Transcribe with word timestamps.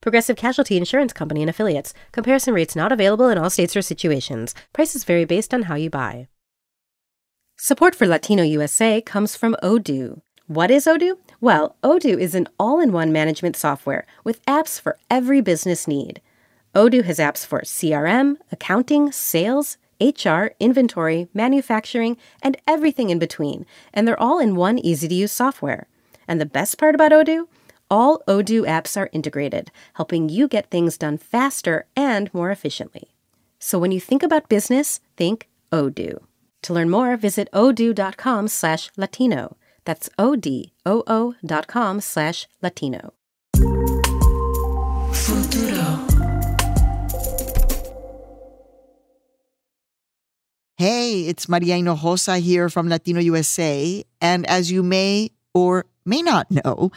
Progressive 0.00 0.36
Casualty 0.36 0.76
Insurance 0.76 1.12
Company 1.12 1.42
and 1.42 1.50
Affiliates. 1.50 1.94
Comparison 2.12 2.54
rates 2.54 2.76
not 2.76 2.92
available 2.92 3.28
in 3.28 3.38
all 3.38 3.50
states 3.50 3.76
or 3.76 3.82
situations. 3.82 4.54
Prices 4.72 5.04
vary 5.04 5.24
based 5.24 5.52
on 5.52 5.62
how 5.62 5.74
you 5.74 5.90
buy. 5.90 6.28
Support 7.58 7.94
for 7.94 8.06
Latino 8.06 8.42
USA 8.42 9.00
comes 9.00 9.34
from 9.34 9.56
Odoo. 9.62 10.20
What 10.46 10.70
is 10.70 10.86
Odoo? 10.86 11.16
Well, 11.40 11.76
Odoo 11.82 12.18
is 12.18 12.34
an 12.34 12.48
all 12.58 12.80
in 12.80 12.92
one 12.92 13.12
management 13.12 13.56
software 13.56 14.06
with 14.22 14.44
apps 14.46 14.80
for 14.80 14.98
every 15.10 15.40
business 15.40 15.88
need. 15.88 16.20
Odoo 16.74 17.02
has 17.04 17.18
apps 17.18 17.44
for 17.44 17.62
CRM, 17.62 18.36
accounting, 18.52 19.10
sales, 19.10 19.78
HR, 20.00 20.48
inventory, 20.60 21.28
manufacturing, 21.32 22.18
and 22.42 22.58
everything 22.66 23.10
in 23.10 23.18
between, 23.18 23.64
and 23.94 24.06
they're 24.06 24.20
all 24.20 24.38
in 24.38 24.54
one 24.54 24.78
easy 24.78 25.08
to 25.08 25.14
use 25.14 25.32
software. 25.32 25.86
And 26.28 26.40
the 26.40 26.46
best 26.46 26.78
part 26.78 26.94
about 26.94 27.12
Odoo? 27.12 27.48
All 27.88 28.18
Odoo 28.26 28.66
apps 28.66 28.96
are 28.96 29.08
integrated, 29.12 29.70
helping 29.94 30.28
you 30.28 30.48
get 30.48 30.70
things 30.70 30.98
done 30.98 31.18
faster 31.18 31.86
and 31.94 32.32
more 32.34 32.50
efficiently. 32.50 33.14
So 33.60 33.78
when 33.78 33.92
you 33.92 34.00
think 34.00 34.22
about 34.24 34.48
business, 34.48 35.00
think 35.16 35.48
Odoo. 35.70 36.18
To 36.62 36.72
learn 36.74 36.90
more, 36.90 37.16
visit 37.16 37.48
odoo.com 37.52 38.48
slash 38.48 38.90
Latino. 38.96 39.56
That's 39.84 40.10
O-D-O-O 40.18 41.34
dot 41.44 41.68
com 41.68 42.00
slash 42.00 42.48
Latino. 42.60 43.12
Futuro. 45.12 46.06
Hey, 50.76 51.22
it's 51.22 51.48
Maria 51.48 51.76
Hinojosa 51.76 52.40
here 52.40 52.68
from 52.68 52.88
Latino 52.88 53.20
USA. 53.20 54.04
And 54.20 54.44
as 54.46 54.72
you 54.72 54.82
may 54.82 55.30
or 55.54 55.86
may 56.04 56.20
not 56.20 56.50
know, 56.50 56.90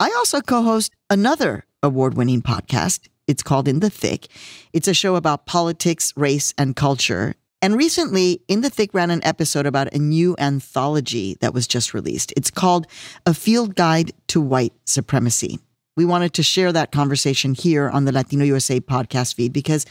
I 0.00 0.10
also 0.16 0.40
co 0.40 0.62
host 0.62 0.94
another 1.10 1.66
award 1.82 2.14
winning 2.14 2.40
podcast. 2.40 3.08
It's 3.26 3.42
called 3.42 3.68
In 3.68 3.80
the 3.80 3.90
Thick. 3.90 4.28
It's 4.72 4.88
a 4.88 4.94
show 4.94 5.14
about 5.14 5.44
politics, 5.44 6.14
race, 6.16 6.54
and 6.56 6.74
culture. 6.74 7.34
And 7.60 7.76
recently, 7.76 8.40
In 8.48 8.62
the 8.62 8.70
Thick 8.70 8.94
ran 8.94 9.10
an 9.10 9.22
episode 9.22 9.66
about 9.66 9.92
a 9.92 9.98
new 9.98 10.34
anthology 10.38 11.36
that 11.42 11.52
was 11.52 11.66
just 11.66 11.92
released. 11.92 12.32
It's 12.34 12.50
called 12.50 12.86
A 13.26 13.34
Field 13.34 13.76
Guide 13.76 14.12
to 14.28 14.40
White 14.40 14.72
Supremacy. 14.86 15.58
We 15.96 16.04
wanted 16.04 16.34
to 16.34 16.42
share 16.42 16.72
that 16.72 16.92
conversation 16.92 17.54
here 17.54 17.88
on 17.88 18.04
the 18.04 18.12
Latino 18.12 18.44
USA 18.44 18.80
podcast 18.80 19.34
feed 19.34 19.52
because 19.52 19.86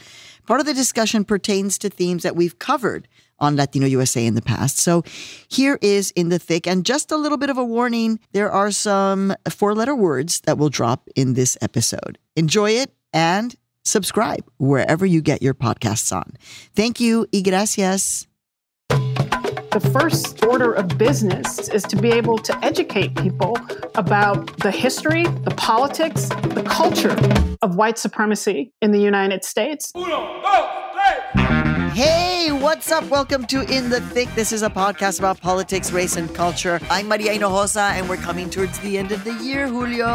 part 0.48 0.60
of 0.60 0.66
the 0.66 0.74
discussion 0.74 1.24
pertains 1.26 1.78
to 1.80 1.90
themes 1.90 2.24
that 2.24 2.36
we've 2.36 2.58
covered 2.60 3.08
on 3.40 3.56
Latino 3.56 3.88
USA 3.88 4.26
in 4.26 4.36
the 4.36 4.42
past. 4.42 4.78
So 4.78 5.04
here 5.48 5.78
is 5.82 6.12
In 6.12 6.30
the 6.30 6.40
Thick. 6.40 6.68
And 6.68 6.86
just 6.86 7.12
a 7.12 7.18
little 7.18 7.38
bit 7.38 7.50
of 7.50 7.58
a 7.58 7.64
warning 7.64 8.20
there 8.32 8.52
are 8.52 8.72
some 8.72 9.34
four 9.50 9.74
letter 9.76 9.96
words 9.96 10.42
that 10.42 10.58
will 10.58 10.70
drop 10.70 11.08
in 11.16 11.34
this 11.34 11.58
episode. 11.62 12.18
Enjoy 12.36 12.72
it 12.72 12.92
and 13.14 13.56
subscribe 13.84 14.46
wherever 14.58 15.06
you 15.06 15.22
get 15.22 15.42
your 15.42 15.54
podcasts 15.54 16.16
on. 16.16 16.34
Thank 16.76 17.00
you 17.00 17.28
y 17.34 17.42
gracias. 17.42 18.29
The 19.72 19.80
first 19.94 20.44
order 20.44 20.74
of 20.74 20.98
business 20.98 21.70
is 21.70 21.84
to 21.84 21.96
be 21.96 22.12
able 22.12 22.40
to 22.40 22.66
educate 22.66 23.16
people 23.16 23.56
about 23.94 24.58
the 24.58 24.72
history, 24.72 25.26
the 25.26 25.54
politics, 25.58 26.30
the 26.30 26.64
culture 26.68 27.16
of 27.62 27.76
white 27.76 28.00
supremacy 28.00 28.74
in 28.82 28.92
the 28.92 29.00
United 29.00 29.46
States. 29.46 29.92
Uno, 29.96 30.42
dos, 30.42 30.80
Hey, 31.94 32.52
what's 32.52 32.92
up? 32.92 33.04
Welcome 33.10 33.46
to 33.48 33.62
In 33.62 33.90
the 33.90 34.00
Thick. 34.00 34.30
This 34.34 34.52
is 34.52 34.64
a 34.64 34.70
podcast 34.70 35.20
about 35.20 35.42
politics, 35.42 35.92
race, 35.92 36.16
and 36.16 36.34
culture. 36.34 36.80
I'm 36.90 37.08
Maria 37.08 37.34
Hinojosa, 37.34 37.92
and 37.92 38.08
we're 38.08 38.18
coming 38.18 38.50
towards 38.50 38.80
the 38.80 38.98
end 38.98 39.12
of 39.12 39.24
the 39.24 39.34
year, 39.44 39.68
Julio. 39.68 40.08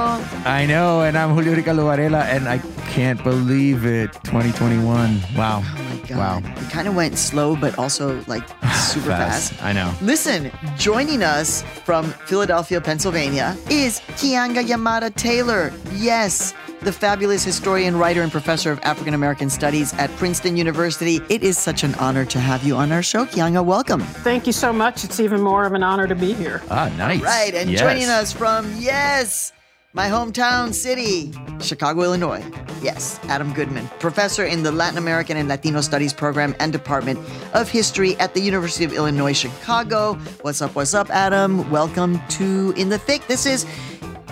I 0.46 0.64
know, 0.66 1.02
and 1.02 1.16
I'm 1.18 1.34
Julio 1.34 1.54
Ricardo 1.54 1.84
Varela, 1.84 2.24
and 2.24 2.48
I 2.48 2.58
can't 2.88 3.22
believe 3.22 3.84
it. 3.84 4.12
2021. 4.24 5.20
Wow. 5.36 5.62
Oh 5.62 5.82
my 5.90 6.08
God. 6.08 6.42
Wow. 6.44 6.52
It 6.56 6.70
kind 6.70 6.88
of 6.88 6.94
went 6.94 7.18
slow, 7.18 7.54
but 7.54 7.78
also 7.78 8.22
like 8.26 8.44
super 8.84 9.08
fast. 9.08 9.52
fast. 9.52 9.64
I 9.64 9.72
know. 9.72 9.92
Listen, 10.02 10.50
joining 10.76 11.22
us 11.22 11.62
from 11.84 12.04
Philadelphia, 12.26 12.80
Pennsylvania 12.80 13.56
is 13.70 14.00
Keeanga-Yamahtta 14.16 15.14
Taylor. 15.14 15.72
Yes, 15.92 16.54
the 16.80 16.92
fabulous 16.92 17.42
historian, 17.44 17.96
writer, 17.96 18.22
and 18.22 18.30
professor 18.30 18.70
of 18.70 18.78
African 18.80 19.14
American 19.14 19.48
Studies 19.48 19.94
at 19.94 20.10
Princeton 20.16 20.56
University. 20.56 21.20
It 21.28 21.42
is 21.42 21.56
such 21.58 21.82
an 21.82 21.94
honor 21.96 22.24
to 22.26 22.38
have 22.38 22.62
you 22.62 22.76
on 22.76 22.92
our 22.92 23.02
show, 23.02 23.24
Keeanga. 23.24 23.64
Welcome. 23.64 24.00
Thank 24.00 24.46
you 24.46 24.52
so 24.52 24.72
much. 24.72 25.04
It's 25.04 25.20
even 25.20 25.40
more 25.40 25.64
of 25.64 25.72
an 25.72 25.82
honor 25.82 26.06
to 26.06 26.14
be 26.14 26.34
here. 26.34 26.62
Ah, 26.70 26.92
nice. 26.96 27.22
Right, 27.22 27.54
and 27.54 27.70
yes. 27.70 27.80
joining 27.80 28.08
us 28.08 28.32
from, 28.32 28.70
yes, 28.78 29.52
my 29.94 30.08
hometown 30.08 30.74
city, 30.74 31.32
Chicago, 31.60 32.02
Illinois. 32.02 32.44
Yes, 32.82 33.20
Adam 33.28 33.54
Goodman, 33.54 33.86
professor 34.00 34.44
in 34.44 34.64
the 34.64 34.72
Latin 34.72 34.98
American 34.98 35.36
and 35.36 35.48
Latino 35.48 35.80
Studies 35.80 36.12
program 36.12 36.52
and 36.58 36.72
Department 36.72 37.16
of 37.54 37.70
History 37.70 38.16
at 38.16 38.34
the 38.34 38.40
University 38.40 38.84
of 38.84 38.92
Illinois 38.92 39.32
Chicago. 39.32 40.14
What's 40.42 40.60
up, 40.60 40.74
what's 40.74 40.94
up, 40.94 41.10
Adam? 41.10 41.70
Welcome 41.70 42.20
to 42.30 42.74
In 42.76 42.88
the 42.88 42.98
Thick. 42.98 43.28
This 43.28 43.46
is 43.46 43.66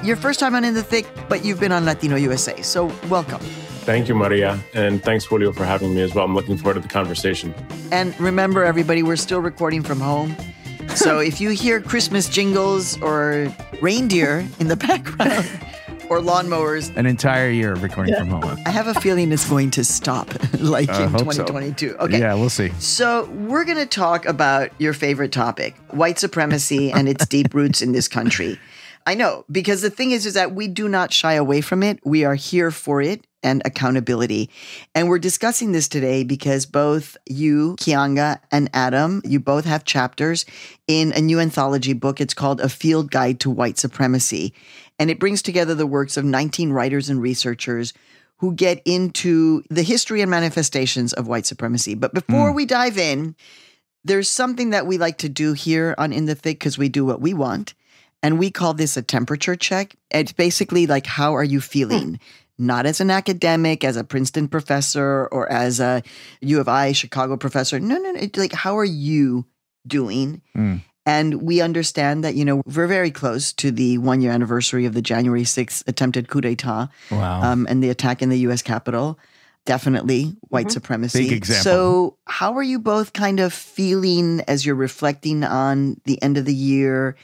your 0.03 0.17
first 0.17 0.41
time 0.41 0.57
on 0.57 0.65
In 0.65 0.75
the 0.75 0.83
Thick, 0.83 1.07
but 1.29 1.45
you've 1.45 1.61
been 1.61 1.71
on 1.71 1.85
Latino 1.85 2.17
USA. 2.17 2.61
So 2.63 2.93
welcome. 3.09 3.41
Thank 3.85 4.09
you, 4.09 4.17
Maria. 4.17 4.59
And 4.75 5.01
thanks, 5.01 5.25
Julio, 5.25 5.53
for 5.53 5.65
having 5.65 5.95
me 5.95 6.03
as 6.03 6.13
well. 6.13 6.25
I'm 6.25 6.35
looking 6.35 6.57
forward 6.57 6.75
to 6.75 6.81
the 6.81 6.93
conversation. 6.93 7.55
And 7.93 8.19
remember, 8.19 8.65
everybody, 8.65 9.05
we're 9.05 9.15
still 9.15 9.41
recording 9.41 9.85
from 9.85 10.01
home. 10.01 10.37
So 10.95 11.19
if 11.19 11.41
you 11.41 11.51
hear 11.51 11.81
Christmas 11.81 12.29
jingles 12.29 13.01
or 13.01 13.55
reindeer 13.81 14.47
in 14.59 14.69
the 14.69 14.77
background, 14.77 15.49
or 16.13 16.21
lawnmowers. 16.21 16.95
An 16.97 17.07
entire 17.07 17.49
year 17.49 17.73
of 17.73 17.83
recording 17.83 18.13
yeah. 18.13 18.21
from 18.21 18.29
home. 18.29 18.59
I 18.67 18.71
have 18.71 18.87
a 18.87 18.95
feeling 18.95 19.33
it's 19.33 19.49
going 19.49 19.71
to 19.73 19.85
stop 19.85 20.29
like 20.59 20.91
uh, 20.91 21.05
in 21.05 21.13
2022. 21.13 21.91
So. 21.91 21.97
Okay. 21.97 22.19
Yeah, 22.19 22.35
we'll 22.35 22.51
see. 22.51 22.71
So, 22.79 23.25
we're 23.31 23.65
going 23.65 23.79
to 23.79 23.87
talk 23.87 24.27
about 24.27 24.71
your 24.79 24.93
favorite 24.93 25.33
topic 25.33 25.75
white 25.91 26.19
supremacy 26.19 26.93
and 26.93 27.09
its 27.09 27.27
deep 27.27 27.55
roots 27.55 27.81
in 27.81 27.93
this 27.93 28.09
country. 28.09 28.59
I 29.07 29.15
know 29.15 29.45
because 29.51 29.81
the 29.81 29.91
thing 29.91 30.13
is, 30.13 30.27
is 30.27 30.35
that 30.35 30.53
we 30.53 30.69
do 30.69 30.89
not 30.89 31.13
shy 31.13 31.35
away 31.35 31.61
from 31.61 31.83
it. 31.83 31.99
We 32.05 32.25
are 32.25 32.35
here 32.35 32.71
for 32.71 33.01
it 33.03 33.27
and 33.43 33.63
accountability. 33.65 34.51
And 34.95 35.09
we're 35.09 35.19
discussing 35.19 35.73
this 35.73 35.89
today 35.89 36.25
because 36.25 36.67
both 36.67 37.17
you, 37.27 37.77
Keeanga, 37.79 38.41
and 38.51 38.71
Adam, 38.73 39.23
you 39.25 39.41
both 39.41 39.65
have 39.65 39.85
chapters 39.85 40.45
in 40.87 41.13
a 41.13 41.21
new 41.21 41.41
anthology 41.41 41.93
book. 41.93 42.21
It's 42.21 42.35
called 42.35 42.61
A 42.61 42.69
Field 42.69 43.11
Guide 43.11 43.41
to 43.41 43.51
White 43.51 43.79
Supremacy. 43.79 44.55
And 44.99 45.11
it 45.11 45.19
brings 45.19 45.43
together 45.43 45.75
the 45.75 45.87
works 45.87 46.17
of 46.17 46.25
19 46.25 46.73
writers 46.73 47.09
and 47.09 47.21
researchers 47.21 47.93
who 48.43 48.53
get 48.53 48.83
into 48.85 49.63
the 49.71 49.83
history 49.83 50.21
and 50.21 50.31
manifestations 50.31 51.13
of 51.13 51.29
white 51.29 51.47
supremacy. 51.47 51.95
But 51.95 52.13
before 52.13 52.51
mm. 52.51 52.57
we 52.57 52.67
dive 52.67 52.99
in, 52.99 53.37
there's 54.05 54.29
something 54.29 54.71
that 54.71 54.85
we 54.85 54.99
like 54.99 55.19
to 55.19 55.29
do 55.29 55.53
here 55.53 55.95
on 55.97 56.13
In 56.13 56.27
the 56.27 56.35
Thick 56.35 56.59
because 56.59 56.77
we 56.77 56.89
do 56.89 57.05
what 57.05 57.21
we 57.21 57.35
want. 57.35 57.75
And 58.21 58.39
we 58.39 58.51
call 58.51 58.75
this 58.75 58.97
a 58.97 59.03
temperature 59.03 59.57
check. 59.57 59.95
It's 60.11 60.33
basically 60.33 60.87
like, 60.87 61.07
how 61.07 61.35
are 61.37 61.45
you 61.45 61.61
feeling? 61.61 62.15
Mm. 62.15 62.21
Not 62.63 62.87
as 62.87 63.01
an 63.01 63.11
academic, 63.11 63.83
as 63.83 63.97
a 63.97 64.05
Princeton 64.05 64.47
professor, 64.49 65.27
or 65.33 65.51
as 65.51 65.81
a 65.81 66.03
U 66.41 66.61
of 66.61 66.69
I 66.69 66.93
Chicago 66.93 67.37
professor. 67.37 67.81
No, 67.81 67.97
no, 67.99 68.13
no. 68.13 68.29
Like, 68.37 68.53
how 68.53 68.79
are 68.79 68.85
you 68.85 69.45
doing? 69.87 70.43
Mm. 70.57 70.83
And 71.05 71.43
we 71.43 71.61
understand 71.61 72.23
that, 72.23 72.37
you 72.37 72.45
know, 72.45 72.63
we're 72.65 72.87
very 72.87 73.11
close 73.11 73.53
to 73.55 73.73
the 73.73 73.99
one 73.99 74.21
year 74.21 74.31
anniversary 74.31 74.87
of 74.87 74.95
the 74.95 75.03
January 75.03 75.43
6th 75.43 75.83
attempted 75.89 76.29
coup 76.29 76.41
d'etat 76.41 76.89
wow. 77.11 77.43
um, 77.43 77.67
and 77.69 77.83
the 77.83 77.91
attack 77.91 78.23
in 78.23 78.29
the 78.29 78.39
US 78.51 78.63
Capitol. 78.63 79.19
Definitely 79.65 80.37
white 80.49 80.67
mm-hmm. 80.67 80.73
supremacy. 80.73 81.29
Big 81.29 81.33
example. 81.33 81.63
So, 81.65 82.17
how 82.27 82.55
are 82.55 82.63
you 82.63 82.79
both 82.79 83.13
kind 83.13 83.39
of 83.41 83.53
feeling 83.53 84.41
as 84.49 84.67
you're 84.67 84.75
reflecting 84.75 85.45
on 85.45 86.01
the 86.05 86.21
end 86.23 86.37
of 86.37 86.45
the 86.45 86.55
year 86.55 87.17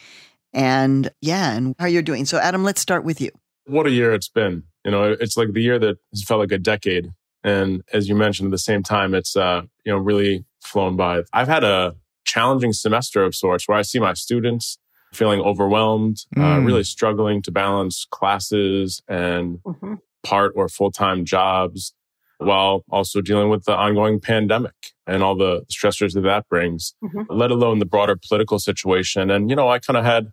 and 0.52 1.10
yeah, 1.20 1.52
and 1.52 1.74
how 1.78 1.86
you're 1.86 2.02
doing. 2.02 2.24
So, 2.24 2.38
Adam, 2.38 2.64
let's 2.64 2.80
start 2.80 3.04
with 3.04 3.20
you. 3.20 3.30
What 3.66 3.86
a 3.86 3.90
year 3.90 4.12
it's 4.12 4.28
been. 4.28 4.64
You 4.88 4.92
know, 4.92 5.16
it's 5.20 5.36
like 5.36 5.52
the 5.52 5.60
year 5.60 5.78
that 5.78 5.96
has 6.12 6.24
felt 6.24 6.40
like 6.40 6.52
a 6.60 6.62
decade. 6.72 7.10
And 7.44 7.82
as 7.92 8.08
you 8.08 8.14
mentioned, 8.14 8.46
at 8.48 8.52
the 8.52 8.58
same 8.70 8.82
time, 8.82 9.14
it's, 9.14 9.36
uh, 9.36 9.60
you 9.84 9.92
know, 9.92 9.98
really 9.98 10.46
flown 10.70 10.96
by. 10.96 11.24
I've 11.30 11.46
had 11.46 11.62
a 11.62 11.94
challenging 12.24 12.72
semester 12.72 13.22
of 13.22 13.34
sorts 13.34 13.68
where 13.68 13.76
I 13.76 13.82
see 13.82 14.00
my 14.00 14.14
students 14.14 14.78
feeling 15.12 15.40
overwhelmed, 15.40 16.16
mm. 16.34 16.42
uh, 16.42 16.60
really 16.68 16.84
struggling 16.84 17.42
to 17.42 17.50
balance 17.50 18.06
classes 18.10 19.02
and 19.08 19.58
mm-hmm. 19.62 19.94
part 20.22 20.52
or 20.56 20.70
full 20.70 20.90
time 20.90 21.26
jobs. 21.26 21.92
while 22.38 22.84
also 22.90 23.20
dealing 23.20 23.48
with 23.50 23.64
the 23.64 23.76
ongoing 23.76 24.20
pandemic 24.20 24.92
and 25.06 25.22
all 25.22 25.36
the 25.36 25.62
stressors 25.72 26.14
that 26.14 26.22
that 26.22 26.48
brings, 26.48 26.94
mm-hmm. 27.02 27.22
let 27.28 27.50
alone 27.50 27.78
the 27.78 27.84
broader 27.84 28.16
political 28.16 28.58
situation. 28.58 29.30
And, 29.30 29.50
you 29.50 29.56
know, 29.56 29.68
I 29.68 29.78
kind 29.78 29.96
of 29.96 30.04
had 30.04 30.32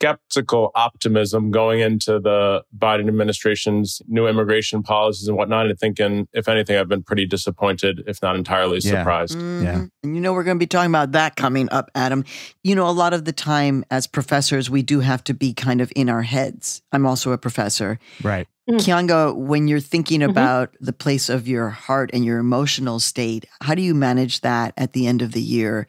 skeptical 0.00 0.70
optimism 0.76 1.50
going 1.50 1.80
into 1.80 2.20
the 2.20 2.62
Biden 2.76 3.08
administration's 3.08 4.00
new 4.06 4.28
immigration 4.28 4.80
policies 4.82 5.26
and 5.26 5.36
whatnot, 5.36 5.66
and 5.66 5.78
thinking, 5.78 6.28
if 6.32 6.46
anything, 6.48 6.76
I've 6.76 6.88
been 6.88 7.02
pretty 7.02 7.26
disappointed, 7.26 8.04
if 8.06 8.22
not 8.22 8.36
entirely 8.36 8.78
yeah. 8.78 8.90
surprised. 8.90 9.36
Mm-hmm. 9.36 9.64
Yeah. 9.64 9.84
And 10.04 10.14
you 10.14 10.20
know, 10.20 10.32
we're 10.32 10.44
going 10.44 10.56
to 10.56 10.62
be 10.62 10.68
talking 10.68 10.90
about 10.90 11.12
that 11.12 11.34
coming 11.34 11.68
up, 11.70 11.90
Adam. 11.96 12.24
You 12.62 12.76
know, 12.76 12.88
a 12.88 12.92
lot 12.92 13.12
of 13.12 13.24
the 13.24 13.32
time 13.32 13.84
as 13.90 14.06
professors, 14.06 14.70
we 14.70 14.82
do 14.82 15.00
have 15.00 15.24
to 15.24 15.34
be 15.34 15.52
kind 15.52 15.80
of 15.80 15.92
in 15.96 16.08
our 16.08 16.22
heads. 16.22 16.80
I'm 16.92 17.04
also 17.04 17.32
a 17.32 17.38
professor. 17.38 17.98
Right. 18.22 18.46
Mm. 18.70 18.76
Keeanga, 18.76 19.34
when 19.34 19.66
you're 19.66 19.80
thinking 19.80 20.20
mm-hmm. 20.20 20.30
about 20.30 20.76
the 20.80 20.92
place 20.92 21.28
of 21.28 21.48
your 21.48 21.70
heart 21.70 22.10
and 22.12 22.24
your 22.24 22.38
emotional 22.38 23.00
state, 23.00 23.46
how 23.62 23.74
do 23.74 23.82
you 23.82 23.94
manage 23.94 24.42
that 24.42 24.74
at 24.76 24.92
the 24.92 25.08
end 25.08 25.22
of 25.22 25.32
the 25.32 25.42
year? 25.42 25.88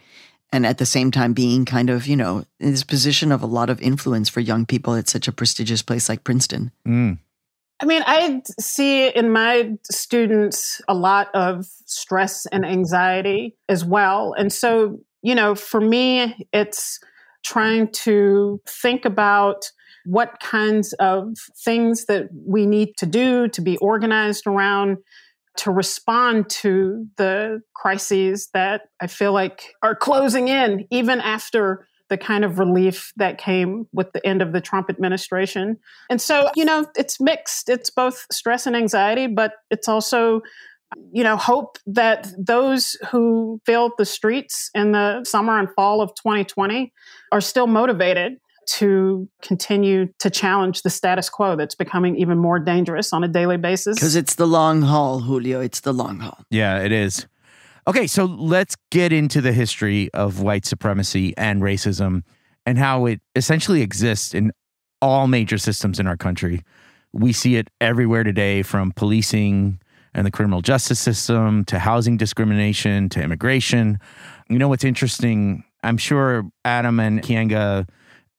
And 0.51 0.65
at 0.65 0.77
the 0.77 0.85
same 0.85 1.11
time 1.11 1.33
being 1.33 1.65
kind 1.65 1.89
of 1.89 2.07
you 2.07 2.15
know 2.15 2.43
in 2.59 2.71
this 2.71 2.83
position 2.83 3.31
of 3.31 3.41
a 3.41 3.47
lot 3.47 3.69
of 3.69 3.81
influence 3.81 4.29
for 4.29 4.39
young 4.39 4.65
people 4.65 4.95
at 4.95 5.09
such 5.09 5.27
a 5.27 5.31
prestigious 5.31 5.81
place 5.81 6.09
like 6.09 6.23
princeton 6.23 6.71
mm. 6.87 7.17
i 7.79 7.85
mean 7.85 8.03
i 8.05 8.41
see 8.59 9.07
in 9.07 9.31
my 9.31 9.71
students 9.83 10.81
a 10.87 10.93
lot 10.93 11.29
of 11.33 11.65
stress 11.85 12.45
and 12.47 12.65
anxiety 12.65 13.55
as 13.67 13.85
well 13.85 14.33
and 14.37 14.51
so 14.51 14.99
you 15.21 15.35
know 15.35 15.55
for 15.55 15.81
me 15.81 16.47
it's 16.53 16.99
trying 17.43 17.89
to 17.91 18.61
think 18.67 19.05
about 19.05 19.71
what 20.05 20.39
kinds 20.39 20.93
of 20.93 21.37
things 21.63 22.05
that 22.05 22.29
we 22.45 22.65
need 22.65 22.95
to 22.97 23.05
do 23.05 23.47
to 23.47 23.61
be 23.61 23.77
organized 23.77 24.47
around 24.47 24.97
to 25.59 25.71
respond 25.71 26.49
to 26.49 27.05
the 27.17 27.61
crises 27.75 28.49
that 28.53 28.83
I 29.01 29.07
feel 29.07 29.33
like 29.33 29.75
are 29.83 29.95
closing 29.95 30.47
in, 30.47 30.87
even 30.89 31.19
after 31.19 31.85
the 32.09 32.17
kind 32.17 32.43
of 32.43 32.59
relief 32.59 33.11
that 33.17 33.37
came 33.37 33.85
with 33.93 34.11
the 34.13 34.25
end 34.25 34.41
of 34.41 34.53
the 34.53 34.61
Trump 34.61 34.89
administration. 34.89 35.77
And 36.09 36.21
so, 36.21 36.49
you 36.55 36.65
know, 36.65 36.87
it's 36.95 37.19
mixed. 37.19 37.69
It's 37.69 37.89
both 37.89 38.25
stress 38.31 38.65
and 38.65 38.75
anxiety, 38.75 39.27
but 39.27 39.53
it's 39.69 39.87
also, 39.87 40.41
you 41.11 41.23
know, 41.23 41.35
hope 41.35 41.77
that 41.85 42.31
those 42.37 42.97
who 43.11 43.61
filled 43.65 43.91
the 43.97 44.05
streets 44.05 44.71
in 44.73 44.93
the 44.93 45.23
summer 45.23 45.59
and 45.59 45.67
fall 45.75 46.01
of 46.01 46.09
2020 46.15 46.91
are 47.31 47.41
still 47.41 47.67
motivated 47.67 48.37
to 48.77 49.27
continue 49.41 50.07
to 50.19 50.29
challenge 50.29 50.83
the 50.83 50.89
status 50.89 51.29
quo 51.29 51.55
that's 51.55 51.75
becoming 51.75 52.15
even 52.17 52.37
more 52.37 52.59
dangerous 52.59 53.13
on 53.13 53.23
a 53.23 53.27
daily 53.27 53.57
basis. 53.57 53.95
Because 53.95 54.15
it's 54.15 54.35
the 54.35 54.45
long 54.45 54.81
haul, 54.81 55.19
Julio. 55.21 55.59
It's 55.61 55.79
the 55.81 55.93
long 55.93 56.19
haul. 56.19 56.37
Yeah, 56.49 56.79
it 56.79 56.91
is. 56.91 57.27
Okay, 57.87 58.05
so 58.05 58.25
let's 58.25 58.75
get 58.91 59.11
into 59.11 59.41
the 59.41 59.51
history 59.51 60.09
of 60.13 60.41
white 60.41 60.65
supremacy 60.65 61.33
and 61.37 61.61
racism 61.61 62.23
and 62.65 62.77
how 62.77 63.07
it 63.07 63.21
essentially 63.35 63.81
exists 63.81 64.33
in 64.35 64.51
all 65.01 65.27
major 65.27 65.57
systems 65.57 65.99
in 65.99 66.05
our 66.05 66.17
country. 66.17 66.61
We 67.13 67.33
see 67.33 67.55
it 67.55 67.69
everywhere 67.81 68.23
today 68.23 68.61
from 68.61 68.91
policing 68.91 69.79
and 70.13 70.25
the 70.25 70.31
criminal 70.31 70.61
justice 70.61 70.99
system 70.99 71.65
to 71.65 71.79
housing 71.79 72.17
discrimination 72.17 73.09
to 73.09 73.21
immigration. 73.21 73.97
You 74.49 74.59
know 74.59 74.67
what's 74.67 74.83
interesting? 74.83 75.63
I'm 75.83 75.97
sure 75.97 76.43
Adam 76.65 76.99
and 76.99 77.21
Keeanga 77.21 77.87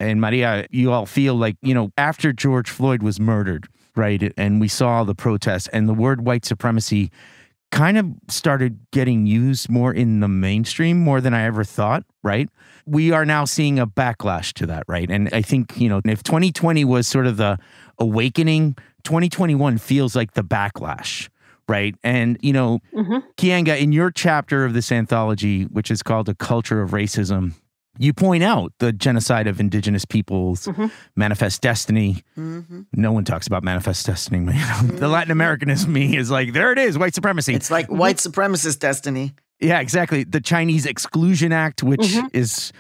and 0.01 0.21
Maria, 0.21 0.67
you 0.71 0.91
all 0.91 1.07
feel 1.07 1.35
like, 1.35 1.57
you 1.63 1.75
know, 1.75 1.93
after 1.99 2.33
George 2.33 2.71
Floyd 2.71 3.03
was 3.03 3.21
murdered, 3.21 3.69
right? 3.95 4.33
And 4.37 4.61
we 4.61 4.67
saw 4.67 5.05
the 5.05 5.15
protests 5.15 5.69
and 5.69 5.89
the 5.89 5.95
word 5.95 6.25
white 6.25 6.45
supremacy 6.47 7.11
kind 7.71 7.99
of 7.99 8.07
started 8.29 8.81
getting 8.91 9.27
used 9.27 9.69
more 9.69 9.93
in 9.93 10.21
the 10.21 10.27
mainstream 10.27 10.99
more 10.99 11.21
than 11.21 11.35
I 11.35 11.45
ever 11.45 11.63
thought, 11.63 12.05
right? 12.23 12.49
We 12.87 13.13
are 13.13 13.25
now 13.25 13.45
seeing 13.45 13.79
a 13.79 13.87
backlash 13.87 14.53
to 14.55 14.67
that, 14.67 14.85
right? 14.89 15.09
And 15.09 15.29
I 15.33 15.43
think, 15.43 15.79
you 15.79 15.89
know, 15.89 16.01
if 16.05 16.23
2020 16.23 16.85
was 16.85 17.07
sort 17.07 17.27
of 17.27 17.37
the 17.37 17.59
awakening, 17.99 18.77
2021 19.05 19.79
feels 19.79 20.17
like 20.17 20.33
the 20.33 20.43
backlash, 20.43 21.29
right? 21.69 21.95
And, 22.03 22.39
you 22.41 22.53
know, 22.53 22.81
mm-hmm. 22.93 23.19
Keeanga, 23.37 23.79
in 23.79 23.93
your 23.93 24.11
chapter 24.11 24.65
of 24.65 24.73
this 24.73 24.91
anthology, 24.91 25.65
which 25.65 25.91
is 25.91 26.03
called 26.03 26.29
A 26.29 26.35
Culture 26.35 26.83
of 26.83 26.91
Racism, 26.91 27.53
you 28.01 28.15
point 28.15 28.43
out 28.43 28.73
the 28.79 28.93
genocide 28.95 29.47
of 29.47 29.61
indigenous 29.61 30.07
peoples, 30.07 30.67
mm-hmm. 30.67 30.87
manifest 31.17 31.61
destiny. 31.61 32.25
Mm-hmm. 32.37 32.83
No 32.95 33.13
one 33.13 33.25
talks 33.25 33.47
about 33.47 33.63
manifest 33.63 34.07
destiny. 34.07 34.31
Mm-hmm. 34.41 34.99
the 34.99 35.09
Latin 35.09 35.37
Americanist 35.37 35.87
me 35.87 36.17
is 36.17 36.31
like, 36.31 36.53
there 36.53 36.73
it 36.73 36.79
is, 36.79 36.97
white 36.97 37.15
supremacy. 37.15 37.55
It's 37.55 37.71
like 37.71 37.89
white 37.89 38.17
supremacist 38.17 38.79
destiny. 38.79 39.35
Yeah, 39.59 39.81
exactly. 39.81 40.25
The 40.25 40.41
Chinese 40.41 40.87
Exclusion 40.87 41.53
Act, 41.53 41.83
which 41.83 42.01
mm-hmm. 42.01 42.27
is 42.33 42.73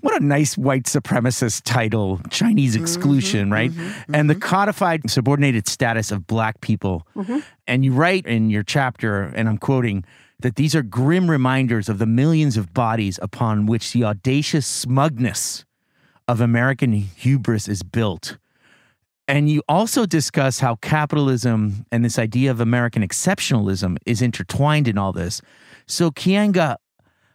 what 0.00 0.20
a 0.20 0.24
nice 0.24 0.56
white 0.56 0.84
supremacist 0.84 1.62
title, 1.64 2.20
Chinese 2.30 2.74
mm-hmm. 2.74 2.84
exclusion, 2.84 3.50
right? 3.50 3.70
Mm-hmm. 3.70 4.14
And 4.14 4.30
the 4.30 4.34
codified 4.34 5.10
subordinated 5.10 5.66
status 5.66 6.12
of 6.12 6.26
black 6.26 6.60
people. 6.60 7.06
And 7.66 7.84
you 7.84 7.92
write 7.92 8.26
in 8.26 8.50
your 8.50 8.62
chapter, 8.62 9.24
and 9.24 9.48
I'm 9.48 9.58
quoting, 9.58 10.04
that 10.40 10.56
these 10.56 10.74
are 10.74 10.82
grim 10.82 11.30
reminders 11.30 11.88
of 11.88 11.98
the 11.98 12.06
millions 12.06 12.56
of 12.56 12.72
bodies 12.72 13.18
upon 13.22 13.66
which 13.66 13.92
the 13.92 14.04
audacious 14.04 14.66
smugness 14.66 15.64
of 16.28 16.40
American 16.40 16.92
hubris 16.92 17.66
is 17.66 17.82
built. 17.82 18.38
And 19.26 19.50
you 19.50 19.62
also 19.68 20.06
discuss 20.06 20.60
how 20.60 20.76
capitalism 20.76 21.84
and 21.92 22.04
this 22.04 22.18
idea 22.18 22.50
of 22.50 22.60
American 22.60 23.06
exceptionalism 23.06 23.96
is 24.06 24.22
intertwined 24.22 24.88
in 24.88 24.96
all 24.96 25.12
this. 25.12 25.42
So, 25.86 26.10
Keeanga, 26.10 26.76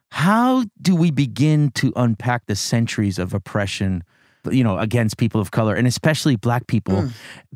how 0.09 0.65
do 0.81 0.95
we 0.95 1.11
begin 1.11 1.71
to 1.71 1.93
unpack 1.95 2.45
the 2.45 2.55
centuries 2.55 3.19
of 3.19 3.33
oppression? 3.33 4.03
you 4.51 4.61
know 4.61 4.77
against 4.77 5.17
people 5.17 5.39
of 5.39 5.51
color 5.51 5.73
and 5.73 5.87
especially 5.87 6.35
black 6.35 6.67
people 6.67 7.03
mm. 7.03 7.11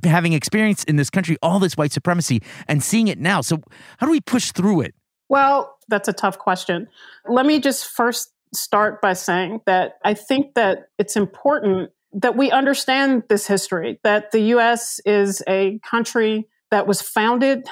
having 0.05 0.31
experienced 0.31 0.87
in 0.87 0.95
this 0.95 1.09
country 1.09 1.35
all 1.41 1.59
this 1.59 1.75
white 1.75 1.91
supremacy 1.91 2.41
and 2.67 2.81
seeing 2.81 3.09
it 3.09 3.19
now 3.19 3.41
so 3.41 3.61
how 3.97 4.05
do 4.05 4.11
we 4.11 4.21
push 4.21 4.53
through 4.53 4.79
it 4.79 4.95
well, 5.29 5.77
that's 5.87 6.07
a 6.07 6.13
tough 6.13 6.37
question. 6.37 6.87
Let 7.27 7.45
me 7.45 7.59
just 7.59 7.85
first 7.85 8.31
start 8.53 9.01
by 9.01 9.13
saying 9.13 9.61
that 9.65 9.99
I 10.03 10.13
think 10.13 10.55
that 10.55 10.89
it's 10.97 11.15
important 11.15 11.91
that 12.13 12.37
we 12.37 12.49
understand 12.51 13.23
this 13.29 13.47
history, 13.47 13.99
that 14.03 14.31
the 14.31 14.39
US 14.55 14.99
is 15.05 15.43
a 15.47 15.79
country 15.79 16.47
that 16.71 16.87
was 16.87 17.01
founded 17.01 17.67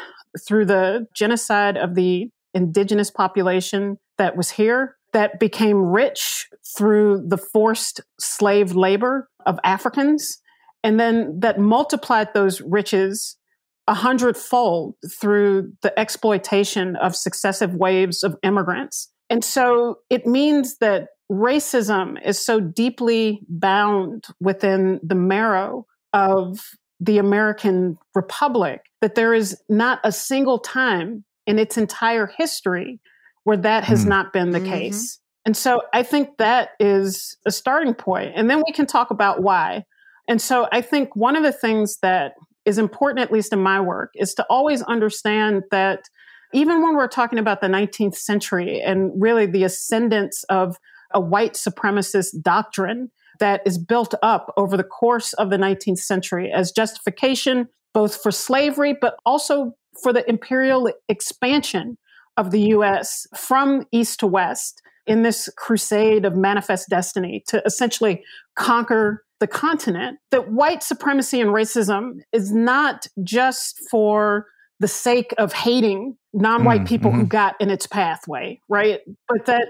through 0.46 0.66
the 0.66 1.07
genocide 1.13 1.78
of 1.78 1.96
the 1.96 2.30
indigenous 2.54 3.10
population 3.10 3.98
that 4.18 4.36
was 4.36 4.52
here, 4.52 4.98
that 5.13 5.40
became 5.40 5.78
rich 5.78 6.47
through 6.76 7.24
the 7.26 7.38
forced 7.38 8.02
slave 8.19 8.76
labor 8.76 9.30
of 9.45 9.59
Africans, 9.64 10.40
and 10.83 11.00
then 11.00 11.40
that 11.40 11.59
multiplied 11.59 12.33
those 12.33 12.62
riches 12.62 13.38
a 13.87 13.94
hundredfold 13.94 14.95
through 15.11 15.71
the 15.81 15.97
exploitation 15.99 16.95
of 16.95 17.15
successive 17.15 17.75
waves 17.75 18.23
of 18.23 18.35
immigrants. 18.44 19.11
And 19.30 19.44
so 19.44 19.99
it 20.09 20.25
means 20.25 20.77
that 20.77 21.09
racism 21.31 22.18
is 22.23 22.44
so 22.44 22.59
deeply 22.59 23.42
bound 23.47 24.25
within 24.39 24.99
the 25.04 25.15
marrow 25.15 25.85
of 26.13 26.59
the 26.99 27.18
American 27.18 27.97
Republic 28.13 28.81
that 29.01 29.15
there 29.15 29.33
is 29.33 29.59
not 29.69 29.99
a 30.04 30.11
single 30.11 30.59
time 30.59 31.23
in 31.45 31.59
its 31.59 31.77
entire 31.77 32.27
history 32.27 32.99
where 33.44 33.57
that 33.57 33.83
has 33.83 34.06
mm. 34.06 34.09
not 34.09 34.33
been 34.33 34.51
the 34.51 34.59
mm-hmm. 34.59 34.71
case. 34.71 35.19
And 35.45 35.56
so 35.56 35.83
I 35.94 36.01
think 36.01 36.37
that 36.37 36.69
is 36.80 37.37
a 37.45 37.51
starting 37.51 37.94
point. 37.94 38.33
And 38.35 38.49
then 38.49 38.63
we 38.65 38.73
can 38.73 38.87
talk 38.87 39.11
about 39.11 39.44
why. 39.44 39.85
And 40.27 40.42
so 40.42 40.68
I 40.71 40.81
think 40.81 41.15
one 41.15 41.35
of 41.35 41.44
the 41.44 41.51
things 41.51 41.99
that 42.01 42.33
is 42.66 42.78
important, 42.78 43.19
at 43.19 43.31
least 43.31 43.54
in 43.54 43.60
my 43.60 43.80
work, 43.80 44.12
is 44.16 44.34
to 44.36 44.45
always 44.50 44.81
understand 44.84 45.64
that 45.72 46.06
even 46.54 46.81
when 46.81 46.95
we're 46.95 47.07
talking 47.07 47.40
about 47.40 47.62
the 47.62 47.68
19th 47.68 48.16
century 48.16 48.81
and 48.81 49.12
really 49.16 49.45
the 49.45 49.64
ascendance 49.64 50.44
of 50.45 50.78
a 51.14 51.19
white 51.19 51.54
supremacist 51.54 52.42
doctrine 52.42 53.12
that 53.40 53.62
is 53.66 53.78
built 53.78 54.14
up 54.24 54.54
over 54.57 54.78
the 54.78 54.84
course 54.84 55.34
of 55.34 55.50
the 55.50 55.57
19th 55.57 56.00
century 56.00 56.52
as 56.52 56.72
justification 56.72 57.68
both 57.94 58.22
for 58.22 58.31
slavery, 58.31 58.95
but 59.00 59.16
also 59.26 59.74
for 60.02 60.12
the 60.12 60.28
imperial 60.30 60.92
expansion 61.07 61.98
of 62.38 62.52
the 62.52 62.62
US 62.62 63.26
from 63.36 63.86
east 63.92 64.19
to 64.19 64.28
west 64.28 64.81
in 65.07 65.24
this 65.24 65.50
crusade 65.57 66.26
of 66.26 66.36
manifest 66.36 66.90
destiny 66.90 67.44
to 67.48 67.62
essentially 67.66 68.24
conquer 68.56 69.24
the 69.39 69.47
continent 69.47 70.18
that 70.31 70.51
white 70.51 70.83
supremacy 70.83 71.42
and 71.42 71.51
racism 71.51 72.19
is 72.31 72.51
not 72.51 73.06
just 73.23 73.80
for 73.89 74.47
the 74.80 74.87
sake 74.87 75.33
of 75.37 75.54
hating 75.54 76.18
non-white 76.33 76.81
mm, 76.81 76.87
people 76.87 77.11
mm-hmm. 77.11 77.21
who 77.21 77.27
got 77.27 77.56
in 77.59 77.69
its 77.69 77.87
pathway, 77.87 78.59
right? 78.68 78.99
But 79.30 79.45
that 79.45 79.68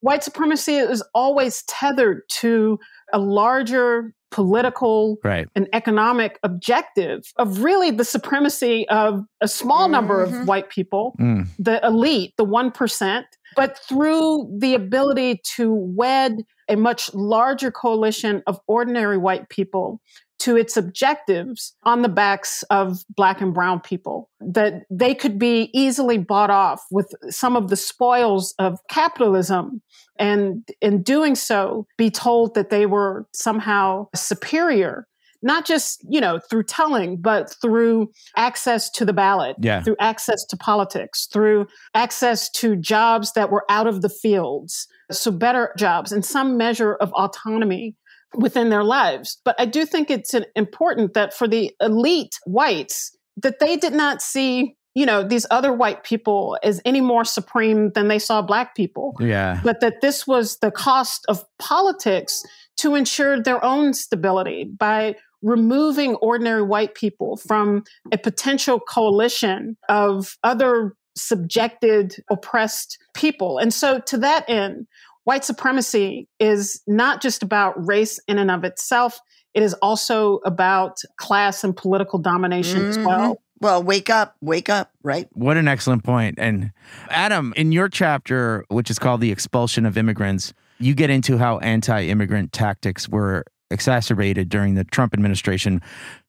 white 0.00 0.22
supremacy 0.22 0.76
is 0.76 1.02
always 1.14 1.62
tethered 1.64 2.22
to 2.40 2.78
a 3.12 3.18
larger 3.18 4.14
political 4.30 5.18
Right. 5.24 5.48
and 5.54 5.68
economic 5.72 6.38
objective 6.42 7.32
of 7.36 7.62
really 7.62 7.90
the 7.90 8.04
supremacy 8.04 8.88
of 8.88 9.24
a 9.40 9.48
small 9.48 9.88
number 9.88 10.26
Mhm. 10.26 10.42
of 10.42 10.48
white 10.48 10.68
people, 10.68 11.14
Mm. 11.18 11.46
the 11.58 11.84
elite, 11.84 12.34
the 12.36 12.44
1%, 12.44 13.26
but 13.56 13.78
through 13.78 14.48
the 14.58 14.74
ability 14.74 15.40
to 15.56 15.72
wed 15.72 16.42
a 16.68 16.76
much 16.76 17.12
larger 17.14 17.70
coalition 17.70 18.42
of 18.46 18.60
ordinary 18.66 19.18
white 19.18 19.48
people 19.48 20.00
to 20.38 20.56
its 20.56 20.76
objectives 20.76 21.74
on 21.84 22.02
the 22.02 22.08
backs 22.08 22.62
of 22.64 22.98
black 23.16 23.40
and 23.40 23.54
brown 23.54 23.80
people 23.80 24.28
that 24.40 24.82
they 24.90 25.14
could 25.14 25.38
be 25.38 25.70
easily 25.72 26.18
bought 26.18 26.50
off 26.50 26.84
with 26.90 27.12
some 27.30 27.56
of 27.56 27.70
the 27.70 27.76
spoils 27.76 28.54
of 28.58 28.78
capitalism 28.88 29.80
and 30.18 30.68
in 30.80 31.02
doing 31.02 31.34
so 31.34 31.86
be 31.96 32.10
told 32.10 32.54
that 32.54 32.70
they 32.70 32.86
were 32.86 33.26
somehow 33.32 34.06
superior 34.14 35.06
not 35.42 35.66
just 35.66 36.04
you 36.08 36.20
know 36.20 36.38
through 36.50 36.62
telling 36.64 37.16
but 37.16 37.54
through 37.60 38.10
access 38.36 38.90
to 38.90 39.04
the 39.04 39.12
ballot 39.12 39.56
Yeah. 39.60 39.82
through 39.82 39.96
access 40.00 40.44
to 40.46 40.56
politics 40.56 41.26
through 41.32 41.66
access 41.94 42.48
to 42.50 42.76
jobs 42.76 43.32
that 43.32 43.50
were 43.50 43.64
out 43.68 43.86
of 43.86 44.02
the 44.02 44.08
fields 44.08 44.86
so 45.10 45.30
better 45.30 45.72
jobs 45.78 46.12
and 46.12 46.24
some 46.24 46.56
measure 46.56 46.94
of 46.94 47.12
autonomy 47.12 47.94
within 48.34 48.70
their 48.70 48.84
lives 48.84 49.38
but 49.44 49.54
i 49.58 49.64
do 49.64 49.86
think 49.86 50.10
it's 50.10 50.34
an- 50.34 50.46
important 50.56 51.14
that 51.14 51.32
for 51.32 51.46
the 51.48 51.72
elite 51.80 52.36
whites 52.46 53.16
that 53.36 53.58
they 53.60 53.76
did 53.76 53.92
not 53.92 54.20
see 54.20 54.74
you 54.94 55.04
know 55.06 55.22
these 55.22 55.46
other 55.50 55.72
white 55.72 56.02
people 56.04 56.58
as 56.62 56.80
any 56.84 57.00
more 57.00 57.24
supreme 57.24 57.90
than 57.94 58.08
they 58.08 58.18
saw 58.18 58.42
black 58.42 58.74
people 58.74 59.14
Yeah. 59.20 59.60
but 59.62 59.80
that 59.80 60.00
this 60.00 60.26
was 60.26 60.58
the 60.58 60.70
cost 60.70 61.24
of 61.28 61.44
politics 61.58 62.42
to 62.78 62.94
ensure 62.94 63.42
their 63.42 63.64
own 63.64 63.94
stability 63.94 64.64
by 64.78 65.14
removing 65.46 66.16
ordinary 66.16 66.62
white 66.62 66.94
people 66.94 67.36
from 67.36 67.84
a 68.10 68.18
potential 68.18 68.80
coalition 68.80 69.76
of 69.88 70.36
other 70.42 70.94
subjected, 71.16 72.16
oppressed 72.30 72.98
people. 73.14 73.58
And 73.58 73.72
so, 73.72 74.00
to 74.00 74.18
that 74.18 74.44
end, 74.50 74.86
white 75.24 75.44
supremacy 75.44 76.28
is 76.40 76.82
not 76.86 77.22
just 77.22 77.42
about 77.42 77.74
race 77.86 78.18
in 78.26 78.38
and 78.38 78.50
of 78.50 78.64
itself, 78.64 79.20
it 79.54 79.62
is 79.62 79.72
also 79.74 80.40
about 80.44 80.98
class 81.16 81.62
and 81.64 81.74
political 81.76 82.18
domination 82.18 82.84
as 82.84 82.98
Mhm. 82.98 83.06
well. 83.06 83.42
Well, 83.60 83.82
wake 83.82 84.10
up, 84.10 84.34
wake 84.42 84.68
up, 84.68 84.90
right? 85.02 85.28
What 85.32 85.56
an 85.56 85.66
excellent 85.66 86.04
point. 86.04 86.34
And 86.38 86.72
Adam, 87.08 87.54
in 87.56 87.72
your 87.72 87.88
chapter, 87.88 88.66
which 88.68 88.90
is 88.90 88.98
called 88.98 89.22
The 89.22 89.32
Expulsion 89.32 89.86
of 89.86 89.96
Immigrants, 89.96 90.52
you 90.78 90.92
get 90.92 91.08
into 91.08 91.38
how 91.38 91.58
anti 91.60 92.02
immigrant 92.06 92.52
tactics 92.52 93.08
were 93.08 93.44
exacerbated 93.70 94.48
during 94.48 94.74
the 94.74 94.84
Trump 94.84 95.12
administration. 95.14 95.80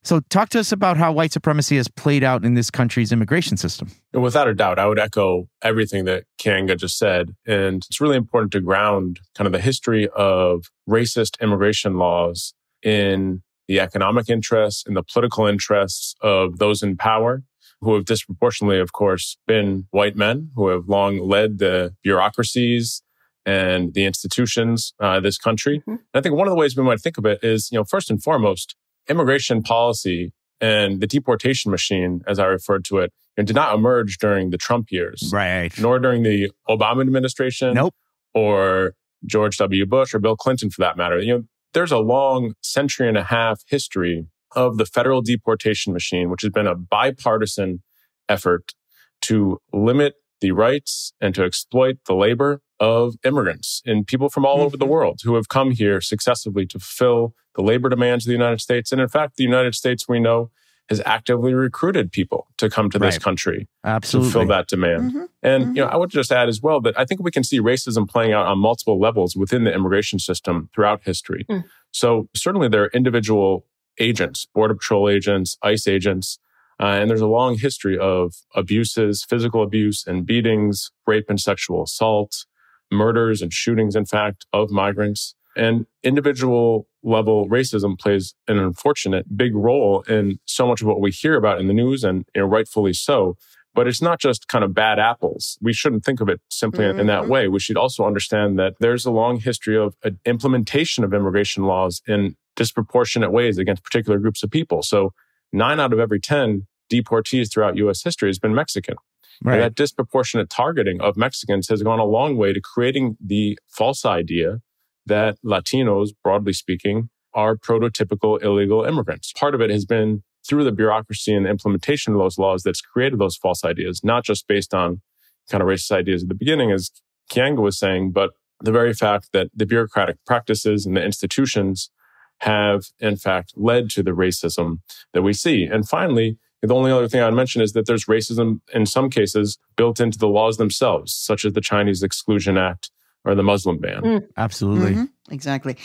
So, 0.03 0.22
talk 0.29 0.50
to 0.50 0.60
us 0.60 0.72
about 0.72 0.98
how 0.98 1.12
white 1.12 1.32
supremacy 1.32 1.77
has 1.77 1.88
played 1.88 2.24
out 2.24 2.44
in 2.44 2.53
this 2.53 2.72
country's 2.72 3.12
immigration 3.12 3.58
system. 3.58 3.91
Without 4.13 4.48
a 4.48 4.53
doubt, 4.53 4.79
I 4.79 4.88
would 4.88 5.00
echo 5.00 5.48
everything 5.62 6.06
that 6.06 6.24
Keeanga 6.39 6.77
just 6.77 6.98
said. 6.98 7.36
And 7.46 7.84
it's 7.89 8.01
really 8.01 8.17
important 8.17 8.51
to 8.53 8.62
ground 8.62 9.20
kind 9.36 9.46
of 9.46 9.51
the 9.51 9.60
history 9.60 10.08
of 10.15 10.65
racist 10.89 11.39
immigration 11.41 11.98
laws 11.98 12.53
in 12.84 13.44
the 13.67 13.79
economic 13.79 14.29
interests 14.29 14.84
and 14.86 14.96
the 14.96 15.03
political 15.03 15.46
interests 15.46 16.15
of 16.22 16.58
those 16.58 16.82
in 16.82 16.96
power 16.96 17.44
who 17.82 17.94
have 17.94 18.06
disproportionately, 18.06 18.79
of 18.79 18.94
course, 18.94 19.38
been 19.46 19.88
white 19.91 20.15
men 20.15 20.50
who 20.56 20.70
have 20.70 20.88
long 20.88 21.20
led 21.20 21.60
the 21.60 21.94
bureaucracies 22.01 23.03
and 23.48 23.94
the 23.94 24.04
institutions 24.06 24.94
uh, 25.01 25.18
of 25.18 25.24
this 25.24 25.38
country. 25.38 25.80
Mhm. 25.88 25.94
And 25.94 26.00
I 26.13 26.22
think 26.22 26.36
one 26.36 26.48
of 26.48 26.51
the 26.51 26.58
ways 26.58 26.75
we 26.75 26.84
might 26.84 27.00
think 27.00 27.18
of 27.18 27.25
it 27.25 27.39
is, 27.44 27.70
you 27.72 27.77
know, 27.80 27.84
first 27.86 28.12
and 28.12 28.22
foremost, 28.22 28.75
immigration 29.10 29.63
policy 29.63 30.34
and 30.60 31.00
the 31.00 31.08
deportation 31.08 31.72
machine, 31.72 32.22
as 32.27 32.38
I 32.39 32.46
referred 32.46 32.84
to 32.86 32.98
it, 33.00 33.13
you 33.38 33.44
know, 33.44 33.46
did 33.46 33.56
not 33.56 33.74
emerge 33.74 34.18
during 34.18 34.50
the 34.50 34.58
Trump 34.58 34.92
years, 34.92 35.30
Right. 35.34 35.72
nor 35.80 35.98
during 35.98 36.24
the 36.24 36.51
Obama 36.70 37.01
administration, 37.01 37.74
Nope. 37.75 37.96
or 38.34 38.94
George 39.25 39.58
W. 39.58 39.86
Bush 39.86 40.13
or 40.13 40.20
Bill 40.20 40.36
Clinton 40.36 40.70
for 40.70 40.82
that 40.82 40.98
matter. 40.98 41.20
You 41.20 41.34
know, 41.34 41.44
there's 41.74 41.92
a 41.92 42.00
long 42.00 42.54
century 42.62 43.08
and 43.08 43.18
a 43.18 43.24
half 43.24 43.62
history 43.68 44.25
of 44.56 44.77
the 44.77 44.86
federal 44.86 45.22
deportation 45.22 45.94
machine, 45.94 46.30
which 46.30 46.42
has 46.42 46.51
been 46.51 46.68
a 46.68 46.75
bipartisan 46.75 47.82
effort 48.27 48.74
to 49.22 49.60
limit 49.72 50.16
the 50.42 50.51
rights 50.51 51.13
and 51.22 51.34
to 51.36 51.44
exploit 51.44 51.98
the 52.08 52.13
labor 52.16 52.62
of 52.79 53.15
immigrants 53.24 53.81
and 53.86 54.05
people 54.05 54.29
from 54.29 54.46
all 54.46 54.62
over 54.62 54.77
the 54.77 54.86
world 54.86 55.22
who 55.24 55.36
have 55.36 55.50
come 55.50 55.72
here 55.72 56.00
successively 56.01 56.65
to 56.67 56.79
fulfill 56.79 57.34
the 57.55 57.62
labor 57.63 57.89
demands 57.89 58.25
of 58.25 58.27
the 58.29 58.34
United 58.34 58.62
States. 58.62 58.91
And 58.91 59.01
in 59.01 59.07
fact, 59.07 59.38
the 59.38 59.43
United 59.43 59.74
States, 59.75 60.07
we 60.07 60.19
know, 60.19 60.51
has 60.89 61.01
actively 61.05 61.53
recruited 61.53 62.12
people 62.13 62.48
to 62.57 62.69
come 62.69 62.89
to 62.89 62.98
this 63.00 63.15
Right. 63.15 63.22
country 63.22 63.67
Absolutely. 63.84 64.29
to 64.31 64.34
fill 64.39 64.48
that 64.48 64.67
demand. 64.67 65.12
Mhm. 65.12 65.27
And 65.43 65.75
you 65.75 65.84
know, 65.84 65.89
I 65.89 65.98
would 65.98 66.10
just 66.10 66.31
add 66.31 66.48
as 66.48 66.62
well 66.62 66.79
that 66.81 66.98
I 66.98 67.03
think 67.03 67.22
we 67.22 67.31
can 67.31 67.43
see 67.43 67.60
racism 67.60 68.07
playing 68.07 68.31
out 68.31 68.46
on 68.46 68.60
multiple 68.60 68.98
levels 69.00 69.36
within 69.36 69.65
the 69.65 69.74
immigration 69.74 70.17
system 70.19 70.69
throughout 70.74 71.01
history. 71.03 71.46
Mm. 71.50 71.65
So 71.91 72.29
certainly 72.36 72.69
there 72.69 72.84
are 72.84 72.91
individual 72.93 73.65
agents, 74.00 74.48
border 74.53 74.75
patrol 74.75 75.10
agents, 75.10 75.57
ICE 75.62 75.88
agents, 75.88 76.39
uh, 76.79 76.86
and 76.86 77.10
there's 77.10 77.22
a 77.22 77.27
long 77.27 77.57
history 77.57 77.98
of 77.98 78.36
abuses, 78.55 79.25
physical 79.27 79.63
abuse 79.63 80.05
and 80.07 80.25
beatings, 80.25 80.91
rape 81.07 81.25
and 81.27 81.39
sexual 81.41 81.84
assault, 81.84 82.46
murders 82.91 83.41
and 83.41 83.51
shootings, 83.53 83.96
in 83.96 84.06
fact, 84.06 84.46
of 84.53 84.70
migrants. 84.72 85.36
And 85.56 85.88
individual 86.03 86.88
level 87.03 87.48
racism 87.50 87.98
plays 87.98 88.36
an 88.48 88.60
unfortunate 88.60 89.36
big 89.36 89.56
role 89.56 90.01
in 90.01 90.39
so 90.46 90.67
much 90.67 90.82
of 90.82 90.88
what 90.88 91.01
we 91.01 91.12
hear 91.12 91.36
about 91.36 91.60
in 91.60 91.67
the 91.67 91.74
news, 91.74 92.03
and 92.03 92.25
you 92.36 92.41
know, 92.41 92.48
rightfully 92.48 92.94
so. 92.94 93.38
But 93.74 93.88
it's 93.88 94.01
not 94.01 94.20
just 94.20 94.48
kind 94.48 94.63
of 94.63 94.74
bad 94.74 94.98
apples. 95.00 95.58
We 95.62 95.74
shouldn't 95.74 96.03
think 96.03 96.20
of 96.22 96.29
it 96.29 96.41
simply 96.50 96.86
in- 96.86 97.00
in 97.00 97.08
that 97.08 97.24
Mhm. 97.24 97.29
way. 97.29 97.48
We 97.48 97.60
should 97.60 97.77
also 97.77 98.06
understand 98.06 98.58
that 98.60 98.74
there's 98.79 99.06
a 99.06 99.12
long 99.12 99.39
history 99.39 99.77
of 99.77 99.96
uh, 100.03 100.12
implementation 100.25 101.03
of 101.03 101.13
immigration 101.13 101.63
laws 101.63 102.01
in 102.08 102.36
disproportionate 102.56 103.32
ways 103.32 103.58
against 103.58 103.84
particular 103.84 104.17
groups 104.20 104.41
of 104.44 104.50
people. 104.51 104.82
So 104.82 105.13
nine 105.53 105.79
out 105.79 105.94
of 105.94 106.00
every 106.00 106.20
10 106.20 106.65
deportees 106.91 107.51
throughout 107.51 107.77
US 107.77 108.03
history 108.03 108.29
has 108.29 108.39
been 108.39 108.56
Mexican. 108.56 108.96
Right. 109.44 109.60
that 109.60 109.75
disproportionate 109.75 110.50
targeting 110.50 111.00
of 111.00 111.15
Mexicans 111.15 111.67
has 111.70 111.84
gone 111.84 112.00
a 112.00 112.06
long 112.06 112.38
way 112.38 112.53
to 112.53 112.62
creating 112.62 113.17
the 113.24 113.58
false 113.67 114.03
idea 114.03 114.62
that 115.06 115.38
Latinos, 115.46 116.10
broadly 116.24 116.53
speaking, 116.53 117.10
are 117.34 117.56
prototypical 117.56 118.41
illegal 118.41 118.84
immigrants. 118.84 119.32
Part 119.34 119.53
of 119.53 119.62
it 119.62 119.70
has 119.70 119.86
been 119.86 120.24
through 120.48 120.63
the 120.63 120.72
bureaucracy 120.72 121.34
and 121.34 121.46
the 121.46 121.50
implementation 121.50 122.13
of 122.13 122.20
those 122.20 122.38
laws 122.38 122.63
that's 122.63 122.82
created 122.82 123.20
those 123.20 123.36
false 123.36 123.63
ideas, 123.63 124.01
not 124.03 124.24
just 124.24 124.48
based 124.48 124.74
on 124.74 125.01
kind 125.50 125.62
of 125.62 125.67
racist 125.67 125.91
ideas 125.91 126.24
at 126.24 126.29
the 126.29 126.36
beginning, 126.36 126.72
as 126.72 126.91
Keeanga 127.32 127.62
was 127.62 127.77
saying, 127.77 128.12
but 128.12 128.32
the 128.60 128.72
very 128.72 128.94
fact 128.94 129.29
that 129.34 129.50
the 129.56 129.65
bureaucratic 129.65 130.17
practices 130.25 130.86
and 130.86 130.98
the 130.98 131.03
institutions 131.03 131.91
have, 132.39 132.86
in 133.00 133.17
fact, 133.17 133.53
led 133.56 133.89
to 133.91 134.03
the 134.03 134.12
racism 134.12 134.79
that 135.13 135.22
we 135.22 135.34
see. 135.34 135.63
And 135.63 135.88
finally, 135.88 136.38
the 136.62 136.74
only 136.74 136.92
other 136.92 137.08
thing 137.08 137.22
I'd 137.22 137.34
mention 137.34 137.62
is 137.62 137.74
that 137.74 137.86
there's 137.86 138.06
racism 138.06 138.62
in 138.74 138.86
some 138.86 139.10
cases 139.10 139.58
built 139.76 140.00
into 140.00 140.18
the 140.18 140.28
laws 140.28 140.58
themselves, 140.58 141.14
such 141.14 141.46
as 141.46 141.54
the 141.54 141.62
Chinese 141.62 142.04
Exclusion 142.04 142.58
Act 142.58 142.90
or 143.26 143.36
the 143.36 143.44
Muslim 143.44 143.78
ban. 143.78 144.02
Mm. 144.02 144.28
Absolutely. 144.38 144.94
Mhm, 144.94 145.10
exactly. 145.30 145.78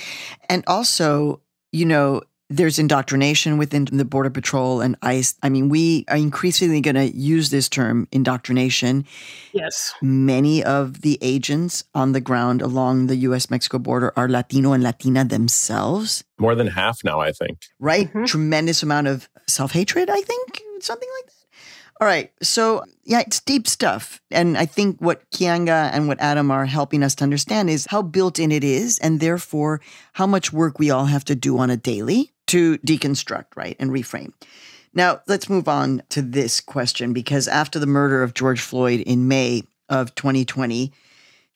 And 0.49 0.65
also, 0.67 1.41
you 1.73 1.85
know, 1.85 2.23
there's 2.53 2.79
indoctrination 2.79 3.57
within 3.57 3.87
the 3.87 4.05
Border 4.05 4.31
Patrol 4.31 4.81
and 4.81 4.97
ICE. 5.03 5.35
I 5.43 5.49
mean, 5.49 5.69
we 5.69 6.05
are 6.09 6.17
increasingly 6.17 6.81
going 6.81 6.97
to 6.97 7.07
use 7.17 7.51
this 7.51 7.69
term 7.69 8.07
indoctrination. 8.13 9.07
Yes. 9.53 9.95
Many 10.03 10.63
of 10.63 11.01
the 11.01 11.19
agents 11.23 11.85
on 11.95 12.13
the 12.13 12.21
ground 12.21 12.61
along 12.61 13.07
the 13.07 13.17
US 13.29 13.51
Mexico 13.51 13.79
border 13.79 14.13
are 14.17 14.29
Latino 14.29 14.73
and 14.73 14.83
Latina 14.83 15.25
themselves, 15.25 16.25
More 16.39 16.55
than 16.55 16.67
half 16.67 16.99
now, 17.05 17.21
I 17.21 17.33
think. 17.33 17.59
right? 17.81 18.13
Mhm. 18.13 18.27
Tremendous 18.27 18.83
amount 18.83 19.07
of 19.07 19.29
self 19.49 19.73
hatred, 19.73 20.11
I 20.11 20.21
think, 20.21 20.63
something 20.81 21.09
like 21.19 21.27
that. 21.27 21.33
All 22.01 22.07
right. 22.09 22.33
So, 22.43 22.83
yeah, 23.05 23.21
it's 23.21 23.39
deep 23.41 23.69
stuff. 23.69 24.21
And 24.33 24.59
I 24.59 24.67
think 24.67 25.01
what 25.01 25.23
Keeanga 25.31 25.91
and 25.93 26.09
what 26.09 26.21
Adam 26.21 26.51
are 26.51 26.67
helping 26.67 27.05
us 27.05 27.15
to 27.17 27.25
understand 27.25 27.71
is 27.71 27.87
how 27.91 28.03
built 28.03 28.41
in 28.41 28.51
it 28.51 28.65
is, 28.65 28.99
and 28.99 29.21
therefore 29.21 29.81
how 30.15 30.27
much 30.27 30.53
work 30.53 30.79
we 30.81 30.91
all 30.91 31.07
have 31.07 31.25
to 31.27 31.37
do 31.37 31.59
on 31.59 31.71
a 31.71 31.77
daily 31.77 32.32
to 32.49 32.79
deconstruct, 32.79 33.47
right, 33.57 33.77
and 33.79 33.91
reframe. 33.91 34.33
Now, 34.95 35.21
let's 35.27 35.49
move 35.49 35.69
on 35.69 36.03
to 36.11 36.21
this 36.21 36.61
question 36.61 37.13
because 37.13 37.49
after 37.49 37.79
the 37.79 37.87
murder 37.87 38.23
of 38.23 38.35
George 38.35 38.61
Floyd 38.61 39.01
in 39.01 39.27
May 39.27 39.63
of 39.89 40.15
2020, 40.15 40.93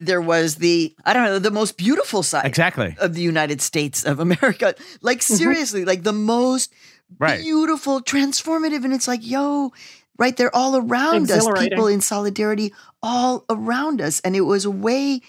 there 0.00 0.20
was 0.20 0.56
the, 0.56 0.94
I 1.04 1.12
don't 1.12 1.24
know, 1.24 1.38
the 1.38 1.50
most 1.50 1.76
beautiful 1.76 2.22
side 2.22 2.46
Exactly. 2.46 2.96
of 2.98 3.14
the 3.14 3.22
United 3.22 3.60
States 3.60 4.04
of 4.04 4.20
America. 4.20 4.74
Like, 5.02 5.18
mm-hmm. 5.18 5.34
seriously, 5.34 5.84
like 5.84 6.02
the 6.02 6.12
most 6.12 6.72
Right. 7.18 7.40
beautiful, 7.40 8.02
transformative. 8.02 8.84
And 8.84 8.92
it's 8.92 9.06
like, 9.06 9.20
yo, 9.22 9.72
right 10.18 10.36
there, 10.36 10.54
all 10.54 10.76
around 10.76 11.30
us, 11.30 11.46
people 11.60 11.86
in 11.86 12.00
solidarity 12.00 12.72
all 13.02 13.44
around 13.48 14.00
us. 14.00 14.20
And 14.20 14.34
it 14.34 14.40
was 14.42 14.64
a 14.64 14.70
way 14.70 15.20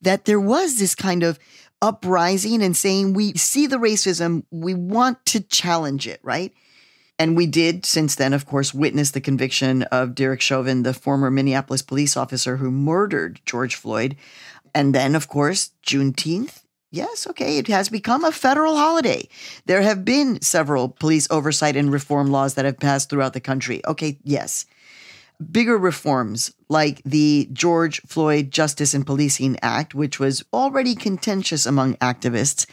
that 0.00 0.24
there 0.24 0.40
was 0.40 0.78
this 0.78 0.94
kind 0.94 1.22
of 1.22 1.38
uprising 1.82 2.62
and 2.62 2.76
saying, 2.76 3.12
we 3.12 3.34
see 3.34 3.66
the 3.66 3.76
racism, 3.76 4.44
we 4.50 4.74
want 4.74 5.24
to 5.26 5.40
challenge 5.40 6.06
it, 6.06 6.20
right? 6.22 6.52
And 7.18 7.36
we 7.36 7.46
did, 7.46 7.86
since 7.86 8.14
then, 8.14 8.32
of 8.32 8.46
course, 8.46 8.74
witness 8.74 9.10
the 9.10 9.20
conviction 9.20 9.84
of 9.84 10.14
Derek 10.14 10.40
Chauvin, 10.40 10.82
the 10.82 10.92
former 10.92 11.30
Minneapolis 11.30 11.82
police 11.82 12.16
officer 12.16 12.58
who 12.58 12.70
murdered 12.70 13.40
George 13.46 13.74
Floyd. 13.74 14.16
And 14.74 14.94
then, 14.94 15.14
of 15.14 15.28
course, 15.28 15.70
Juneteenth. 15.86 16.62
Yes, 16.90 17.26
okay, 17.26 17.58
it 17.58 17.68
has 17.68 17.88
become 17.88 18.24
a 18.24 18.32
federal 18.32 18.76
holiday. 18.76 19.28
There 19.64 19.82
have 19.82 20.04
been 20.04 20.40
several 20.40 20.88
police 20.88 21.26
oversight 21.30 21.76
and 21.76 21.92
reform 21.92 22.30
laws 22.30 22.54
that 22.54 22.64
have 22.64 22.78
passed 22.78 23.10
throughout 23.10 23.32
the 23.32 23.40
country. 23.40 23.84
Okay, 23.86 24.18
yes. 24.22 24.66
Bigger 25.50 25.76
reforms 25.76 26.54
like 26.68 27.02
the 27.04 27.48
George 27.52 28.00
Floyd 28.02 28.50
Justice 28.50 28.94
and 28.94 29.06
Policing 29.06 29.58
Act, 29.62 29.94
which 29.94 30.18
was 30.18 30.44
already 30.52 30.94
contentious 30.94 31.66
among 31.66 31.94
activists, 31.96 32.66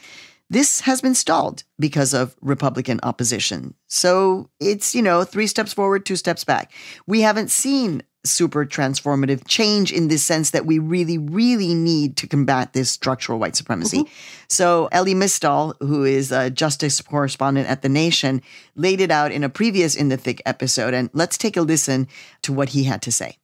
this 0.50 0.80
has 0.80 1.00
been 1.00 1.14
stalled 1.14 1.64
because 1.78 2.14
of 2.14 2.36
Republican 2.40 3.00
opposition. 3.02 3.74
So 3.88 4.50
it's, 4.60 4.94
you 4.94 5.02
know, 5.02 5.24
three 5.24 5.46
steps 5.46 5.72
forward, 5.72 6.04
two 6.06 6.16
steps 6.16 6.44
back. 6.44 6.72
We 7.06 7.22
haven't 7.22 7.50
seen 7.50 8.02
super 8.24 8.64
transformative 8.64 9.46
change 9.46 9.92
in 9.92 10.08
this 10.08 10.22
sense 10.22 10.50
that 10.50 10.66
we 10.66 10.78
really, 10.78 11.18
really 11.18 11.74
need 11.74 12.16
to 12.16 12.26
combat 12.26 12.72
this 12.72 12.90
structural 12.90 13.38
white 13.38 13.56
supremacy. 13.56 13.98
Mm-hmm. 13.98 14.12
So 14.48 14.88
Elie 14.92 15.14
Mystal, 15.14 15.74
who 15.80 16.04
is 16.04 16.32
a 16.32 16.50
justice 16.50 17.00
correspondent 17.00 17.68
at 17.68 17.82
The 17.82 17.88
Nation, 17.88 18.42
laid 18.74 19.00
it 19.00 19.10
out 19.10 19.32
in 19.32 19.44
a 19.44 19.48
previous 19.48 19.94
In 19.94 20.08
the 20.08 20.16
Thick 20.16 20.42
episode. 20.46 20.94
And 20.94 21.10
let's 21.12 21.36
take 21.36 21.56
a 21.56 21.62
listen 21.62 22.08
to 22.42 22.52
what 22.52 22.70
he 22.70 22.84
had 22.84 23.02
to 23.02 23.12
say 23.12 23.38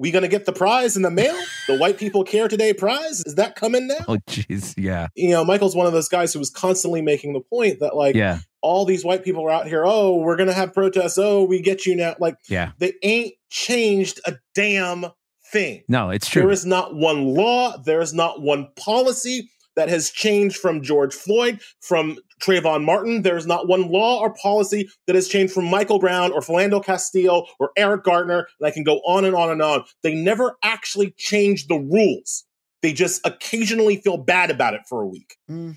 we 0.00 0.10
gonna 0.10 0.28
get 0.28 0.46
the 0.46 0.52
prize 0.52 0.96
in 0.96 1.02
the 1.02 1.10
mail? 1.10 1.38
the 1.66 1.76
White 1.76 1.98
People 1.98 2.24
Care 2.24 2.48
Today 2.48 2.72
prize? 2.72 3.22
Is 3.26 3.34
that 3.34 3.54
coming 3.54 3.86
now? 3.86 4.04
Oh, 4.08 4.16
jeez, 4.26 4.74
yeah. 4.76 5.08
You 5.14 5.30
know, 5.30 5.44
Michael's 5.44 5.76
one 5.76 5.86
of 5.86 5.92
those 5.92 6.08
guys 6.08 6.32
who 6.32 6.38
was 6.38 6.48
constantly 6.48 7.02
making 7.02 7.34
the 7.34 7.40
point 7.40 7.80
that 7.80 7.94
like, 7.94 8.16
yeah. 8.16 8.38
All 8.62 8.84
these 8.84 9.04
white 9.04 9.24
people 9.24 9.44
are 9.44 9.50
out 9.50 9.66
here. 9.66 9.84
Oh, 9.84 10.16
we're 10.16 10.36
gonna 10.36 10.52
have 10.52 10.72
protests. 10.74 11.18
Oh, 11.18 11.44
we 11.44 11.60
get 11.60 11.86
you 11.86 11.96
now. 11.96 12.16
Like, 12.18 12.36
yeah, 12.48 12.72
they 12.78 12.94
ain't 13.02 13.34
changed 13.48 14.20
a 14.26 14.36
damn 14.54 15.06
thing. 15.52 15.82
No, 15.88 16.10
it's 16.10 16.28
true. 16.28 16.42
There 16.42 16.50
is 16.50 16.66
not 16.66 16.94
one 16.94 17.34
law. 17.34 17.76
There 17.78 18.00
is 18.00 18.14
not 18.14 18.42
one 18.42 18.68
policy 18.76 19.48
that 19.76 19.88
has 19.88 20.10
changed 20.10 20.56
from 20.56 20.82
George 20.82 21.14
Floyd, 21.14 21.60
from 21.80 22.18
Trayvon 22.42 22.84
Martin. 22.84 23.22
There's 23.22 23.46
not 23.46 23.68
one 23.68 23.90
law 23.90 24.20
or 24.20 24.34
policy 24.34 24.88
that 25.06 25.14
has 25.14 25.28
changed 25.28 25.52
from 25.52 25.66
Michael 25.66 25.98
Brown 25.98 26.32
or 26.32 26.40
Philando 26.40 26.84
Castile 26.84 27.46
or 27.58 27.70
Eric 27.76 28.04
Garner. 28.04 28.46
And 28.58 28.66
I 28.66 28.70
can 28.70 28.84
go 28.84 28.96
on 29.06 29.24
and 29.24 29.34
on 29.34 29.50
and 29.50 29.62
on. 29.62 29.84
They 30.02 30.14
never 30.14 30.56
actually 30.62 31.14
change 31.16 31.68
the 31.68 31.78
rules. 31.78 32.44
They 32.82 32.92
just 32.92 33.24
occasionally 33.26 33.96
feel 33.96 34.16
bad 34.16 34.50
about 34.50 34.74
it 34.74 34.82
for 34.88 35.02
a 35.02 35.06
week. 35.06 35.36
Mm-hmm. 35.50 35.72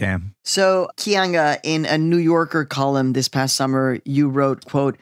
Damn. 0.00 0.34
So, 0.44 0.88
Keeanga, 0.96 1.60
in 1.62 1.84
a 1.84 1.98
New 1.98 2.16
Yorker 2.16 2.64
column 2.64 3.12
this 3.12 3.28
past 3.28 3.54
summer, 3.54 3.98
you 4.06 4.30
wrote, 4.30 4.64
quote, 4.64 4.96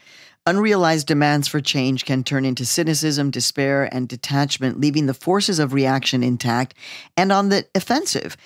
Unrealized 0.45 1.07
demands 1.07 1.47
for 1.47 1.61
change 1.61 2.05
can 2.05 2.25
turn 2.25 2.45
into 2.45 2.67
cynicism, 2.67 3.31
despair, 3.31 3.88
and 3.95 4.09
detachment, 4.09 4.81
leaving 4.81 5.07
the 5.07 5.14
forces 5.14 5.61
of 5.61 5.73
reaction 5.73 6.25
intact 6.25 6.75
and 7.17 7.31
on 7.31 7.49
the 7.49 7.64
offensive. 7.76 8.37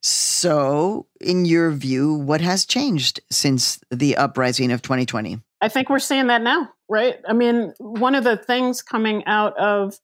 So, 0.00 1.08
in 1.20 1.44
your 1.44 1.72
view, 1.72 2.14
what 2.14 2.40
has 2.40 2.64
changed 2.64 3.20
since 3.30 3.78
the 3.90 4.16
uprising 4.16 4.72
of 4.72 4.80
2020? 4.80 5.40
I 5.60 5.68
think 5.68 5.90
we're 5.90 5.98
seeing 5.98 6.28
that 6.28 6.40
now, 6.40 6.70
right? 6.88 7.16
I 7.28 7.34
mean, 7.34 7.74
one 7.76 8.14
of 8.14 8.24
the 8.24 8.38
things 8.38 8.80
coming 8.80 9.26
out 9.26 9.58
of 9.58 9.98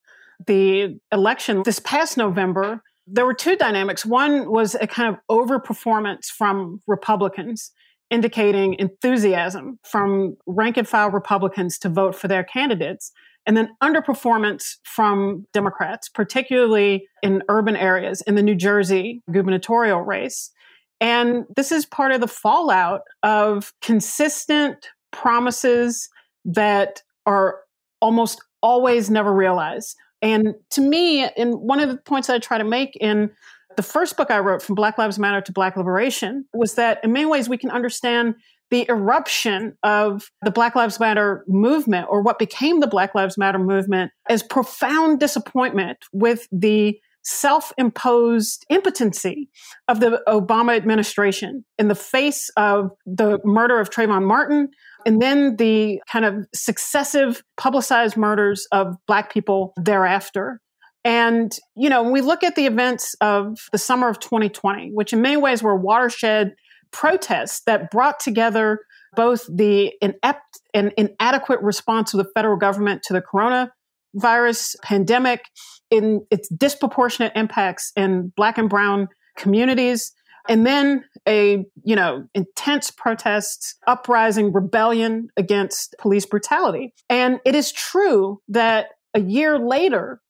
the 0.46 0.98
election 1.10 1.62
this 1.64 1.78
past 1.78 2.18
November, 2.18 2.82
there 3.06 3.26
were 3.26 3.34
two 3.34 3.56
dynamics. 3.56 4.04
One 4.04 4.50
was 4.50 4.74
a 4.74 4.86
kind 4.86 5.14
of 5.14 5.20
overperformance 5.30 6.26
from 6.26 6.80
Republicans, 6.86 7.72
indicating 8.10 8.76
enthusiasm 8.78 9.78
from 9.82 10.36
rank 10.46 10.76
and 10.76 10.88
file 10.88 11.10
Republicans 11.10 11.78
to 11.80 11.88
vote 11.88 12.14
for 12.14 12.28
their 12.28 12.44
candidates 12.44 13.12
and 13.46 13.56
then 13.56 13.76
underperformance 13.82 14.76
from 14.84 15.46
Democrats, 15.52 16.08
particularly 16.08 17.06
in 17.22 17.42
urban 17.48 17.76
areas 17.76 18.22
in 18.22 18.36
the 18.36 18.42
New 18.42 18.54
Jersey 18.54 19.22
gubernatorial 19.30 20.00
race. 20.00 20.50
And 21.00 21.44
this 21.54 21.70
is 21.70 21.84
part 21.84 22.12
of 22.12 22.20
the 22.20 22.28
fallout 22.28 23.02
of 23.22 23.74
consistent 23.82 24.88
promises 25.10 26.08
that 26.44 27.02
are 27.26 27.60
almost 28.00 28.42
always 28.62 29.10
never 29.10 29.32
realized. 29.32 29.96
And 30.24 30.54
to 30.70 30.80
me, 30.80 31.22
and 31.22 31.54
one 31.54 31.80
of 31.80 31.90
the 31.90 31.98
points 31.98 32.28
that 32.28 32.34
I 32.34 32.38
try 32.38 32.56
to 32.56 32.64
make 32.64 32.96
in 32.96 33.30
the 33.76 33.82
first 33.82 34.16
book 34.16 34.30
I 34.30 34.38
wrote, 34.38 34.62
From 34.62 34.74
Black 34.74 34.96
Lives 34.96 35.18
Matter 35.18 35.42
to 35.42 35.52
Black 35.52 35.76
Liberation, 35.76 36.46
was 36.54 36.76
that 36.76 36.98
in 37.04 37.12
many 37.12 37.26
ways 37.26 37.46
we 37.46 37.58
can 37.58 37.70
understand 37.70 38.36
the 38.70 38.86
eruption 38.88 39.76
of 39.82 40.30
the 40.42 40.50
Black 40.50 40.74
Lives 40.74 40.98
Matter 40.98 41.44
movement 41.46 42.06
or 42.08 42.22
what 42.22 42.38
became 42.38 42.80
the 42.80 42.86
Black 42.86 43.14
Lives 43.14 43.36
Matter 43.36 43.58
movement 43.58 44.12
as 44.30 44.42
profound 44.42 45.20
disappointment 45.20 45.98
with 46.14 46.48
the 46.50 46.98
self 47.24 47.72
imposed 47.78 48.64
impotency 48.68 49.48
of 49.88 50.00
the 50.00 50.22
Obama 50.28 50.76
administration 50.76 51.64
in 51.78 51.88
the 51.88 51.94
face 51.94 52.50
of 52.56 52.90
the 53.06 53.38
murder 53.44 53.80
of 53.80 53.90
Trayvon 53.90 54.24
Martin 54.24 54.68
and 55.06 55.20
then 55.20 55.56
the 55.56 56.00
kind 56.10 56.24
of 56.24 56.46
successive 56.54 57.42
publicized 57.56 58.16
murders 58.16 58.66
of 58.72 58.96
Black 59.06 59.32
people 59.32 59.72
thereafter. 59.76 60.60
And, 61.04 61.54
you 61.76 61.90
know, 61.90 62.02
when 62.02 62.12
we 62.12 62.22
look 62.22 62.42
at 62.42 62.54
the 62.54 62.66
events 62.66 63.14
of 63.20 63.58
the 63.72 63.78
summer 63.78 64.08
of 64.08 64.20
2020, 64.20 64.90
which 64.92 65.12
in 65.12 65.20
many 65.20 65.36
ways 65.36 65.62
were 65.62 65.76
watershed 65.76 66.54
protests 66.92 67.62
that 67.66 67.90
brought 67.90 68.20
together 68.20 68.80
both 69.14 69.46
the 69.54 69.92
inept 70.00 70.60
and 70.72 70.92
inadequate 70.96 71.60
response 71.60 72.14
of 72.14 72.18
the 72.18 72.30
federal 72.34 72.56
government 72.56 73.02
to 73.04 73.12
the 73.12 73.20
coronavirus 74.14 74.76
pandemic 74.82 75.46
in 75.90 76.26
its 76.30 76.48
disproportionate 76.48 77.32
impacts 77.34 77.92
in 77.96 78.32
black 78.36 78.58
and 78.58 78.68
brown 78.68 79.08
communities 79.36 80.12
and 80.48 80.66
then 80.66 81.04
a 81.26 81.64
you 81.84 81.96
know 81.96 82.26
intense 82.34 82.90
protests 82.90 83.76
uprising 83.86 84.52
rebellion 84.52 85.28
against 85.36 85.94
police 85.98 86.26
brutality 86.26 86.94
and 87.08 87.40
it 87.44 87.54
is 87.54 87.72
true 87.72 88.40
that 88.48 88.88
a 89.14 89.20
year 89.20 89.58
later 89.58 90.20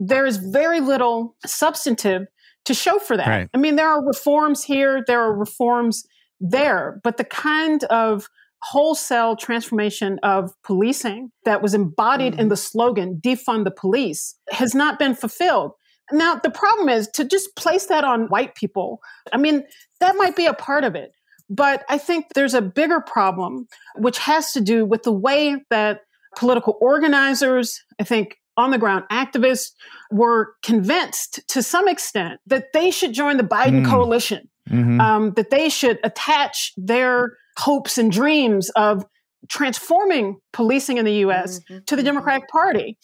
there 0.00 0.26
is 0.26 0.36
very 0.36 0.80
little 0.80 1.36
substantive 1.46 2.26
to 2.64 2.74
show 2.74 2.98
for 2.98 3.16
that. 3.16 3.26
Right. 3.26 3.48
I 3.54 3.58
mean, 3.58 3.76
there 3.76 3.88
are 3.88 4.04
reforms 4.04 4.64
here, 4.64 5.04
there 5.06 5.20
are 5.20 5.34
reforms 5.34 6.04
there, 6.40 7.00
but 7.04 7.16
the 7.16 7.24
kind 7.24 7.84
of 7.84 8.28
wholesale 8.64 9.36
transformation 9.36 10.18
of 10.22 10.50
policing 10.62 11.30
that 11.44 11.60
was 11.60 11.74
embodied 11.74 12.32
mm-hmm. 12.32 12.40
in 12.42 12.48
the 12.48 12.56
slogan 12.56 13.20
defund 13.22 13.64
the 13.64 13.70
police 13.70 14.36
has 14.50 14.74
not 14.74 14.98
been 14.98 15.14
fulfilled. 15.14 15.72
Now, 16.10 16.36
the 16.36 16.50
problem 16.50 16.88
is 16.88 17.08
to 17.14 17.24
just 17.24 17.54
place 17.56 17.86
that 17.86 18.04
on 18.04 18.28
white 18.28 18.54
people. 18.54 19.00
I 19.32 19.36
mean, 19.36 19.64
that 20.00 20.16
might 20.16 20.34
be 20.34 20.46
a 20.46 20.54
part 20.54 20.84
of 20.84 20.94
it. 20.94 21.12
But 21.50 21.84
I 21.90 21.98
think 21.98 22.26
there's 22.34 22.54
a 22.54 22.62
bigger 22.62 23.00
problem, 23.00 23.68
which 23.96 24.18
has 24.18 24.52
to 24.52 24.62
do 24.62 24.86
with 24.86 25.02
the 25.02 25.12
way 25.12 25.56
that 25.68 26.00
political 26.36 26.78
organizers, 26.80 27.82
I 28.00 28.04
think 28.04 28.36
on 28.56 28.70
the 28.70 28.78
ground 28.78 29.04
activists 29.12 29.72
were 30.10 30.54
convinced 30.62 31.46
to 31.48 31.62
some 31.62 31.86
extent 31.86 32.40
that 32.46 32.72
they 32.72 32.90
should 32.90 33.12
join 33.12 33.36
the 33.36 33.42
Biden 33.42 33.84
mm. 33.84 33.90
coalition, 33.90 34.48
mm-hmm. 34.70 35.00
um, 35.00 35.32
that 35.32 35.50
they 35.50 35.68
should 35.68 35.98
attach 36.02 36.72
their 36.78 37.36
hopes 37.56 37.98
and 37.98 38.10
dreams 38.10 38.70
of 38.70 39.04
transforming 39.48 40.38
policing 40.52 40.98
in 40.98 41.04
the 41.04 41.16
US 41.26 41.60
mm-hmm. 41.60 41.78
to 41.86 41.96
the 41.96 42.00
mm-hmm. 42.02 42.06
Democratic 42.06 42.48
Party. 42.48 42.98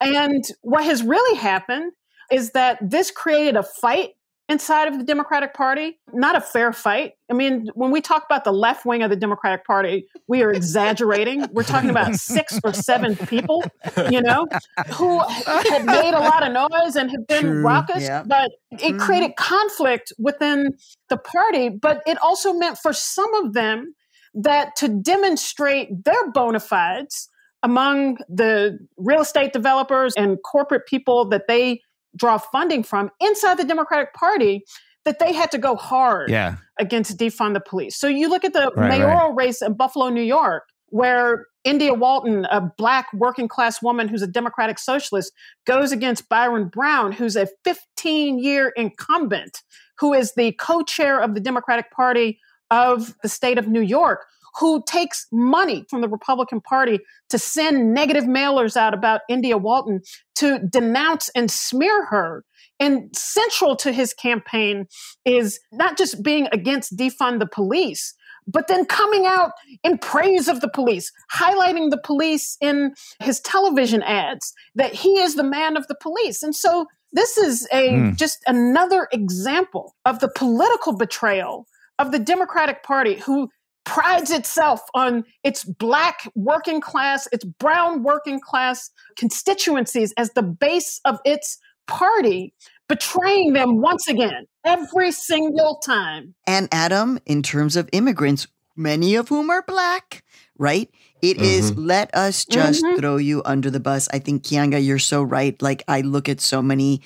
And 0.00 0.44
what 0.62 0.84
has 0.84 1.02
really 1.02 1.38
happened 1.38 1.92
is 2.30 2.50
that 2.50 2.78
this 2.80 3.10
created 3.10 3.56
a 3.56 3.62
fight 3.62 4.10
inside 4.48 4.88
of 4.88 4.98
the 4.98 5.04
Democratic 5.04 5.54
Party, 5.54 5.98
not 6.12 6.36
a 6.36 6.40
fair 6.40 6.72
fight. 6.72 7.12
I 7.30 7.34
mean, 7.34 7.68
when 7.74 7.90
we 7.90 8.00
talk 8.00 8.24
about 8.26 8.44
the 8.44 8.52
left 8.52 8.84
wing 8.84 9.02
of 9.02 9.10
the 9.10 9.16
Democratic 9.16 9.64
Party, 9.64 10.06
we 10.28 10.42
are 10.42 10.52
exaggerating. 10.52 11.46
We're 11.52 11.62
talking 11.62 11.90
about 11.90 12.14
six 12.16 12.58
or 12.62 12.72
seven 12.72 13.16
people, 13.16 13.64
you 14.10 14.20
know, 14.20 14.46
who 14.94 15.20
have 15.20 15.84
made 15.84 16.12
a 16.12 16.20
lot 16.20 16.46
of 16.46 16.52
noise 16.52 16.96
and 16.96 17.10
have 17.10 17.26
been 17.26 17.42
True. 17.42 17.62
raucous, 17.62 18.02
yeah. 18.02 18.22
but 18.26 18.50
it 18.72 18.80
mm-hmm. 18.80 18.98
created 18.98 19.36
conflict 19.36 20.12
within 20.18 20.74
the 21.08 21.16
party. 21.16 21.70
But 21.70 22.02
it 22.06 22.18
also 22.18 22.52
meant 22.52 22.78
for 22.78 22.92
some 22.92 23.32
of 23.34 23.54
them 23.54 23.94
that 24.34 24.76
to 24.76 24.88
demonstrate 24.88 26.04
their 26.04 26.30
bona 26.32 26.60
fides 26.60 27.30
among 27.62 28.18
the 28.28 28.78
real 28.98 29.22
estate 29.22 29.54
developers 29.54 30.12
and 30.16 30.36
corporate 30.44 30.86
people 30.86 31.24
that 31.30 31.48
they 31.48 31.80
draw 32.16 32.38
funding 32.38 32.82
from 32.82 33.10
inside 33.20 33.58
the 33.58 33.64
Democratic 33.64 34.12
Party 34.14 34.64
that 35.04 35.18
they 35.18 35.32
had 35.32 35.50
to 35.50 35.58
go 35.58 35.76
hard 35.76 36.30
yeah. 36.30 36.56
against 36.78 37.18
defund 37.18 37.54
the 37.54 37.60
police. 37.60 37.96
So 37.96 38.08
you 38.08 38.28
look 38.28 38.44
at 38.44 38.52
the 38.52 38.72
right, 38.76 38.88
mayoral 38.88 39.28
right. 39.30 39.46
race 39.46 39.62
in 39.62 39.74
Buffalo, 39.74 40.08
New 40.08 40.22
York, 40.22 40.64
where 40.88 41.46
India 41.64 41.92
Walton, 41.94 42.46
a 42.50 42.60
black 42.60 43.12
working 43.12 43.48
class 43.48 43.82
woman 43.82 44.08
who's 44.08 44.22
a 44.22 44.26
Democratic 44.26 44.78
socialist, 44.78 45.32
goes 45.66 45.92
against 45.92 46.28
Byron 46.28 46.68
Brown, 46.68 47.12
who's 47.12 47.36
a 47.36 47.48
15 47.64 48.38
year 48.38 48.72
incumbent, 48.76 49.62
who 49.98 50.12
is 50.12 50.32
the 50.34 50.52
co 50.52 50.82
chair 50.82 51.20
of 51.20 51.34
the 51.34 51.40
Democratic 51.40 51.90
Party 51.90 52.38
of 52.70 53.14
the 53.22 53.28
state 53.28 53.58
of 53.58 53.68
New 53.68 53.80
York, 53.80 54.24
who 54.58 54.82
takes 54.86 55.26
money 55.32 55.84
from 55.90 56.00
the 56.00 56.08
Republican 56.08 56.60
Party 56.60 57.00
to 57.28 57.38
send 57.38 57.92
negative 57.92 58.24
mailers 58.24 58.76
out 58.76 58.94
about 58.94 59.22
India 59.28 59.58
Walton 59.58 60.00
to 60.36 60.58
denounce 60.58 61.30
and 61.34 61.50
smear 61.50 62.06
her. 62.06 62.44
And 62.80 63.14
central 63.16 63.76
to 63.76 63.92
his 63.92 64.12
campaign 64.12 64.86
is 65.24 65.60
not 65.72 65.96
just 65.96 66.22
being 66.22 66.48
against 66.52 66.96
defund 66.96 67.38
the 67.38 67.46
police, 67.46 68.14
but 68.46 68.66
then 68.68 68.84
coming 68.84 69.26
out 69.26 69.52
in 69.82 69.98
praise 69.98 70.48
of 70.48 70.60
the 70.60 70.68
police, 70.68 71.10
highlighting 71.32 71.90
the 71.90 72.00
police 72.02 72.56
in 72.60 72.92
his 73.20 73.40
television 73.40 74.02
ads, 74.02 74.52
that 74.74 74.92
he 74.92 75.20
is 75.20 75.34
the 75.34 75.44
man 75.44 75.76
of 75.76 75.86
the 75.86 75.96
police. 76.00 76.42
And 76.42 76.54
so 76.54 76.86
this 77.12 77.38
is 77.38 77.66
a 77.72 77.90
mm. 77.90 78.16
just 78.16 78.42
another 78.46 79.08
example 79.12 79.94
of 80.04 80.18
the 80.18 80.30
political 80.34 80.96
betrayal 80.96 81.66
of 81.98 82.10
the 82.10 82.18
Democratic 82.18 82.82
Party 82.82 83.14
who 83.20 83.48
prides 83.84 84.30
itself 84.30 84.80
on 84.94 85.24
its 85.42 85.64
black 85.64 86.28
working 86.34 86.80
class, 86.80 87.28
its 87.32 87.44
brown 87.44 88.02
working 88.02 88.40
class 88.40 88.90
constituencies 89.16 90.12
as 90.16 90.30
the 90.32 90.42
base 90.42 91.00
of 91.04 91.18
its 91.24 91.58
party, 91.86 92.54
betraying 92.88 93.52
them 93.52 93.80
once 93.80 94.08
again 94.08 94.46
every 94.64 95.12
single 95.12 95.76
time. 95.84 96.34
And 96.46 96.68
Adam, 96.72 97.18
in 97.26 97.42
terms 97.42 97.76
of 97.76 97.88
immigrants, 97.92 98.46
many 98.76 99.14
of 99.14 99.28
whom 99.28 99.50
are 99.50 99.62
black, 99.62 100.24
right? 100.58 100.90
It 101.22 101.36
mm-hmm. 101.36 101.44
is 101.44 101.76
let 101.76 102.14
us 102.14 102.44
just 102.44 102.82
mm-hmm. 102.84 102.98
throw 102.98 103.16
you 103.16 103.42
under 103.44 103.70
the 103.70 103.80
bus. 103.80 104.08
I 104.12 104.18
think 104.18 104.42
Keeanga, 104.42 104.84
you're 104.84 104.98
so 104.98 105.22
right. 105.22 105.60
Like 105.62 105.82
I 105.88 106.00
look 106.00 106.28
at 106.28 106.40
so 106.40 106.62
many 106.62 107.02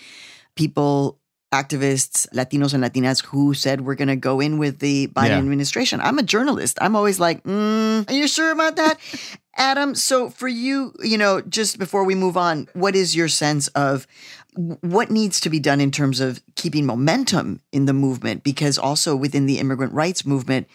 people 0.54 1.20
activists, 1.52 2.28
Latinos 2.34 2.74
and 2.74 2.84
Latinas 2.84 3.24
who 3.24 3.54
said 3.54 3.80
we're 3.80 3.94
going 3.94 4.08
to 4.08 4.16
go 4.16 4.40
in 4.40 4.58
with 4.58 4.80
the 4.80 5.08
Biden 5.08 5.28
yeah. 5.28 5.38
administration. 5.38 6.00
I'm 6.00 6.18
a 6.18 6.22
journalist. 6.22 6.78
I'm 6.80 6.94
always 6.94 7.18
like, 7.18 7.42
mm, 7.44 8.08
are 8.08 8.12
you 8.12 8.28
sure 8.28 8.50
about 8.50 8.76
that? 8.76 8.98
Adam, 9.56 9.94
so 9.94 10.30
for 10.30 10.46
you, 10.46 10.94
you 11.02 11.18
know, 11.18 11.40
just 11.40 11.78
before 11.78 12.04
we 12.04 12.14
move 12.14 12.36
on, 12.36 12.68
what 12.74 12.94
is 12.94 13.16
your 13.16 13.28
sense 13.28 13.66
of 13.68 14.06
what 14.54 15.10
needs 15.10 15.40
to 15.40 15.50
be 15.50 15.58
done 15.58 15.80
in 15.80 15.90
terms 15.90 16.20
of 16.20 16.40
keeping 16.54 16.86
momentum 16.86 17.60
in 17.72 17.86
the 17.86 17.92
movement? 17.92 18.44
Because 18.44 18.78
also 18.78 19.16
within 19.16 19.46
the 19.46 19.58
immigrant 19.58 19.92
rights 19.92 20.24
movement, 20.24 20.68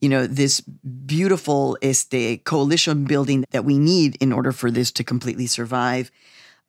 you 0.00 0.08
know, 0.08 0.26
this 0.26 0.60
beautiful 0.60 1.76
este 1.82 2.44
coalition 2.44 3.04
building 3.04 3.44
that 3.50 3.64
we 3.64 3.78
need 3.78 4.16
in 4.20 4.32
order 4.32 4.52
for 4.52 4.70
this 4.70 4.92
to 4.92 5.04
completely 5.04 5.46
survive 5.46 6.10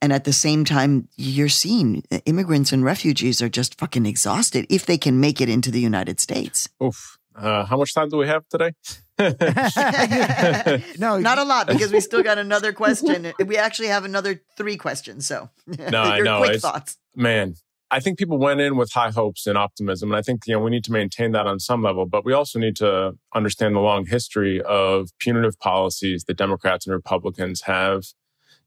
and 0.01 0.11
at 0.11 0.23
the 0.23 0.33
same 0.33 0.65
time, 0.65 1.07
you're 1.15 1.49
seeing 1.49 2.03
immigrants 2.25 2.71
and 2.71 2.83
refugees 2.83 3.41
are 3.41 3.49
just 3.49 3.79
fucking 3.79 4.05
exhausted 4.05 4.65
if 4.69 4.85
they 4.85 4.97
can 4.97 5.19
make 5.19 5.39
it 5.39 5.49
into 5.49 5.69
the 5.69 5.79
United 5.79 6.19
States. 6.19 6.67
Oof. 6.83 7.19
Uh, 7.35 7.65
how 7.65 7.77
much 7.77 7.93
time 7.93 8.09
do 8.09 8.17
we 8.17 8.27
have 8.27 8.43
today? 8.49 8.73
no, 10.97 11.19
not 11.19 11.37
a 11.37 11.43
lot 11.43 11.67
because 11.67 11.91
we 11.91 11.99
still 12.09 12.23
got 12.23 12.37
another 12.37 12.73
question. 12.73 13.31
We 13.45 13.57
actually 13.57 13.87
have 13.87 14.03
another 14.03 14.41
three 14.57 14.77
questions. 14.77 15.27
So, 15.27 15.49
no, 15.67 16.01
I 16.01 16.19
know. 16.23 16.39
Quick 16.39 16.59
thoughts, 16.59 16.97
man. 17.15 17.55
I 17.93 17.99
think 17.99 18.17
people 18.17 18.37
went 18.37 18.61
in 18.61 18.77
with 18.77 18.91
high 18.91 19.11
hopes 19.11 19.47
and 19.47 19.57
optimism, 19.57 20.11
and 20.11 20.17
I 20.17 20.21
think 20.21 20.43
you 20.47 20.53
know 20.53 20.59
we 20.59 20.71
need 20.71 20.83
to 20.85 20.91
maintain 20.91 21.33
that 21.33 21.45
on 21.45 21.59
some 21.59 21.83
level. 21.83 22.05
But 22.05 22.25
we 22.25 22.33
also 22.33 22.57
need 22.57 22.75
to 22.77 23.13
understand 23.35 23.75
the 23.75 23.79
long 23.79 24.05
history 24.05 24.61
of 24.61 25.09
punitive 25.19 25.59
policies 25.59 26.23
that 26.25 26.37
Democrats 26.37 26.87
and 26.87 26.93
Republicans 26.93 27.61
have 27.63 28.03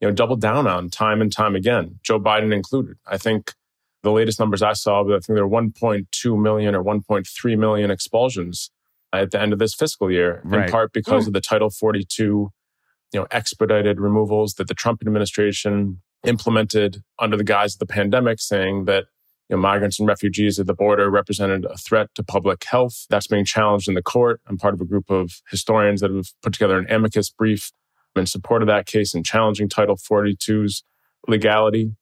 you 0.00 0.08
know, 0.08 0.14
doubled 0.14 0.40
down 0.40 0.66
on 0.66 0.90
time 0.90 1.20
and 1.20 1.32
time 1.32 1.54
again, 1.54 1.98
Joe 2.02 2.20
Biden 2.20 2.52
included. 2.52 2.96
I 3.06 3.18
think 3.18 3.54
the 4.02 4.12
latest 4.12 4.38
numbers 4.38 4.62
I 4.62 4.74
saw, 4.74 5.02
I 5.04 5.12
think 5.12 5.26
there 5.28 5.46
were 5.46 5.62
1.2 5.62 6.40
million 6.40 6.74
or 6.74 6.84
1.3 6.84 7.58
million 7.58 7.90
expulsions 7.90 8.70
at 9.12 9.30
the 9.30 9.40
end 9.40 9.52
of 9.52 9.58
this 9.58 9.74
fiscal 9.74 10.10
year, 10.10 10.40
right. 10.44 10.66
in 10.66 10.70
part 10.70 10.92
because 10.92 11.24
mm. 11.24 11.28
of 11.28 11.32
the 11.32 11.40
Title 11.40 11.70
42, 11.70 12.24
you 12.24 13.20
know, 13.20 13.26
expedited 13.30 14.00
removals 14.00 14.54
that 14.54 14.68
the 14.68 14.74
Trump 14.74 15.00
administration 15.02 16.00
implemented 16.24 17.02
under 17.18 17.36
the 17.36 17.44
guise 17.44 17.74
of 17.74 17.78
the 17.78 17.86
pandemic, 17.86 18.40
saying 18.40 18.86
that 18.86 19.04
you 19.48 19.56
know, 19.56 19.60
migrants 19.60 19.98
and 19.98 20.08
refugees 20.08 20.58
at 20.58 20.66
the 20.66 20.74
border 20.74 21.10
represented 21.10 21.64
a 21.66 21.76
threat 21.76 22.08
to 22.14 22.22
public 22.22 22.64
health. 22.64 23.06
That's 23.10 23.26
being 23.26 23.44
challenged 23.44 23.88
in 23.88 23.94
the 23.94 24.02
court. 24.02 24.40
I'm 24.46 24.58
part 24.58 24.74
of 24.74 24.80
a 24.80 24.86
group 24.86 25.10
of 25.10 25.42
historians 25.50 26.00
that 26.00 26.10
have 26.10 26.28
put 26.42 26.54
together 26.54 26.78
an 26.78 26.90
amicus 26.90 27.30
brief 27.30 27.70
in 28.16 28.26
support 28.26 28.62
of 28.62 28.68
that 28.68 28.86
case 28.86 29.14
and 29.14 29.24
challenging 29.24 29.68
Title 29.68 29.96
42's 29.96 30.84
legality. 31.26 31.92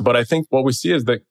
But 0.00 0.16
I 0.16 0.24
think 0.24 0.46
what 0.50 0.64
we 0.64 0.72
see 0.72 0.92
is 0.92 1.04
that 1.04 1.22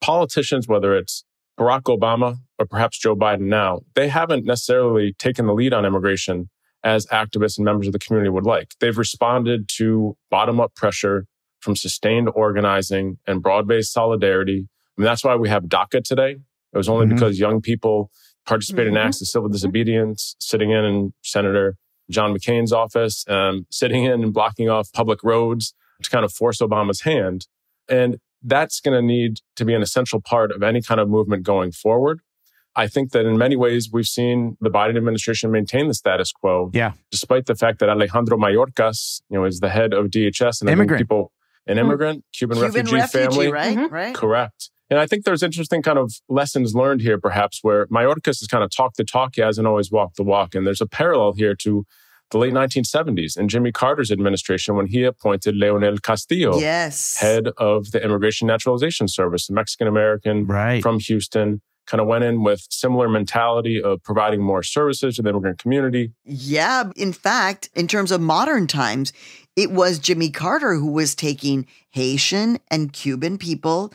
politicians, 0.00 0.68
whether 0.68 0.94
it's 0.94 1.24
Barack 1.58 1.82
Obama 1.82 2.38
or 2.58 2.66
perhaps 2.66 2.98
Joe 2.98 3.16
Biden 3.16 3.42
now, 3.42 3.80
they 3.94 4.08
haven't 4.08 4.44
necessarily 4.44 5.14
taken 5.18 5.46
the 5.46 5.54
lead 5.54 5.72
on 5.72 5.84
immigration 5.84 6.50
as 6.82 7.06
activists 7.06 7.58
and 7.58 7.64
members 7.64 7.86
of 7.86 7.92
the 7.92 7.98
community 7.98 8.30
would 8.30 8.46
like. 8.46 8.72
They've 8.80 8.96
responded 8.96 9.68
to 9.76 10.16
bottom 10.30 10.60
up 10.60 10.74
pressure 10.74 11.26
from 11.60 11.76
sustained 11.76 12.30
organizing 12.34 13.18
and 13.26 13.42
broad 13.42 13.68
based 13.68 13.92
solidarity. 13.92 14.68
I 14.96 15.00
mean, 15.00 15.04
that's 15.04 15.24
why 15.24 15.36
we 15.36 15.48
have 15.50 15.64
DACA 15.64 16.02
today. 16.02 16.36
It 16.72 16.76
was 16.76 16.88
only 16.88 17.06
mm-hmm. 17.06 17.16
because 17.16 17.38
young 17.38 17.60
people 17.60 18.10
participated 18.46 18.92
mm-hmm. 18.92 18.98
in 18.98 19.06
acts 19.06 19.20
of 19.20 19.28
civil 19.28 19.48
disobedience, 19.48 20.36
sitting 20.38 20.70
in 20.70 20.84
and 20.84 21.12
Senator 21.22 21.76
John 22.10 22.34
McCain's 22.34 22.72
office, 22.72 23.24
um, 23.28 23.66
sitting 23.70 24.04
in 24.04 24.22
and 24.22 24.32
blocking 24.32 24.68
off 24.68 24.92
public 24.92 25.22
roads 25.22 25.74
to 26.02 26.10
kind 26.10 26.24
of 26.24 26.32
force 26.32 26.58
Obama's 26.58 27.02
hand. 27.02 27.46
And 27.88 28.18
that's 28.42 28.80
going 28.80 28.94
to 28.94 29.02
need 29.02 29.40
to 29.56 29.64
be 29.64 29.74
an 29.74 29.82
essential 29.82 30.20
part 30.20 30.52
of 30.52 30.62
any 30.62 30.82
kind 30.82 31.00
of 31.00 31.08
movement 31.08 31.42
going 31.42 31.72
forward. 31.72 32.20
I 32.76 32.86
think 32.86 33.10
that 33.10 33.26
in 33.26 33.36
many 33.36 33.56
ways 33.56 33.90
we've 33.92 34.06
seen 34.06 34.56
the 34.60 34.70
Biden 34.70 34.96
administration 34.96 35.50
maintain 35.50 35.88
the 35.88 35.94
status 35.94 36.32
quo. 36.32 36.70
Yeah. 36.72 36.92
Despite 37.10 37.46
the 37.46 37.56
fact 37.56 37.80
that 37.80 37.88
Alejandro 37.88 38.38
Mayorkas, 38.38 39.22
you 39.28 39.38
know, 39.38 39.44
is 39.44 39.60
the 39.60 39.70
head 39.70 39.92
of 39.92 40.06
DHS 40.06 40.60
and 40.60 40.70
immigrant. 40.70 41.00
people 41.00 41.32
an 41.66 41.76
mm-hmm. 41.76 41.86
immigrant, 41.86 42.24
Cuban, 42.32 42.56
Cuban 42.56 42.72
refugee, 42.72 42.96
refugee, 42.96 43.28
family. 43.28 43.52
Right, 43.52 43.76
mm-hmm. 43.76 43.94
right. 43.94 44.14
Correct. 44.14 44.70
And 44.90 44.98
I 44.98 45.06
think 45.06 45.24
there's 45.24 45.42
interesting 45.42 45.82
kind 45.82 45.98
of 45.98 46.12
lessons 46.28 46.74
learned 46.74 47.00
here, 47.00 47.18
perhaps, 47.18 47.60
where 47.62 47.86
Mayorkas 47.86 48.40
has 48.40 48.48
kind 48.48 48.64
of 48.64 48.70
talked 48.74 48.96
the 48.96 49.04
talk. 49.04 49.36
He 49.36 49.40
hasn't 49.40 49.66
always 49.66 49.90
walked 49.92 50.16
the 50.16 50.24
walk. 50.24 50.54
And 50.54 50.66
there's 50.66 50.80
a 50.80 50.86
parallel 50.86 51.32
here 51.34 51.54
to 51.56 51.86
the 52.30 52.38
late 52.38 52.52
1970s 52.52 53.36
in 53.36 53.48
Jimmy 53.48 53.72
Carter's 53.72 54.10
administration 54.10 54.74
when 54.74 54.86
he 54.86 55.04
appointed 55.04 55.56
Leonel 55.56 55.98
Castillo, 55.98 56.58
yes. 56.58 57.16
head 57.16 57.48
of 57.56 57.90
the 57.92 58.02
Immigration 58.02 58.46
Naturalization 58.46 59.08
Service, 59.08 59.48
a 59.48 59.52
Mexican 59.52 59.86
American 59.86 60.46
right. 60.46 60.82
from 60.82 60.98
Houston. 61.00 61.60
Kind 61.86 62.00
of 62.00 62.06
went 62.06 62.22
in 62.22 62.44
with 62.44 62.64
similar 62.70 63.08
mentality 63.08 63.82
of 63.82 64.00
providing 64.04 64.40
more 64.40 64.62
services 64.62 65.16
to 65.16 65.22
the 65.22 65.30
immigrant 65.30 65.58
community. 65.58 66.12
Yeah. 66.24 66.90
In 66.94 67.12
fact, 67.12 67.68
in 67.74 67.88
terms 67.88 68.12
of 68.12 68.20
modern 68.20 68.68
times, 68.68 69.12
it 69.56 69.72
was 69.72 69.98
Jimmy 69.98 70.30
Carter 70.30 70.74
who 70.74 70.92
was 70.92 71.16
taking 71.16 71.66
Haitian 71.90 72.58
and 72.70 72.92
Cuban 72.92 73.38
people 73.38 73.92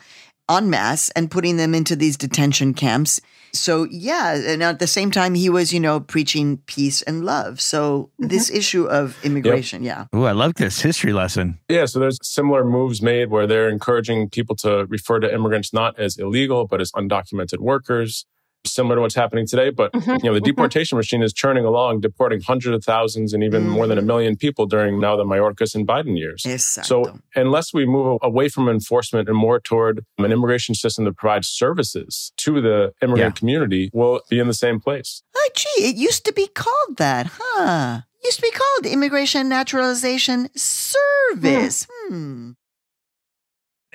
en 0.50 0.70
masse 0.70 1.10
and 1.10 1.30
putting 1.30 1.56
them 1.56 1.74
into 1.74 1.96
these 1.96 2.16
detention 2.16 2.74
camps. 2.74 3.20
So, 3.52 3.84
yeah. 3.90 4.34
And 4.34 4.62
at 4.62 4.78
the 4.78 4.86
same 4.86 5.10
time, 5.10 5.34
he 5.34 5.48
was, 5.48 5.72
you 5.72 5.80
know, 5.80 6.00
preaching 6.00 6.58
peace 6.66 7.02
and 7.02 7.24
love. 7.24 7.60
So, 7.60 8.10
mm-hmm. 8.20 8.28
this 8.28 8.50
issue 8.50 8.84
of 8.84 9.16
immigration, 9.24 9.82
yep. 9.82 10.08
yeah. 10.12 10.18
Oh, 10.18 10.24
I 10.24 10.32
love 10.32 10.54
this 10.54 10.80
history 10.80 11.12
lesson. 11.12 11.58
Yeah. 11.68 11.86
So, 11.86 11.98
there's 11.98 12.18
similar 12.22 12.64
moves 12.64 13.00
made 13.00 13.30
where 13.30 13.46
they're 13.46 13.70
encouraging 13.70 14.28
people 14.30 14.56
to 14.56 14.86
refer 14.86 15.20
to 15.20 15.32
immigrants 15.32 15.72
not 15.72 15.98
as 15.98 16.18
illegal, 16.18 16.66
but 16.66 16.80
as 16.80 16.92
undocumented 16.92 17.58
workers 17.58 18.26
similar 18.66 18.96
to 18.96 19.00
what's 19.00 19.14
happening 19.14 19.46
today. 19.46 19.70
But 19.70 19.92
mm-hmm. 19.92 20.10
you 20.10 20.16
know, 20.16 20.34
the 20.34 20.40
mm-hmm. 20.40 20.46
deportation 20.46 20.96
machine 20.96 21.22
is 21.22 21.32
churning 21.32 21.64
along, 21.64 22.00
deporting 22.00 22.40
hundreds 22.40 22.74
of 22.74 22.84
thousands 22.84 23.32
and 23.32 23.42
even 23.42 23.62
mm-hmm. 23.62 23.72
more 23.72 23.86
than 23.86 23.98
a 23.98 24.00
mm-hmm. 24.00 24.08
million 24.08 24.36
people 24.36 24.66
during 24.66 25.00
now 25.00 25.16
the 25.16 25.24
Mayorkas 25.24 25.74
and 25.74 25.86
Biden 25.86 26.18
years. 26.18 26.42
Exacto. 26.42 26.84
So 26.84 27.18
unless 27.34 27.72
we 27.72 27.86
move 27.86 28.18
away 28.22 28.48
from 28.48 28.68
enforcement 28.68 29.28
and 29.28 29.36
more 29.36 29.60
toward 29.60 30.04
an 30.18 30.32
immigration 30.32 30.74
system 30.74 31.04
that 31.04 31.16
provides 31.16 31.48
services 31.48 32.32
to 32.38 32.60
the 32.60 32.92
immigrant 33.02 33.36
yeah. 33.36 33.38
community, 33.38 33.90
we'll 33.92 34.20
be 34.28 34.38
in 34.38 34.46
the 34.46 34.54
same 34.54 34.80
place. 34.80 35.22
Oh, 35.34 35.48
gee, 35.54 35.84
it 35.84 35.96
used 35.96 36.24
to 36.24 36.32
be 36.32 36.48
called 36.48 36.96
that, 36.96 37.30
huh? 37.38 38.00
It 38.20 38.26
used 38.26 38.38
to 38.38 38.42
be 38.42 38.50
called 38.50 38.86
Immigration 38.86 39.48
Naturalization 39.48 40.48
Service. 40.56 41.86
Hmm. 41.90 42.14
hmm 42.14 42.50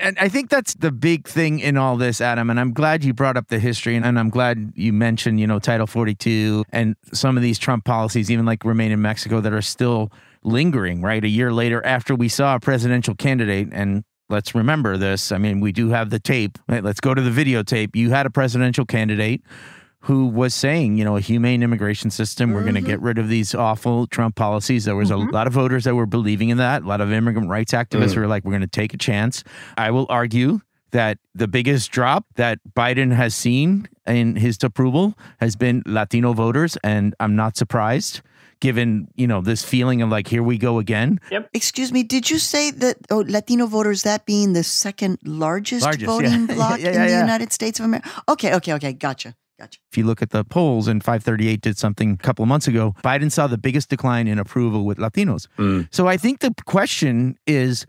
and 0.01 0.17
I 0.19 0.27
think 0.29 0.49
that's 0.49 0.73
the 0.73 0.91
big 0.91 1.27
thing 1.27 1.59
in 1.59 1.77
all 1.77 1.97
this, 1.97 2.21
Adam. 2.21 2.49
And 2.49 2.59
I'm 2.59 2.73
glad 2.73 3.03
you 3.03 3.13
brought 3.13 3.37
up 3.37 3.47
the 3.47 3.59
history, 3.59 3.95
and, 3.95 4.19
I'm 4.19 4.29
glad 4.29 4.73
you 4.75 4.91
mentioned, 4.91 5.39
you 5.39 5.47
know, 5.47 5.59
Title 5.59 5.87
42 5.87 6.65
and 6.71 6.95
some 7.13 7.37
of 7.37 7.43
these 7.43 7.57
Trump 7.57 7.85
policies, 7.85 8.29
even 8.29 8.45
like 8.45 8.65
Remain 8.65 8.91
in 8.91 9.01
Mexico, 9.01 9.39
that 9.41 9.53
are 9.53 9.61
still 9.61 10.11
lingering. 10.43 11.01
Right, 11.01 11.23
a 11.23 11.29
year 11.29 11.53
later, 11.53 11.85
after 11.85 12.15
we 12.15 12.27
saw 12.27 12.55
a 12.55 12.59
presidential 12.59 13.15
candidate, 13.15 13.69
and 13.71 14.03
let's 14.29 14.55
remember 14.55 14.97
this. 14.97 15.31
I 15.31 15.37
mean, 15.37 15.59
we 15.59 15.71
do 15.71 15.89
have 15.89 16.09
the 16.09 16.19
tape. 16.19 16.57
Let's 16.67 16.99
go 16.99 17.13
to 17.13 17.21
the 17.21 17.29
videotape. 17.29 17.95
You 17.95 18.09
had 18.09 18.25
a 18.25 18.31
presidential 18.31 18.85
candidate 18.85 19.41
who 20.05 20.25
was 20.27 20.53
saying, 20.53 20.97
you 20.97 21.03
know, 21.03 21.15
a 21.15 21.21
humane 21.21 21.61
immigration 21.63 22.09
system. 22.09 22.51
We're 22.53 22.63
going 22.63 22.75
to 22.75 22.81
get 22.81 22.99
rid 23.01 23.17
of 23.19 23.27
these 23.29 23.53
awful 23.53 24.07
Trump 24.07 24.35
policies. 24.35 24.85
There 24.85 24.95
was 24.95 25.11
Mhm. 25.11 25.29
a 25.29 25.31
lot 25.31 25.45
of 25.47 25.53
voters 25.53 25.83
that 25.83 25.93
were 25.95 26.07
believing 26.07 26.49
in 26.49 26.57
that. 26.57 26.81
A 26.83 26.87
lot 26.87 27.01
of 27.01 27.11
immigrant 27.11 27.49
rights 27.49 27.71
activists 27.73 28.13
Mm. 28.13 28.17
were 28.17 28.27
like, 28.27 28.43
we're 28.43 28.51
going 28.51 28.61
to 28.61 28.67
take 28.67 28.93
a 28.93 28.97
chance. 28.97 29.43
I 29.77 29.91
will 29.91 30.07
argue 30.09 30.61
that 30.91 31.19
the 31.35 31.47
biggest 31.47 31.91
drop 31.91 32.25
that 32.35 32.59
Biden 32.75 33.13
has 33.13 33.33
seen 33.35 33.87
in 34.07 34.35
his 34.35 34.57
approval 34.63 35.15
has 35.39 35.55
been 35.55 35.83
Latino 35.85 36.33
voters. 36.33 36.77
And 36.83 37.13
I'm 37.19 37.35
not 37.35 37.55
surprised 37.55 38.21
given, 38.59 39.07
you 39.15 39.25
know, 39.25 39.41
this 39.41 39.63
feeling 39.63 40.01
of 40.03 40.09
like, 40.09 40.27
here 40.27 40.43
we 40.43 40.57
go 40.57 40.77
again. 40.79 41.19
Yep. 41.31 41.49
Excuse 41.53 41.91
me, 41.91 42.03
did 42.03 42.29
you 42.29 42.37
say 42.37 42.69
that 42.71 42.97
oh, 43.09 43.23
Latino 43.27 43.65
voters, 43.67 44.03
that 44.03 44.25
being 44.27 44.53
the 44.53 44.63
second 44.63 45.17
largest, 45.25 45.83
Largest, 45.83 46.05
voting 46.05 46.45
yeah. 46.49 46.55
bloc 46.55 46.79
Yeah, 46.79 46.89
in 46.89 46.93
yeah, 46.93 47.07
the. 47.07 47.17
United 47.19 47.51
States 47.53 47.79
of 47.79 47.85
America? 47.85 48.07
Okay, 48.29 48.53
okay, 48.55 48.73
okay, 48.73 48.93
gotcha, 48.93 49.33
gotcha. 49.62 49.80
If 49.91 49.97
you 49.97 50.06
look 50.06 50.21
at 50.21 50.32
the 50.32 50.43
polls, 50.43 50.88
and 50.88 51.04
538 51.04 51.62
did 51.62 51.78
something 51.78 52.13
a 52.13 52.17
couple 52.17 52.43
of 52.43 52.50
months 52.50 52.67
ago, 52.67 52.95
Biden 53.04 53.32
saw 53.32 53.47
the 53.47 53.58
biggest 53.58 53.89
decline 53.89 54.28
in 54.28 54.39
approval 54.39 54.86
with 54.86 54.97
Latinos. 54.97 55.47
Mm. 55.58 55.88
So 55.91 56.08
I 56.08 56.17
think 56.17 56.39
the 56.39 56.54
question 56.65 57.38
is, 57.45 57.86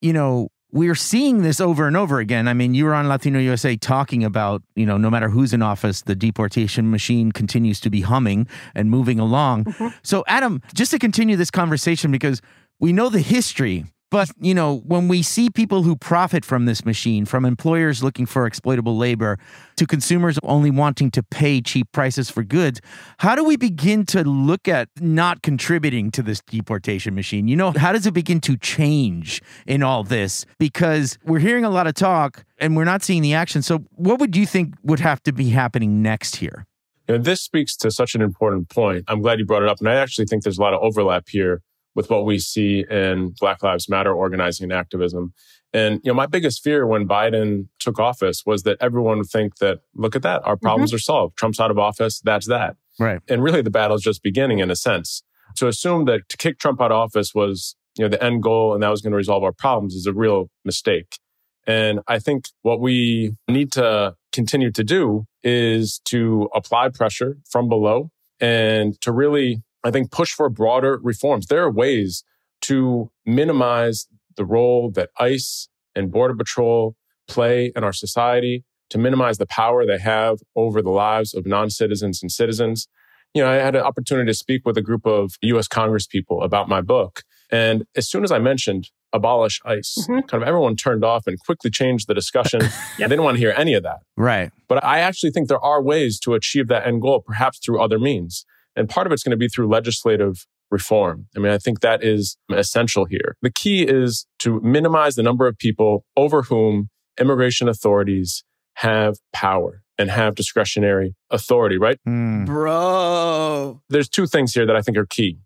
you 0.00 0.12
know, 0.12 0.48
we're 0.72 0.94
seeing 0.94 1.42
this 1.42 1.60
over 1.60 1.86
and 1.86 1.98
over 1.98 2.18
again. 2.18 2.48
I 2.48 2.54
mean, 2.54 2.72
you 2.72 2.86
were 2.86 2.94
on 2.94 3.06
Latino 3.06 3.38
USA 3.38 3.76
talking 3.76 4.24
about, 4.24 4.62
you 4.74 4.86
know, 4.86 4.96
no 4.96 5.10
matter 5.10 5.28
who's 5.28 5.52
in 5.52 5.60
office, 5.60 6.00
the 6.00 6.14
deportation 6.14 6.90
machine 6.90 7.30
continues 7.30 7.78
to 7.80 7.90
be 7.90 8.00
humming 8.00 8.48
and 8.74 8.90
moving 8.90 9.20
along. 9.20 9.66
So, 10.02 10.24
Adam, 10.26 10.62
just 10.72 10.90
to 10.92 10.98
continue 10.98 11.36
this 11.36 11.50
conversation, 11.50 12.10
because 12.10 12.40
we 12.80 12.92
know 12.92 13.10
the 13.10 13.20
history, 13.20 13.84
but, 14.12 14.30
you 14.38 14.52
know, 14.52 14.82
when 14.84 15.08
we 15.08 15.22
see 15.22 15.48
people 15.48 15.84
who 15.84 15.96
profit 15.96 16.44
from 16.44 16.66
this 16.66 16.84
machine, 16.84 17.24
from 17.24 17.46
employers 17.46 18.02
looking 18.02 18.26
for 18.26 18.46
exploitable 18.46 18.98
labor 18.98 19.38
to 19.76 19.86
consumers 19.86 20.38
only 20.42 20.70
wanting 20.70 21.10
to 21.12 21.22
pay 21.22 21.62
cheap 21.62 21.90
prices 21.92 22.28
for 22.28 22.42
goods, 22.42 22.82
how 23.20 23.34
do 23.34 23.42
we 23.42 23.56
begin 23.56 24.04
to 24.04 24.22
look 24.22 24.68
at 24.68 24.90
not 25.00 25.40
contributing 25.40 26.10
to 26.10 26.22
this 26.22 26.42
deportation 26.42 27.14
machine? 27.14 27.48
You 27.48 27.56
know, 27.56 27.70
how 27.70 27.90
does 27.90 28.06
it 28.06 28.12
begin 28.12 28.38
to 28.42 28.58
change 28.58 29.40
in 29.66 29.82
all 29.82 30.04
this? 30.04 30.44
Because 30.58 31.16
we're 31.24 31.38
hearing 31.38 31.64
a 31.64 31.70
lot 31.70 31.86
of 31.86 31.94
talk 31.94 32.44
and 32.58 32.76
we're 32.76 32.84
not 32.84 33.02
seeing 33.02 33.22
the 33.22 33.32
action. 33.32 33.62
So, 33.62 33.78
what 33.92 34.20
would 34.20 34.36
you 34.36 34.44
think 34.44 34.74
would 34.82 35.00
have 35.00 35.22
to 35.22 35.32
be 35.32 35.48
happening 35.48 36.02
next 36.02 36.36
here? 36.36 36.66
You 37.08 37.16
know, 37.16 37.22
this 37.22 37.40
speaks 37.40 37.78
to 37.78 37.90
such 37.90 38.14
an 38.14 38.20
important 38.20 38.68
point. 38.68 39.04
I'm 39.08 39.22
glad 39.22 39.38
you 39.38 39.46
brought 39.46 39.62
it 39.62 39.70
up. 39.70 39.78
And 39.80 39.88
I 39.88 39.94
actually 39.94 40.26
think 40.26 40.42
there's 40.42 40.58
a 40.58 40.62
lot 40.62 40.74
of 40.74 40.82
overlap 40.82 41.30
here 41.30 41.62
with 41.94 42.10
what 42.10 42.24
we 42.24 42.38
see 42.38 42.84
in 42.90 43.34
Black 43.38 43.62
Lives 43.62 43.88
Matter 43.88 44.12
organizing 44.12 44.64
and 44.64 44.72
activism. 44.72 45.34
And, 45.74 46.00
you 46.04 46.10
know, 46.10 46.14
my 46.14 46.26
biggest 46.26 46.62
fear 46.62 46.86
when 46.86 47.08
Biden 47.08 47.68
took 47.78 47.98
office 47.98 48.44
was 48.44 48.62
that 48.64 48.76
everyone 48.80 49.18
would 49.18 49.28
think 49.28 49.56
that, 49.56 49.80
look 49.94 50.14
at 50.14 50.22
that, 50.22 50.42
our 50.44 50.56
mm-hmm. 50.56 50.66
problems 50.66 50.92
are 50.92 50.98
solved. 50.98 51.36
Trump's 51.36 51.60
out 51.60 51.70
of 51.70 51.78
office. 51.78 52.20
That's 52.20 52.48
that. 52.48 52.76
Right. 52.98 53.20
And 53.28 53.42
really 53.42 53.62
the 53.62 53.70
battle's 53.70 54.02
just 54.02 54.22
beginning 54.22 54.58
in 54.58 54.70
a 54.70 54.76
sense. 54.76 55.22
To 55.56 55.68
assume 55.68 56.04
that 56.06 56.28
to 56.28 56.36
kick 56.36 56.58
Trump 56.58 56.80
out 56.80 56.92
of 56.92 56.98
office 56.98 57.34
was, 57.34 57.76
you 57.96 58.04
know, 58.04 58.08
the 58.08 58.22
end 58.22 58.42
goal 58.42 58.74
and 58.74 58.82
that 58.82 58.88
was 58.88 59.00
going 59.02 59.12
to 59.12 59.16
resolve 59.16 59.42
our 59.42 59.52
problems 59.52 59.94
is 59.94 60.06
a 60.06 60.12
real 60.12 60.50
mistake. 60.64 61.18
And 61.66 62.00
I 62.08 62.18
think 62.18 62.46
what 62.62 62.80
we 62.80 63.36
need 63.48 63.72
to 63.72 64.14
continue 64.32 64.70
to 64.72 64.82
do 64.82 65.26
is 65.42 66.00
to 66.06 66.48
apply 66.54 66.88
pressure 66.88 67.38
from 67.48 67.68
below 67.68 68.10
and 68.40 69.00
to 69.02 69.12
really, 69.12 69.62
I 69.84 69.90
think, 69.90 70.10
push 70.10 70.32
for 70.32 70.48
broader 70.48 70.98
reforms. 71.02 71.46
There 71.46 71.62
are 71.62 71.70
ways 71.70 72.24
to 72.62 73.10
minimize 73.26 74.06
the 74.36 74.44
role 74.44 74.90
that 74.92 75.10
ICE 75.18 75.68
and 75.94 76.10
Border 76.10 76.34
Patrol 76.34 76.96
play 77.28 77.72
in 77.76 77.84
our 77.84 77.92
society, 77.92 78.64
to 78.90 78.98
minimize 78.98 79.38
the 79.38 79.46
power 79.46 79.86
they 79.86 79.98
have 79.98 80.38
over 80.54 80.82
the 80.82 80.90
lives 80.90 81.34
of 81.34 81.46
non 81.46 81.70
citizens 81.70 82.22
and 82.22 82.30
citizens. 82.30 82.88
You 83.34 83.42
know, 83.42 83.50
I 83.50 83.54
had 83.54 83.74
an 83.74 83.82
opportunity 83.82 84.26
to 84.30 84.34
speak 84.34 84.66
with 84.66 84.76
a 84.76 84.82
group 84.82 85.06
of 85.06 85.32
US 85.42 85.66
Congress 85.66 86.06
people 86.06 86.42
about 86.42 86.68
my 86.68 86.80
book. 86.82 87.22
And 87.50 87.84
as 87.96 88.08
soon 88.08 88.24
as 88.24 88.30
I 88.32 88.38
mentioned 88.38 88.90
abolish 89.14 89.60
ICE, 89.64 90.06
Mhm. 90.08 90.26
kind 90.28 90.42
of 90.42 90.48
everyone 90.48 90.76
turned 90.76 91.04
off 91.04 91.26
and 91.26 91.38
quickly 91.40 91.70
changed 91.70 92.06
the 92.08 92.14
discussion. 92.14 92.60
They 92.98 93.04
didn't 93.08 93.22
want 93.24 93.36
to 93.36 93.40
hear 93.40 93.54
any 93.56 93.74
of 93.74 93.82
that. 93.82 94.00
Right. 94.16 94.50
But 94.68 94.82
I 94.84 95.00
actually 95.00 95.32
think 95.32 95.48
there 95.48 95.60
are 95.60 95.82
ways 95.82 96.18
to 96.20 96.34
achieve 96.34 96.68
that 96.68 96.86
end 96.86 97.02
goal, 97.02 97.20
perhaps 97.20 97.58
through 97.58 97.80
other 97.82 97.98
means. 97.98 98.44
And 98.76 98.88
part 98.88 99.06
of 99.06 99.12
it's 99.12 99.22
going 99.22 99.32
to 99.32 99.36
be 99.36 99.48
through 99.48 99.68
legislative 99.68 100.46
reform. 100.70 101.26
I 101.36 101.38
mean, 101.40 101.52
I 101.52 101.58
think 101.58 101.80
that 101.80 102.02
is 102.02 102.36
essential 102.50 103.04
here. 103.04 103.36
The 103.42 103.50
key 103.50 103.82
is 103.82 104.26
to 104.40 104.60
minimize 104.62 105.14
the 105.14 105.22
number 105.22 105.46
of 105.46 105.58
people 105.58 106.04
over 106.16 106.42
whom 106.42 106.88
immigration 107.20 107.68
authorities 107.68 108.42
have 108.76 109.16
power 109.32 109.82
and 109.98 110.10
have 110.10 110.34
discretionary 110.34 111.14
authority, 111.30 111.76
right? 111.76 111.98
Hmm. 112.04 112.44
Bro. 112.44 113.82
There's 113.90 114.08
two 114.08 114.26
things 114.26 114.54
here 114.54 114.66
that 114.66 114.74
I 114.74 114.80
think 114.80 114.96
are 114.96 115.06
key. 115.06 115.38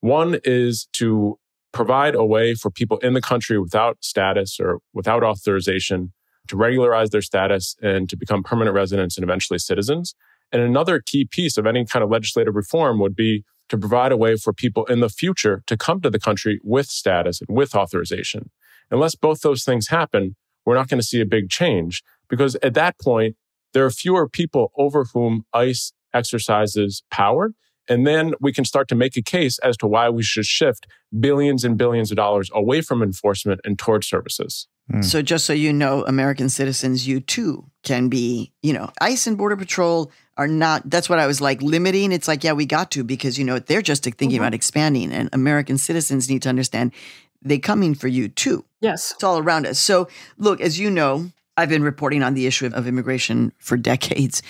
One 0.00 0.38
is 0.44 0.88
to 0.94 1.38
provide 1.72 2.14
a 2.14 2.24
way 2.24 2.54
for 2.54 2.70
people 2.70 2.98
in 2.98 3.12
the 3.14 3.20
country 3.20 3.58
without 3.58 3.98
status 4.00 4.58
or 4.60 4.78
without 4.94 5.22
authorization 5.22 6.12
to 6.48 6.56
regularize 6.56 7.10
their 7.10 7.22
status 7.22 7.76
and 7.82 8.08
to 8.08 8.16
become 8.16 8.42
permanent 8.42 8.74
residents 8.74 9.16
and 9.16 9.24
eventually 9.24 9.58
citizens. 9.58 10.14
And 10.54 10.62
another 10.62 11.02
key 11.04 11.24
piece 11.24 11.56
of 11.56 11.66
any 11.66 11.84
kind 11.84 12.04
of 12.04 12.10
legislative 12.10 12.54
reform 12.54 13.00
would 13.00 13.16
be 13.16 13.44
to 13.68 13.76
provide 13.76 14.12
a 14.12 14.16
way 14.16 14.36
for 14.36 14.52
people 14.52 14.84
in 14.84 15.00
the 15.00 15.08
future 15.08 15.64
to 15.66 15.76
come 15.76 16.00
to 16.00 16.08
the 16.08 16.20
country 16.20 16.60
with 16.62 16.86
status 16.86 17.40
and 17.40 17.56
with 17.56 17.74
authorization. 17.74 18.50
Unless 18.88 19.16
both 19.16 19.40
those 19.40 19.64
things 19.64 19.88
happen, 19.88 20.36
we're 20.64 20.76
not 20.76 20.86
going 20.86 21.00
to 21.00 21.06
see 21.06 21.20
a 21.20 21.26
big 21.26 21.50
change 21.50 22.04
because 22.28 22.54
at 22.62 22.74
that 22.74 23.00
point, 23.00 23.34
there 23.72 23.84
are 23.84 23.90
fewer 23.90 24.28
people 24.28 24.70
over 24.78 25.06
whom 25.12 25.44
ICE 25.52 25.92
exercises 26.14 27.02
power. 27.10 27.52
And 27.88 28.06
then 28.06 28.34
we 28.40 28.52
can 28.52 28.64
start 28.64 28.88
to 28.88 28.94
make 28.94 29.16
a 29.16 29.22
case 29.22 29.58
as 29.60 29.76
to 29.78 29.86
why 29.86 30.08
we 30.08 30.22
should 30.22 30.46
shift 30.46 30.86
billions 31.20 31.64
and 31.64 31.76
billions 31.76 32.10
of 32.10 32.16
dollars 32.16 32.50
away 32.54 32.80
from 32.80 33.02
enforcement 33.02 33.60
and 33.64 33.78
towards 33.78 34.06
services. 34.06 34.66
Hmm. 34.90 35.02
So 35.02 35.22
just 35.22 35.46
so 35.46 35.52
you 35.52 35.72
know, 35.72 36.04
American 36.06 36.48
citizens, 36.48 37.06
you 37.06 37.20
too 37.20 37.64
can 37.82 38.08
be, 38.08 38.52
you 38.62 38.72
know, 38.72 38.90
ICE 39.00 39.26
and 39.26 39.38
Border 39.38 39.56
Patrol 39.56 40.10
are 40.36 40.48
not, 40.48 40.88
that's 40.90 41.08
what 41.08 41.18
I 41.18 41.26
was 41.26 41.40
like 41.40 41.62
limiting. 41.62 42.10
It's 42.12 42.28
like, 42.28 42.42
yeah, 42.44 42.52
we 42.52 42.66
got 42.66 42.90
to 42.92 43.04
because, 43.04 43.38
you 43.38 43.44
know, 43.44 43.58
they're 43.58 43.82
just 43.82 44.02
thinking 44.04 44.30
Mhm. 44.30 44.36
about 44.38 44.54
expanding 44.54 45.12
and 45.12 45.28
American 45.32 45.78
citizens 45.78 46.28
need 46.28 46.42
to 46.42 46.48
understand 46.48 46.92
they 47.40 47.58
coming 47.58 47.94
for 47.94 48.08
you 48.08 48.28
too. 48.28 48.64
Yes. 48.80 49.12
It's 49.12 49.22
all 49.24 49.38
around 49.38 49.66
us. 49.66 49.78
So, 49.78 50.08
look, 50.38 50.60
as 50.62 50.78
you 50.78 50.90
know, 50.90 51.30
I've 51.56 51.68
been 51.68 51.82
reporting 51.84 52.22
on 52.22 52.34
the 52.34 52.46
issue 52.46 52.66
of, 52.66 52.74
of 52.74 52.86
immigration 52.88 53.52
for 53.58 53.76
decades. 53.92 54.42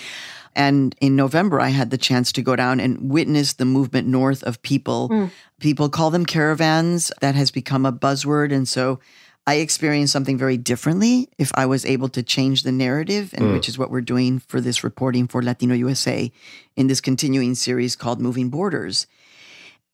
And 0.56 0.94
in 1.00 1.16
November, 1.16 1.60
I 1.60 1.70
had 1.70 1.90
the 1.90 1.98
chance 1.98 2.32
to 2.32 2.42
go 2.42 2.54
down 2.56 2.80
and 2.80 3.10
witness 3.10 3.54
the 3.54 3.64
movement 3.64 4.06
north 4.08 4.42
of 4.44 4.62
people. 4.62 5.08
Mm. 5.08 5.30
People 5.60 5.88
call 5.88 6.10
them 6.10 6.24
caravans. 6.26 7.10
That 7.20 7.34
has 7.34 7.50
become 7.50 7.84
a 7.84 7.92
buzzword. 7.92 8.52
And 8.52 8.68
so 8.68 9.00
I 9.46 9.56
experienced 9.56 10.12
something 10.12 10.38
very 10.38 10.56
differently 10.56 11.28
if 11.38 11.50
I 11.54 11.66
was 11.66 11.84
able 11.84 12.08
to 12.10 12.22
change 12.22 12.62
the 12.62 12.72
narrative, 12.72 13.34
and 13.34 13.46
Mm. 13.46 13.52
which 13.52 13.68
is 13.68 13.76
what 13.76 13.90
we're 13.90 14.00
doing 14.00 14.38
for 14.38 14.60
this 14.60 14.82
reporting 14.82 15.26
for 15.28 15.42
Latino 15.42 15.74
USA 15.74 16.32
in 16.76 16.86
this 16.86 17.00
continuing 17.00 17.54
series 17.54 17.94
called 17.96 18.20
Moving 18.20 18.48
Borders. 18.48 19.06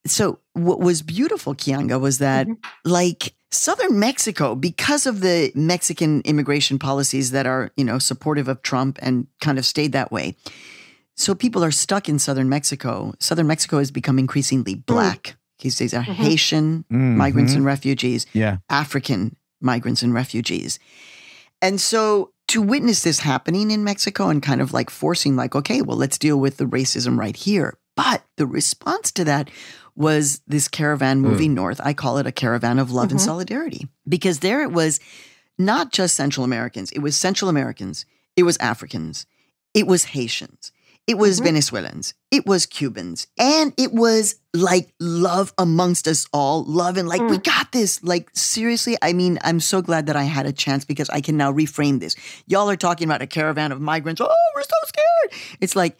So, 0.05 0.39
what 0.53 0.79
was 0.79 1.01
beautiful, 1.01 1.53
Keeanga, 1.53 1.99
was 1.99 2.17
that 2.17 2.47
Mhm. 2.47 2.57
like 2.85 3.35
southern 3.51 3.99
Mexico, 3.99 4.55
because 4.55 5.05
of 5.05 5.21
the 5.21 5.51
Mexican 5.55 6.21
immigration 6.21 6.79
policies 6.79 7.31
that 7.31 7.45
are, 7.45 7.71
you 7.75 7.83
know, 7.83 7.99
supportive 7.99 8.47
of 8.47 8.61
Trump 8.61 8.97
and 9.01 9.27
kind 9.41 9.59
of 9.59 9.65
stayed 9.65 9.91
that 9.91 10.11
way. 10.11 10.35
So 11.17 11.35
people 11.35 11.63
are 11.63 11.71
stuck 11.71 12.07
in 12.09 12.17
southern 12.17 12.49
Mexico. 12.49 13.13
Southern 13.19 13.47
Mexico 13.47 13.77
has 13.79 13.91
become 13.91 14.17
increasingly 14.17 14.75
black. 14.75 15.35
These 15.59 15.75
days 15.75 15.93
are 15.93 16.03
Mhm. 16.03 16.13
Haitian 16.15 16.85
Mhm. 16.91 17.15
migrants 17.17 17.53
and 17.53 17.65
refugees, 17.65 18.25
Yeah. 18.33 18.57
African 18.69 19.35
migrants 19.61 20.01
and 20.01 20.13
refugees. 20.13 20.79
And 21.61 21.79
so 21.79 22.31
to 22.47 22.61
witness 22.61 23.03
this 23.03 23.19
happening 23.19 23.69
in 23.69 23.83
Mexico 23.83 24.29
and 24.29 24.41
kind 24.41 24.61
of 24.61 24.73
like 24.73 24.89
forcing, 24.89 25.35
like, 25.35 25.55
okay, 25.55 25.81
well, 25.81 25.97
let's 25.97 26.17
deal 26.17 26.39
with 26.39 26.57
the 26.57 26.65
racism 26.65 27.17
right 27.17 27.35
here. 27.35 27.77
But 27.95 28.23
the 28.37 28.47
response 28.47 29.11
to 29.11 29.23
that 29.25 29.49
was 29.95 30.41
this 30.47 30.67
caravan 30.67 31.19
moving 31.21 31.53
north. 31.53 31.79
I 31.83 31.93
call 31.93 32.17
it 32.17 32.27
a 32.27 32.31
caravan 32.31 32.79
of 32.79 32.91
love 32.91 33.11
and 33.11 33.19
Mhm. 33.19 33.25
solidarity 33.25 33.87
because 34.07 34.39
there 34.39 34.61
it 34.61 34.71
was 34.71 34.99
not 35.57 35.91
just 35.91 36.15
Central 36.15 36.43
Americans, 36.43 36.91
it 36.91 36.99
was 36.99 37.15
Central 37.17 37.49
Americans, 37.49 38.05
it 38.35 38.43
was 38.43 38.57
Africans, 38.57 39.25
it 39.73 39.85
was 39.85 40.05
Haitians, 40.05 40.71
it 41.07 41.17
was 41.17 41.39
Mhm. 41.39 41.43
Venezuelans, 41.43 42.13
it 42.31 42.45
was 42.45 42.65
Cubans, 42.65 43.27
and 43.37 43.73
it 43.77 43.93
was 43.93 44.35
like 44.53 44.93
love 44.99 45.53
amongst 45.57 46.07
us 46.07 46.25
all, 46.33 46.63
love 46.63 46.97
and 46.97 47.07
like, 47.07 47.21
we 47.21 47.37
Mm. 47.37 47.43
got 47.43 47.71
this. 47.71 48.01
Like, 48.03 48.29
seriously, 48.33 48.97
I 49.01 49.13
mean, 49.13 49.39
I'm 49.43 49.59
so 49.59 49.81
glad 49.81 50.07
that 50.07 50.15
I 50.15 50.23
had 50.23 50.45
a 50.45 50.51
chance 50.51 50.83
because 50.85 51.09
I 51.09 51.21
can 51.21 51.37
now 51.37 51.51
reframe 51.53 51.99
this. 51.99 52.15
Y'all 52.47 52.69
are 52.69 52.75
talking 52.75 53.05
about 53.07 53.21
a 53.21 53.27
caravan 53.27 53.71
of 53.71 53.79
migrants. 53.81 54.19
Oh, 54.21 54.29
we're 54.55 54.63
so 54.63 54.69
scared. 54.87 55.41
It's 55.61 55.75
like, 55.75 55.97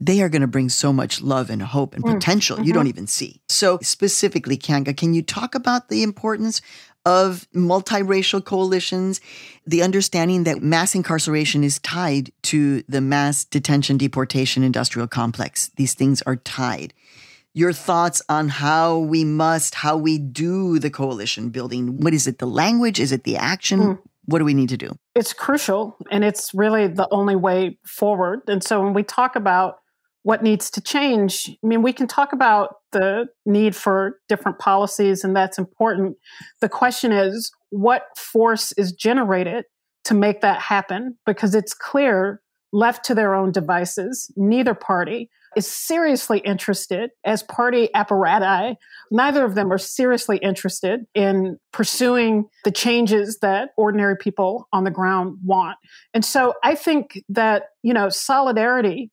they 0.00 0.22
are 0.22 0.28
going 0.30 0.42
to 0.42 0.48
bring 0.48 0.70
so 0.70 0.92
much 0.92 1.20
love 1.20 1.50
and 1.50 1.62
hope 1.62 1.94
and 1.94 2.04
Mm, 2.04 2.14
potential 2.14 2.64
you 2.64 2.72
don't 2.72 2.86
even 2.86 3.06
see. 3.06 3.40
So, 3.48 3.78
specifically, 3.82 4.56
Keeanga, 4.56 4.96
can 4.96 5.12
you 5.12 5.22
talk 5.22 5.54
about 5.54 5.88
the 5.88 6.02
importance 6.02 6.62
of 7.06 7.46
multiracial 7.54 8.44
coalitions, 8.44 9.20
the 9.66 9.82
understanding 9.82 10.44
that 10.44 10.62
mass 10.62 10.94
incarceration 10.94 11.64
is 11.64 11.78
tied 11.78 12.30
to 12.42 12.82
the 12.88 13.00
mass 13.00 13.44
detention 13.44 13.96
deportation 13.96 14.62
industrial 14.62 15.08
complex. 15.08 15.70
These 15.76 15.94
things 15.94 16.22
are 16.22 16.36
tied. 16.36 16.92
Your 17.52 17.72
thoughts 17.72 18.22
on 18.28 18.48
how 18.48 18.98
we 18.98 19.24
must, 19.24 19.76
how 19.76 19.96
we 19.96 20.18
do 20.18 20.78
the 20.78 20.90
coalition 20.90 21.48
building. 21.48 21.98
What 22.00 22.14
is 22.14 22.26
it? 22.26 22.38
The 22.38 22.46
language? 22.46 23.00
Is 23.00 23.12
it 23.12 23.24
the 23.24 23.36
action? 23.36 23.80
Mm. 23.80 23.98
What 24.26 24.38
do 24.38 24.44
we 24.44 24.54
need 24.54 24.68
to 24.68 24.76
do? 24.76 24.96
It's 25.16 25.32
crucial 25.32 25.96
and 26.10 26.22
it's 26.22 26.54
really 26.54 26.86
the 26.86 27.08
only 27.10 27.34
way 27.34 27.78
forward. 27.84 28.42
And 28.46 28.62
so 28.62 28.80
when 28.82 28.92
we 28.92 29.02
talk 29.02 29.34
about 29.34 29.80
what 30.22 30.42
needs 30.42 30.70
to 30.72 30.80
change, 30.80 31.48
I 31.48 31.66
mean, 31.66 31.82
we 31.82 31.92
can 31.92 32.06
talk 32.06 32.32
about 32.32 32.76
the 32.92 33.26
need 33.46 33.74
for 33.74 34.18
different 34.28 34.58
policies, 34.58 35.24
and 35.24 35.34
that's 35.34 35.58
important. 35.58 36.16
The 36.60 36.68
question 36.68 37.12
is, 37.12 37.50
what 37.70 38.02
force 38.16 38.72
is 38.72 38.92
generated 38.92 39.64
to 40.04 40.14
make 40.14 40.40
that 40.40 40.60
happen? 40.60 41.16
Because 41.24 41.54
it's 41.54 41.72
clear, 41.72 42.42
left 42.72 43.04
to 43.06 43.14
their 43.14 43.34
own 43.34 43.52
devices, 43.52 44.30
neither 44.36 44.74
party 44.74 45.30
is 45.56 45.66
seriously 45.66 46.38
interested 46.38 47.10
as 47.24 47.42
party 47.42 47.88
apparati. 47.94 48.76
Neither 49.10 49.44
of 49.44 49.56
them 49.56 49.72
are 49.72 49.78
seriously 49.78 50.36
interested 50.38 51.00
in 51.14 51.58
pursuing 51.72 52.44
the 52.64 52.70
changes 52.70 53.38
that 53.42 53.70
ordinary 53.76 54.16
people 54.16 54.68
on 54.72 54.84
the 54.84 54.92
ground 54.92 55.38
want. 55.44 55.76
And 56.14 56.24
so 56.24 56.54
I 56.62 56.76
think 56.76 57.20
that, 57.28 57.64
you 57.82 57.92
know, 57.92 58.10
solidarity 58.10 59.10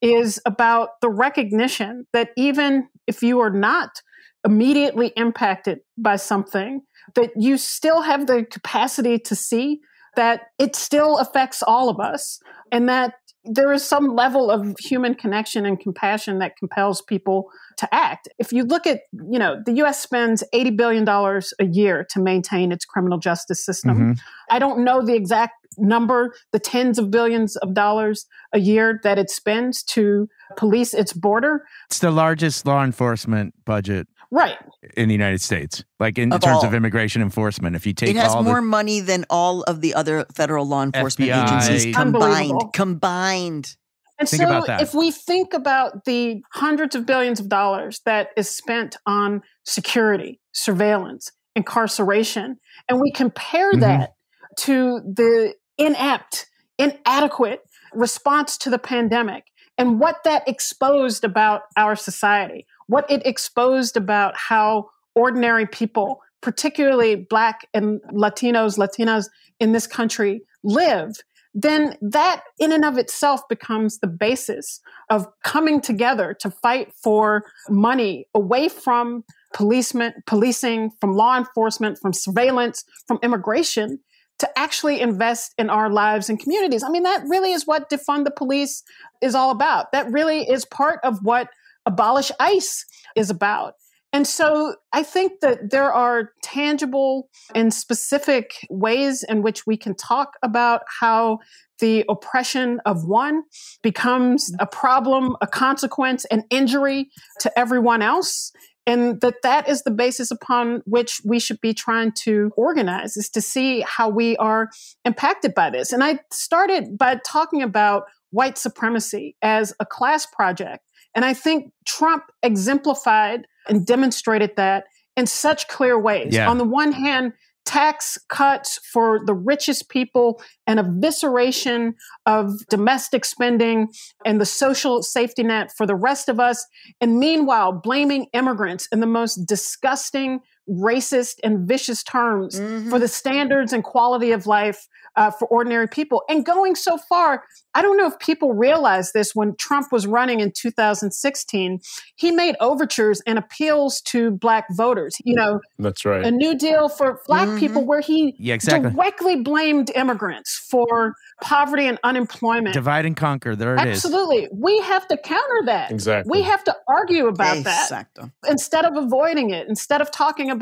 is 0.00 0.40
about 0.46 1.00
the 1.00 1.10
recognition 1.10 2.06
that 2.12 2.30
even 2.36 2.88
if 3.06 3.22
you 3.22 3.40
are 3.40 3.50
not 3.50 4.02
immediately 4.44 5.08
impacted 5.16 5.80
by 5.96 6.16
something, 6.16 6.82
that 7.14 7.30
you 7.36 7.56
still 7.56 8.02
have 8.02 8.26
the 8.26 8.44
capacity 8.44 9.18
to 9.18 9.34
see 9.34 9.80
that 10.16 10.42
it 10.58 10.74
still 10.74 11.18
affects 11.18 11.62
all 11.62 11.88
of 11.88 12.00
us 12.00 12.40
and 12.72 12.88
that 12.88 13.14
there 13.50 13.72
is 13.72 13.82
some 13.82 14.14
level 14.14 14.50
of 14.50 14.76
human 14.78 15.14
connection 15.14 15.64
and 15.64 15.78
compassion 15.78 16.38
that 16.38 16.56
compels 16.56 17.02
people 17.02 17.50
to 17.78 17.92
act. 17.94 18.28
If 18.38 18.52
you 18.52 18.64
look 18.64 18.86
at, 18.86 19.00
you 19.12 19.38
know, 19.38 19.56
the 19.64 19.72
US 19.84 20.00
spends 20.00 20.44
$80 20.54 20.76
billion 20.76 21.08
a 21.08 21.64
year 21.64 22.06
to 22.10 22.20
maintain 22.20 22.72
its 22.72 22.84
criminal 22.84 23.18
justice 23.18 23.64
system. 23.64 23.96
Mm-hmm. 23.96 24.12
I 24.50 24.58
don't 24.58 24.84
know 24.84 25.04
the 25.04 25.14
exact 25.14 25.54
number, 25.78 26.34
the 26.52 26.58
tens 26.58 26.98
of 26.98 27.10
billions 27.10 27.56
of 27.56 27.74
dollars 27.74 28.26
a 28.52 28.58
year 28.58 29.00
that 29.04 29.18
it 29.18 29.30
spends 29.30 29.82
to 29.84 30.28
police 30.56 30.94
its 30.94 31.12
border. 31.12 31.64
It's 31.86 32.00
the 32.00 32.10
largest 32.10 32.66
law 32.66 32.84
enforcement 32.84 33.54
budget 33.64 34.08
right 34.30 34.56
in 34.96 35.08
the 35.08 35.14
United 35.14 35.40
States. 35.40 35.84
Like 35.98 36.18
in, 36.18 36.32
of 36.32 36.40
terms 36.40 36.58
all. 36.58 36.66
of 36.66 36.74
immigration 36.74 37.22
enforcement, 37.22 37.76
if 37.76 37.86
you 37.86 37.92
take 37.92 38.10
it 38.10 38.16
has 38.16 38.34
all 38.34 38.42
more 38.42 38.56
the, 38.56 38.62
money 38.62 39.00
than 39.00 39.24
all 39.30 39.62
of 39.62 39.80
the 39.80 39.94
other 39.94 40.26
federal 40.34 40.66
law 40.66 40.82
enforcement 40.82 41.30
FBI. 41.30 41.46
agencies 41.46 41.94
combined. 41.94 42.60
Combined. 42.74 43.76
And 44.18 44.28
Think 44.28 44.42
so, 44.42 44.48
about 44.48 44.66
that. 44.66 44.82
if 44.82 44.94
we 44.94 45.12
think 45.12 45.54
about 45.54 46.04
the 46.04 46.42
hundreds 46.52 46.96
of 46.96 47.06
billions 47.06 47.38
of 47.38 47.48
dollars 47.48 48.00
that 48.04 48.30
is 48.36 48.50
spent 48.50 48.96
on 49.06 49.42
security, 49.64 50.40
surveillance, 50.52 51.30
incarceration, 51.54 52.56
and 52.88 53.00
we 53.00 53.12
compare 53.12 53.72
Mhm. 53.72 53.80
that 53.80 54.14
to 54.58 55.00
the 55.06 55.54
inept, 55.78 56.46
inadequate 56.78 57.60
response 57.94 58.56
to 58.58 58.70
the 58.70 58.78
pandemic 58.78 59.44
and 59.78 60.00
what 60.00 60.24
that 60.24 60.46
exposed 60.48 61.22
about 61.24 61.62
our 61.76 61.94
society, 61.94 62.66
what 62.88 63.10
it 63.10 63.24
exposed 63.24 63.96
about 63.96 64.36
how 64.36 64.90
ordinary 65.14 65.66
people, 65.66 66.20
particularly 66.42 67.14
Black 67.16 67.66
and 67.72 68.00
Latinos, 68.12 68.76
Latinas 68.76 69.26
in 69.60 69.72
this 69.72 69.86
country, 69.86 70.42
live, 70.64 71.16
then 71.54 71.96
that 72.00 72.42
in 72.58 72.72
and 72.72 72.84
of 72.84 72.98
itself 72.98 73.40
becomes 73.48 73.98
the 73.98 74.06
basis 74.06 74.80
of 75.10 75.26
coming 75.44 75.80
together 75.80 76.36
to 76.40 76.50
fight 76.50 76.92
for 77.02 77.44
money 77.68 78.26
away 78.34 78.68
from 78.68 79.24
policemen, 79.54 80.12
policing, 80.26 80.90
from 81.00 81.14
law 81.14 81.36
enforcement, 81.36 81.98
from 82.00 82.12
surveillance, 82.12 82.84
from 83.06 83.18
immigration, 83.22 83.98
to 84.38 84.58
actually 84.58 85.00
invest 85.00 85.52
in 85.58 85.68
our 85.68 85.90
lives 85.90 86.28
and 86.28 86.38
communities. 86.38 86.84
I 86.84 86.90
mean, 86.90 87.02
that 87.02 87.24
really 87.26 87.52
is 87.52 87.66
what 87.66 87.90
defund 87.90 88.24
the 88.24 88.30
police 88.30 88.84
is 89.20 89.34
all 89.34 89.50
about. 89.50 89.90
That 89.92 90.10
really 90.12 90.48
is 90.48 90.64
part 90.64 91.00
of 91.02 91.18
what 91.22 91.48
abolish 91.88 92.30
ICE 92.38 92.84
is 93.16 93.30
about. 93.30 93.74
And 94.12 94.26
so 94.26 94.76
I 94.92 95.02
think 95.02 95.40
that 95.40 95.70
there 95.70 95.92
are 95.92 96.30
tangible 96.42 97.28
and 97.54 97.74
specific 97.74 98.54
ways 98.70 99.22
in 99.22 99.42
which 99.42 99.66
we 99.66 99.76
can 99.76 99.94
talk 99.94 100.34
about 100.42 100.82
how 101.00 101.40
the 101.80 102.04
oppression 102.08 102.80
of 102.86 103.06
one 103.06 103.42
becomes 103.82 104.52
a 104.58 104.66
problem, 104.66 105.36
a 105.40 105.46
consequence, 105.46 106.24
an 106.26 106.44
injury 106.50 107.10
to 107.40 107.58
everyone 107.58 108.02
else. 108.02 108.50
And 108.86 109.20
that 109.20 109.42
that 109.42 109.68
is 109.68 109.82
the 109.82 109.90
basis 109.90 110.30
upon 110.30 110.82
which 110.86 111.20
we 111.24 111.38
should 111.38 111.60
be 111.60 111.74
trying 111.74 112.12
to 112.24 112.50
organize 112.56 113.18
is 113.18 113.28
to 113.30 113.42
see 113.42 113.82
how 113.82 114.08
we 114.08 114.36
are 114.38 114.70
impacted 115.04 115.54
by 115.54 115.68
this. 115.68 115.92
And 115.92 116.02
I 116.02 116.20
started 116.32 116.96
by 116.96 117.20
talking 117.24 117.62
about 117.62 118.04
white 118.30 118.56
supremacy 118.56 119.36
as 119.42 119.74
a 119.78 119.86
class 119.86 120.26
project. 120.26 120.82
And 121.14 121.24
I 121.24 121.34
think 121.34 121.72
Trump 121.86 122.24
exemplified 122.42 123.46
and 123.68 123.86
demonstrated 123.86 124.52
that 124.56 124.84
in 125.16 125.26
such 125.26 125.68
clear 125.68 125.98
ways. 125.98 126.34
Yeah. 126.34 126.48
On 126.48 126.58
the 126.58 126.64
one 126.64 126.92
hand, 126.92 127.32
tax 127.68 128.16
cuts 128.28 128.78
for 128.90 129.20
the 129.26 129.34
richest 129.34 129.90
people 129.90 130.40
and 130.66 130.80
evisceration 130.80 131.92
of 132.24 132.66
domestic 132.68 133.26
spending 133.26 133.88
and 134.24 134.40
the 134.40 134.46
social 134.46 135.02
safety 135.02 135.42
net 135.42 135.70
for 135.76 135.86
the 135.86 135.94
rest 135.94 136.30
of 136.30 136.40
us. 136.40 136.64
And 137.00 137.18
meanwhile, 137.18 137.72
blaming 137.72 138.28
immigrants 138.32 138.88
in 138.90 139.00
the 139.00 139.06
most 139.06 139.44
disgusting, 139.44 140.40
racist, 140.70 141.36
and 141.42 141.66
vicious 141.66 142.02
terms 142.02 142.58
Mhm. 142.60 142.90
for 142.90 142.98
the 142.98 143.08
standards 143.08 143.72
and 143.72 143.82
quality 143.84 144.32
of 144.32 144.46
life 144.46 144.86
uh, 145.16 145.30
for 145.32 145.48
ordinary 145.48 145.88
people. 145.88 146.22
And 146.28 146.44
going 146.46 146.76
so 146.76 146.96
far, 146.96 147.42
I 147.74 147.82
don't 147.82 147.96
know 147.96 148.06
if 148.06 148.16
people 148.20 148.52
realize 148.52 149.10
this 149.12 149.34
when 149.34 149.56
Trump 149.58 149.90
was 149.90 150.06
running 150.06 150.38
in 150.38 150.52
2016, 150.52 151.80
he 152.16 152.30
made 152.30 152.54
overtures 152.60 153.20
and 153.26 153.38
appeals 153.38 154.00
to 154.02 154.30
black 154.32 154.66
voters. 154.76 155.16
You 155.24 155.34
know, 155.34 155.60
That's 155.78 156.04
right. 156.04 156.24
a 156.24 156.30
new 156.30 156.54
deal 156.56 156.88
for 156.88 157.20
black 157.26 157.48
Mhm. 157.48 157.58
people 157.58 157.84
where 157.84 158.00
he 158.00 158.36
Yeah, 158.38 158.54
exactly. 158.54 158.90
directly 158.90 159.36
blamed 159.36 159.90
immigrants 159.96 160.56
for 160.70 161.14
poverty 161.42 161.86
and 161.86 161.98
unemployment. 162.04 162.74
divide 162.74 163.04
and 163.06 163.16
conquer. 163.16 163.56
There 163.56 163.74
it 163.74 163.86
is. 163.88 164.04
Absolutely. 164.04 164.48
We 164.52 164.78
have 164.82 165.08
to 165.08 165.16
counter 165.16 165.62
that. 165.64 165.90
Exactly. 165.90 166.30
We 166.38 166.42
have 166.44 166.62
to 166.64 166.76
argue 166.86 167.26
about 167.26 167.64
that 167.64 168.06
instead 168.48 168.84
of 168.84 168.96
avoiding 168.96 169.50
it, 169.50 169.68
instead 169.68 170.00
of 170.00 170.10
talking 170.10 170.50
about 170.50 170.57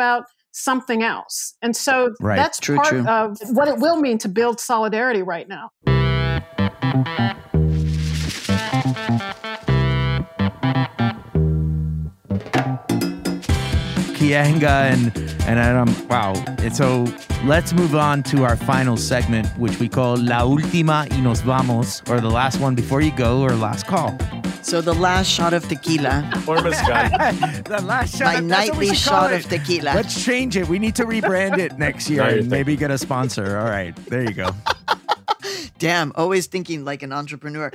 something 0.52 1.02
else. 1.02 1.54
And 1.62 1.76
so 1.76 2.14
Right. 2.20 2.36
that's 2.36 2.58
True, 2.58 2.76
part 2.76 2.88
true. 2.88 3.06
of 3.06 3.38
what 3.50 3.68
it 3.68 3.78
will 3.78 3.96
mean 3.96 4.18
to 4.18 4.28
build 4.28 4.58
solidarity 4.58 5.22
right 5.22 5.46
now. 5.48 5.70
Keeanga 14.26 14.90
and 14.92 15.16
and 15.46 15.60
Adam. 15.60 16.08
Wow. 16.08 16.34
And 16.58 16.74
so 16.74 17.06
let's 17.44 17.72
move 17.72 17.94
on 17.94 18.24
to 18.24 18.44
our 18.44 18.56
final 18.56 18.96
segment, 18.96 19.46
which 19.56 19.78
we 19.78 19.88
call 19.88 20.16
La 20.16 20.40
Última 20.40 21.08
y 21.08 21.20
Nos 21.20 21.42
Vamos, 21.42 22.02
or 22.08 22.20
the 22.20 22.30
last 22.30 22.60
one 22.60 22.74
before 22.74 23.00
you 23.00 23.12
go, 23.12 23.40
or 23.42 23.50
last 23.50 23.86
call. 23.86 24.18
So 24.62 24.80
the 24.80 24.94
last 24.94 25.28
shot 25.28 25.54
of 25.54 25.68
tequila, 25.68 26.28
or 26.48 26.60
mezcal. 26.60 26.88
the 27.68 27.80
last 27.84 28.16
shot. 28.16 28.34
my 28.34 28.40
that's 28.40 28.70
what 28.70 28.78
we 28.78 28.86
nightly 28.88 28.96
shot 28.96 29.32
of 29.32 29.44
tequila. 29.44 29.94
Let's 29.94 30.24
change 30.24 30.56
it. 30.56 30.66
We 30.66 30.80
need 30.80 30.96
to 30.96 31.04
rebrand 31.04 31.58
it 31.58 31.78
next 31.78 32.10
year 32.10 32.22
and 32.38 32.50
maybe 32.50 32.74
get 32.74 32.90
a 32.90 32.98
sponsor. 32.98 33.58
All 33.58 33.66
right. 33.66 33.94
There 34.06 34.24
you 34.24 34.34
go. 34.34 34.50
Damn, 35.78 36.10
always 36.16 36.46
thinking 36.48 36.84
like 36.84 37.04
an 37.04 37.12
entrepreneur. 37.12 37.70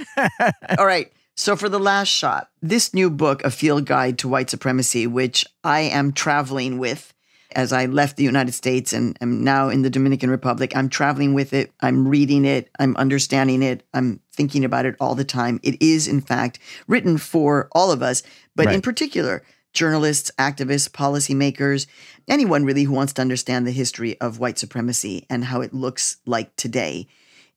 All 0.77 0.85
right. 0.85 1.13
So 1.35 1.55
for 1.55 1.69
the 1.69 1.79
last 1.79 2.09
shot, 2.09 2.49
this 2.61 2.93
new 2.93 3.09
book, 3.09 3.43
A 3.43 3.51
Field 3.51 3.85
Guide 3.85 4.17
to 4.19 4.27
White 4.27 4.49
Supremacy, 4.49 5.07
which 5.07 5.45
I 5.63 5.81
am 5.81 6.11
traveling 6.11 6.77
with 6.77 7.13
as 7.53 7.73
I 7.73 7.85
left 7.85 8.17
the 8.17 8.23
United 8.23 8.53
States 8.53 8.93
and 8.93 9.17
am 9.21 9.43
now 9.43 9.69
in 9.69 9.81
the 9.81 9.89
Dominican 9.89 10.29
Republic. 10.29 10.75
I'm 10.75 10.89
traveling 10.89 11.33
with 11.33 11.53
it. 11.53 11.71
I'm 11.81 12.07
reading 12.07 12.45
it. 12.45 12.69
I'm 12.79 12.95
understanding 12.97 13.61
it. 13.61 13.83
I'm 13.93 14.21
thinking 14.33 14.63
about 14.63 14.85
it 14.85 14.95
all 14.99 15.15
the 15.15 15.25
time. 15.25 15.59
It 15.63 15.81
is, 15.81 16.07
in 16.07 16.21
fact, 16.21 16.59
written 16.87 17.17
for 17.17 17.67
all 17.71 17.91
of 17.91 18.01
us, 18.01 18.23
but 18.55 18.71
in 18.71 18.81
particular, 18.81 19.43
journalists, 19.73 20.31
activists, 20.37 20.89
policymakers, 20.89 21.87
anyone 22.27 22.65
really 22.65 22.83
who 22.83 22.93
wants 22.93 23.13
to 23.13 23.21
understand 23.21 23.65
the 23.65 23.71
history 23.71 24.19
of 24.19 24.39
white 24.39 24.57
supremacy 24.57 25.25
and 25.29 25.45
how 25.45 25.61
it 25.61 25.73
looks 25.73 26.17
like 26.25 26.55
today 26.55 27.07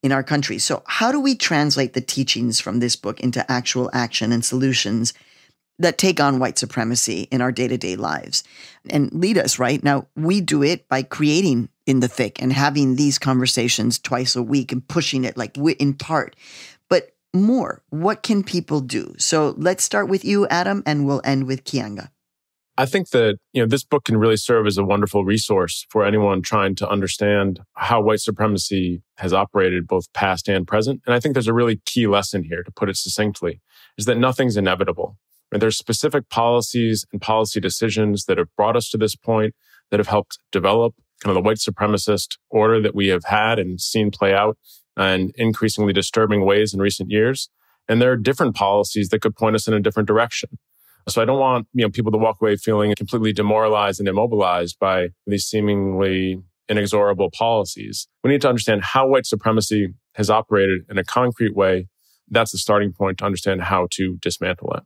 in 0.04 0.12
our 0.12 0.22
country. 0.22 0.58
So, 0.58 0.82
how 0.86 1.10
do 1.10 1.18
we 1.18 1.34
translate 1.34 1.94
the 1.94 2.02
teachings 2.02 2.60
from 2.60 2.78
this 2.78 2.94
book 2.94 3.18
into 3.20 3.50
actual 3.50 3.90
action 3.94 4.32
and 4.32 4.44
solutions 4.44 5.14
that 5.78 5.96
take 5.96 6.20
on 6.20 6.38
white 6.38 6.58
supremacy 6.58 7.26
in 7.32 7.40
our 7.40 7.50
day 7.50 7.66
to 7.66 7.78
day 7.78 7.96
lives 7.96 8.44
and 8.90 9.10
lead 9.12 9.38
us, 9.38 9.58
right? 9.58 9.82
Now, 9.82 10.06
we 10.14 10.42
do 10.42 10.62
it 10.62 10.86
by 10.88 11.02
creating 11.02 11.70
in 11.86 12.00
the 12.00 12.08
thick 12.08 12.40
and 12.40 12.52
having 12.52 12.96
these 12.96 13.18
conversations 13.18 13.98
twice 13.98 14.36
a 14.36 14.42
week 14.42 14.72
and 14.72 14.86
pushing 14.86 15.24
it 15.24 15.38
like 15.38 15.56
in 15.56 15.94
part. 15.94 16.36
But 16.90 17.16
more, 17.32 17.82
what 17.88 18.22
can 18.22 18.44
people 18.44 18.80
do? 18.80 19.14
So 19.16 19.54
let's 19.56 19.82
start 19.82 20.08
with 20.08 20.22
you, 20.22 20.46
Adam, 20.48 20.82
and 20.84 21.06
we'll 21.06 21.22
end 21.24 21.46
with 21.46 21.64
Keeanga. 21.64 22.10
I 22.76 22.86
think 22.86 23.10
that, 23.10 23.38
you 23.52 23.62
know, 23.62 23.68
this 23.68 23.84
book 23.84 24.04
can 24.04 24.16
really 24.16 24.36
serve 24.36 24.66
as 24.66 24.76
a 24.76 24.84
wonderful 24.84 25.24
resource 25.24 25.86
for 25.90 26.04
anyone 26.04 26.42
trying 26.42 26.74
to 26.76 26.88
understand 26.88 27.60
how 27.74 28.00
white 28.00 28.20
supremacy 28.20 29.00
has 29.18 29.32
operated 29.32 29.86
both 29.86 30.12
past 30.12 30.48
and 30.48 30.66
present. 30.66 31.00
And 31.06 31.14
I 31.14 31.20
think 31.20 31.34
there's 31.34 31.46
a 31.46 31.54
really 31.54 31.80
key 31.86 32.08
lesson 32.08 32.42
here 32.42 32.64
to 32.64 32.72
put 32.72 32.88
it 32.88 32.96
succinctly 32.96 33.60
is 33.96 34.06
that 34.06 34.18
nothing's 34.18 34.56
inevitable. 34.56 35.16
And 35.52 35.62
there's 35.62 35.78
specific 35.78 36.28
policies 36.30 37.06
and 37.12 37.22
policy 37.22 37.60
decisions 37.60 38.24
that 38.24 38.38
have 38.38 38.48
brought 38.56 38.76
us 38.76 38.90
to 38.90 38.98
this 38.98 39.14
point 39.14 39.54
that 39.92 40.00
have 40.00 40.08
helped 40.08 40.40
develop 40.50 40.94
kind 41.22 41.36
of 41.36 41.40
the 41.40 41.46
white 41.46 41.58
supremacist 41.58 42.38
order 42.50 42.80
that 42.82 42.94
we 42.94 43.06
have 43.08 43.24
had 43.26 43.60
and 43.60 43.80
seen 43.80 44.10
play 44.10 44.34
out 44.34 44.58
in 44.98 45.32
increasingly 45.36 45.92
disturbing 45.92 46.44
ways 46.44 46.74
in 46.74 46.80
recent 46.80 47.10
years. 47.10 47.50
And 47.88 48.02
there 48.02 48.10
are 48.10 48.16
different 48.16 48.56
policies 48.56 49.10
that 49.10 49.20
could 49.20 49.36
point 49.36 49.54
us 49.54 49.68
in 49.68 49.74
a 49.74 49.80
different 49.80 50.08
direction. 50.08 50.58
So 51.08 51.20
I 51.20 51.24
don't 51.24 51.38
want, 51.38 51.66
you 51.72 51.84
know, 51.84 51.90
people 51.90 52.12
to 52.12 52.18
walk 52.18 52.38
away 52.40 52.56
feeling 52.56 52.94
completely 52.96 53.32
demoralized 53.32 54.00
and 54.00 54.08
immobilized 54.08 54.78
by 54.78 55.08
these 55.26 55.44
seemingly 55.44 56.42
inexorable 56.68 57.30
policies. 57.30 58.08
We 58.22 58.30
need 58.30 58.40
to 58.42 58.48
understand 58.48 58.82
how 58.82 59.06
white 59.08 59.26
supremacy 59.26 59.94
has 60.14 60.30
operated 60.30 60.82
in 60.88 60.98
a 60.98 61.04
concrete 61.04 61.54
way. 61.54 61.88
That's 62.30 62.52
the 62.52 62.58
starting 62.58 62.92
point 62.92 63.18
to 63.18 63.26
understand 63.26 63.62
how 63.62 63.88
to 63.92 64.16
dismantle 64.20 64.72
it. 64.74 64.82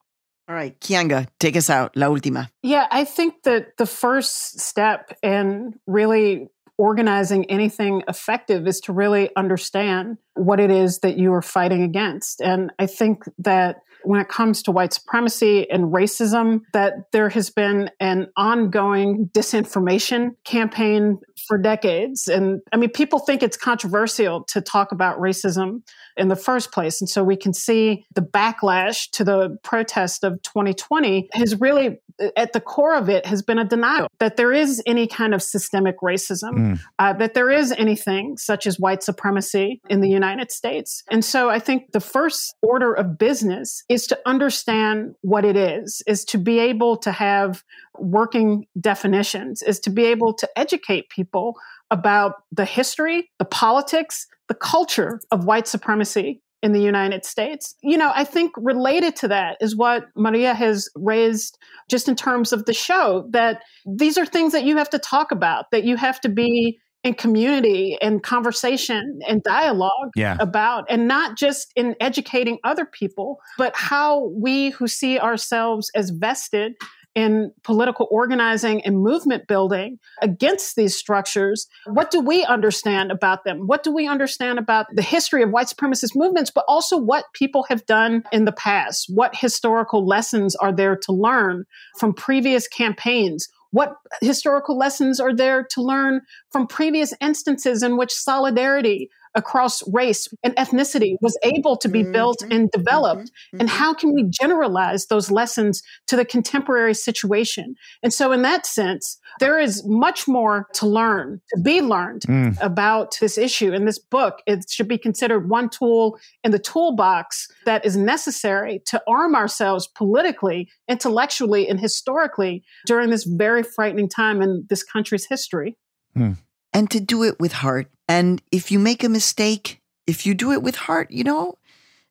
All 0.49 0.55
right, 0.55 0.81
Keeanga, 0.81 1.29
take 1.39 1.57
us 1.57 1.69
out. 1.69 1.95
La 1.95 2.07
última. 2.07 2.49
Yeah, 2.63 2.87
I 2.91 3.05
think 3.05 3.43
that 3.43 3.77
the 3.77 3.85
first 3.85 4.59
step 4.61 5.15
in 5.23 5.75
really 5.87 6.49
organizing 6.79 7.45
anything 7.51 8.03
effective 8.09 8.67
is 8.67 8.81
to 8.81 8.93
really 8.93 9.31
understand 9.37 10.17
what 10.35 10.61
it 10.61 10.71
is 10.71 11.01
that 11.01 11.19
you 11.19 11.35
are 11.35 11.43
fighting 11.43 11.83
against. 11.83 12.41
And 12.41 12.71
I 12.79 12.87
think 12.87 13.25
that 13.39 13.79
when 14.05 14.21
it 14.21 14.29
comes 14.29 14.63
to 14.63 14.71
white 14.71 14.93
supremacy 14.93 15.69
and 15.71 15.93
racism, 15.93 16.61
that 16.73 17.11
there 17.13 17.29
has 17.29 17.51
been 17.51 17.91
an 18.01 18.29
ongoing 18.37 19.29
disinformation 19.33 20.31
campaign 20.45 21.19
for 21.47 21.59
decades. 21.59 22.29
And 22.29 22.61
I 22.73 22.77
mean, 22.77 22.91
people 22.91 23.19
think 23.19 23.43
it's 23.43 23.57
controversial 23.57 24.45
to 24.45 24.61
talk 24.61 24.93
about 24.93 25.19
racism 25.19 25.83
in 26.17 26.29
the 26.29 26.37
first 26.37 26.73
place. 26.73 27.01
And 27.01 27.09
so 27.09 27.23
we 27.23 27.37
can 27.37 27.53
see 27.53 28.07
the 28.15 28.23
backlash 28.23 29.11
to 29.13 29.25
the 29.25 29.57
protest 29.63 30.25
of 30.25 30.43
2020 30.43 31.29
has 31.33 31.59
really, 31.61 32.01
at 32.37 32.53
the 32.53 32.61
core 32.61 32.97
of 32.97 33.09
it, 33.09 33.27
has 33.27 33.43
been 33.43 33.59
a 33.59 33.65
denial 33.65 34.09
that 34.19 34.37
there 34.37 34.53
is 34.53 34.83
any 34.87 35.07
kind 35.07 35.35
of 35.35 35.43
systemic 35.43 36.01
racism, 36.01 36.53
mm. 36.55 36.68
Uh, 36.99 37.13
that 37.15 37.35
there 37.35 37.51
is 37.51 37.73
anything 37.73 38.37
such 38.37 38.67
as 38.67 38.79
white 38.79 39.03
supremacy 39.03 39.81
in 39.89 40.01
the 40.01 40.09
United 40.09 40.51
States. 40.51 41.03
And 41.11 41.25
so 41.25 41.51
I 41.51 41.59
think 41.59 41.93
the 41.93 42.01
first 42.01 42.55
order 42.63 42.93
of 42.93 43.19
business 43.19 43.83
is 43.89 44.07
to 44.09 44.19
understand 44.27 45.15
what 45.23 45.45
it 45.45 45.57
is, 45.57 46.03
is 46.07 46.25
to 46.27 46.39
be 46.39 46.59
able 46.59 46.97
to 46.99 47.13
have 47.13 47.63
working 47.99 48.67
definitions, 48.81 49.63
is 49.63 49.81
to 49.81 49.91
be 49.91 50.05
able 50.05 50.33
to 50.35 50.49
educate 50.57 51.09
people 51.09 51.55
about 51.91 52.35
the 52.53 52.65
history, 52.65 53.31
the 53.39 53.45
politics, 53.45 54.27
the 54.49 54.55
culture 54.55 55.21
of 55.31 55.45
white 55.45 55.67
supremacy 55.67 56.43
in 56.63 56.73
the 56.73 56.81
United 56.81 57.25
States. 57.25 57.75
You 57.83 57.97
know, 57.97 58.11
I 58.15 58.25
think 58.25 58.53
related 58.57 59.17
to 59.17 59.29
that 59.29 59.57
is 59.61 59.77
what 59.77 60.07
Maria 60.17 60.55
has 60.55 60.89
raised 60.97 61.59
just 61.89 62.09
in 62.09 62.17
terms 62.17 62.53
of 62.53 62.65
the 62.65 62.75
show 62.75 63.29
that 63.31 63.63
these 63.87 64.19
are 64.19 64.27
things 64.27 64.53
that 64.53 64.65
you 64.65 64.77
have 64.77 64.91
to 64.91 64.99
talk 64.99 65.31
about, 65.31 65.71
that 65.71 65.85
you 65.85 65.97
have 65.97 66.21
to 66.23 66.29
be 66.29 66.79
in 67.05 67.15
community 67.15 67.97
and 68.03 68.25
conversation 68.25 69.21
and 69.29 69.43
dialogue 69.45 70.11
yeah. 70.17 70.37
about, 70.41 70.85
and 70.91 71.07
not 71.07 71.37
just 71.37 71.73
in 71.77 71.95
educating 72.01 72.59
other 72.65 72.85
people, 72.85 73.39
but 73.57 73.75
how 73.77 74.27
we 74.35 74.71
who 74.71 74.89
see 74.89 75.19
ourselves 75.19 75.91
as 75.95 76.11
vested 76.11 76.75
in 77.19 77.51
political 77.65 78.07
organizing 78.13 78.81
and 78.83 79.03
movement 79.03 79.49
building 79.49 79.99
against 80.23 80.77
these 80.77 80.97
structures. 80.97 81.67
What 81.85 82.13
do 82.13 82.21
we 82.21 82.45
understand 82.45 83.11
about 83.11 83.43
them? 83.43 83.67
What 83.67 83.83
do 83.83 83.93
we 83.93 84.07
understand 84.07 84.61
about 84.61 84.87
the 84.95 85.03
history 85.03 85.43
of 85.43 85.51
white 85.51 85.67
supremacist 85.67 86.15
movements, 86.15 86.53
but 86.55 86.65
also 86.69 86.97
what 86.97 87.25
people 87.33 87.65
have 87.71 87.85
done 87.87 88.23
in 88.31 88.45
the 88.45 88.53
past? 88.53 89.07
What 89.13 89.35
historical 89.35 90.07
lessons 90.07 90.55
are 90.55 90.73
there 90.73 90.95
to 90.95 91.13
learn 91.13 91.65
from 91.99 92.15
previous 92.15 92.69
campaigns? 92.69 93.49
What 93.73 93.97
historical 94.23 94.79
lessons 94.79 95.19
are 95.19 95.35
there 95.35 95.67
to 95.73 95.83
learn 95.83 96.21
from 96.53 96.69
previous 96.69 97.13
instances 97.21 97.83
in 97.83 97.97
which 97.97 98.13
solidarity 98.13 99.11
across 99.35 99.83
race 99.93 100.29
and 100.43 100.55
ethnicity 100.57 101.17
was 101.21 101.39
able 101.43 101.77
to 101.77 101.89
be 101.89 102.03
mm-hmm. 102.03 102.13
built 102.13 102.43
and 102.51 102.71
developed 102.71 103.25
mm-hmm. 103.25 103.61
and 103.61 103.69
mm-hmm. 103.69 103.79
how 103.79 103.95
can 103.95 104.15
we 104.15 104.25
generalize 104.29 105.07
those 105.07 105.31
lessons 105.31 105.83
to 106.07 106.17
the 106.17 106.25
contemporary 106.25 106.95
situation 106.95 107.75
and 108.03 108.13
so 108.13 108.33
in 108.33 108.43
that 108.43 108.67
sense 108.67 109.19
there 109.41 109.59
is 109.59 109.83
much 109.87 110.27
more 110.27 110.67
to 110.73 110.87
learn 110.87 111.41
to 111.55 111.61
be 111.61 111.81
learned 111.81 112.23
mm. 112.23 112.57
about 112.61 113.17
this 113.21 113.39
issue 113.39 113.73
in 113.73 113.85
this 113.85 113.99
book 113.99 114.43
it 114.47 114.65
should 114.69 114.89
be 114.89 114.99
considered 114.99 115.49
one 115.49 115.69
tool 115.69 116.19
in 116.45 116.51
the 116.51 116.59
toolbox 116.59 117.49
that 117.65 117.85
is 117.85 117.97
necessary 117.97 118.81
to 118.87 119.01
arm 119.07 119.35
ourselves 119.35 119.87
politically 119.87 120.69
intellectually 120.89 121.69
and 121.69 121.81
historically 121.81 122.63
during 122.87 123.11
this 123.11 123.25
very 123.25 123.63
frightening 123.63 124.09
time 124.09 124.43
in 124.43 124.65
this 124.69 124.83
country's 124.83 125.27
history 125.27 125.77
mm 126.17 126.37
and 126.73 126.91
to 126.91 127.01
do 127.01 127.25
it 127.25 127.39
with 127.41 127.53
heart. 127.53 127.91
And 128.09 128.43
if 128.51 128.71
you 128.71 128.79
make 128.79 129.05
a 129.05 129.09
mistake, 129.09 129.81
if 130.07 130.27
you 130.27 130.35
do 130.35 130.53
it 130.53 130.63
with 130.63 130.77
heart, 130.77 131.11
you 131.11 131.25
know, 131.25 131.59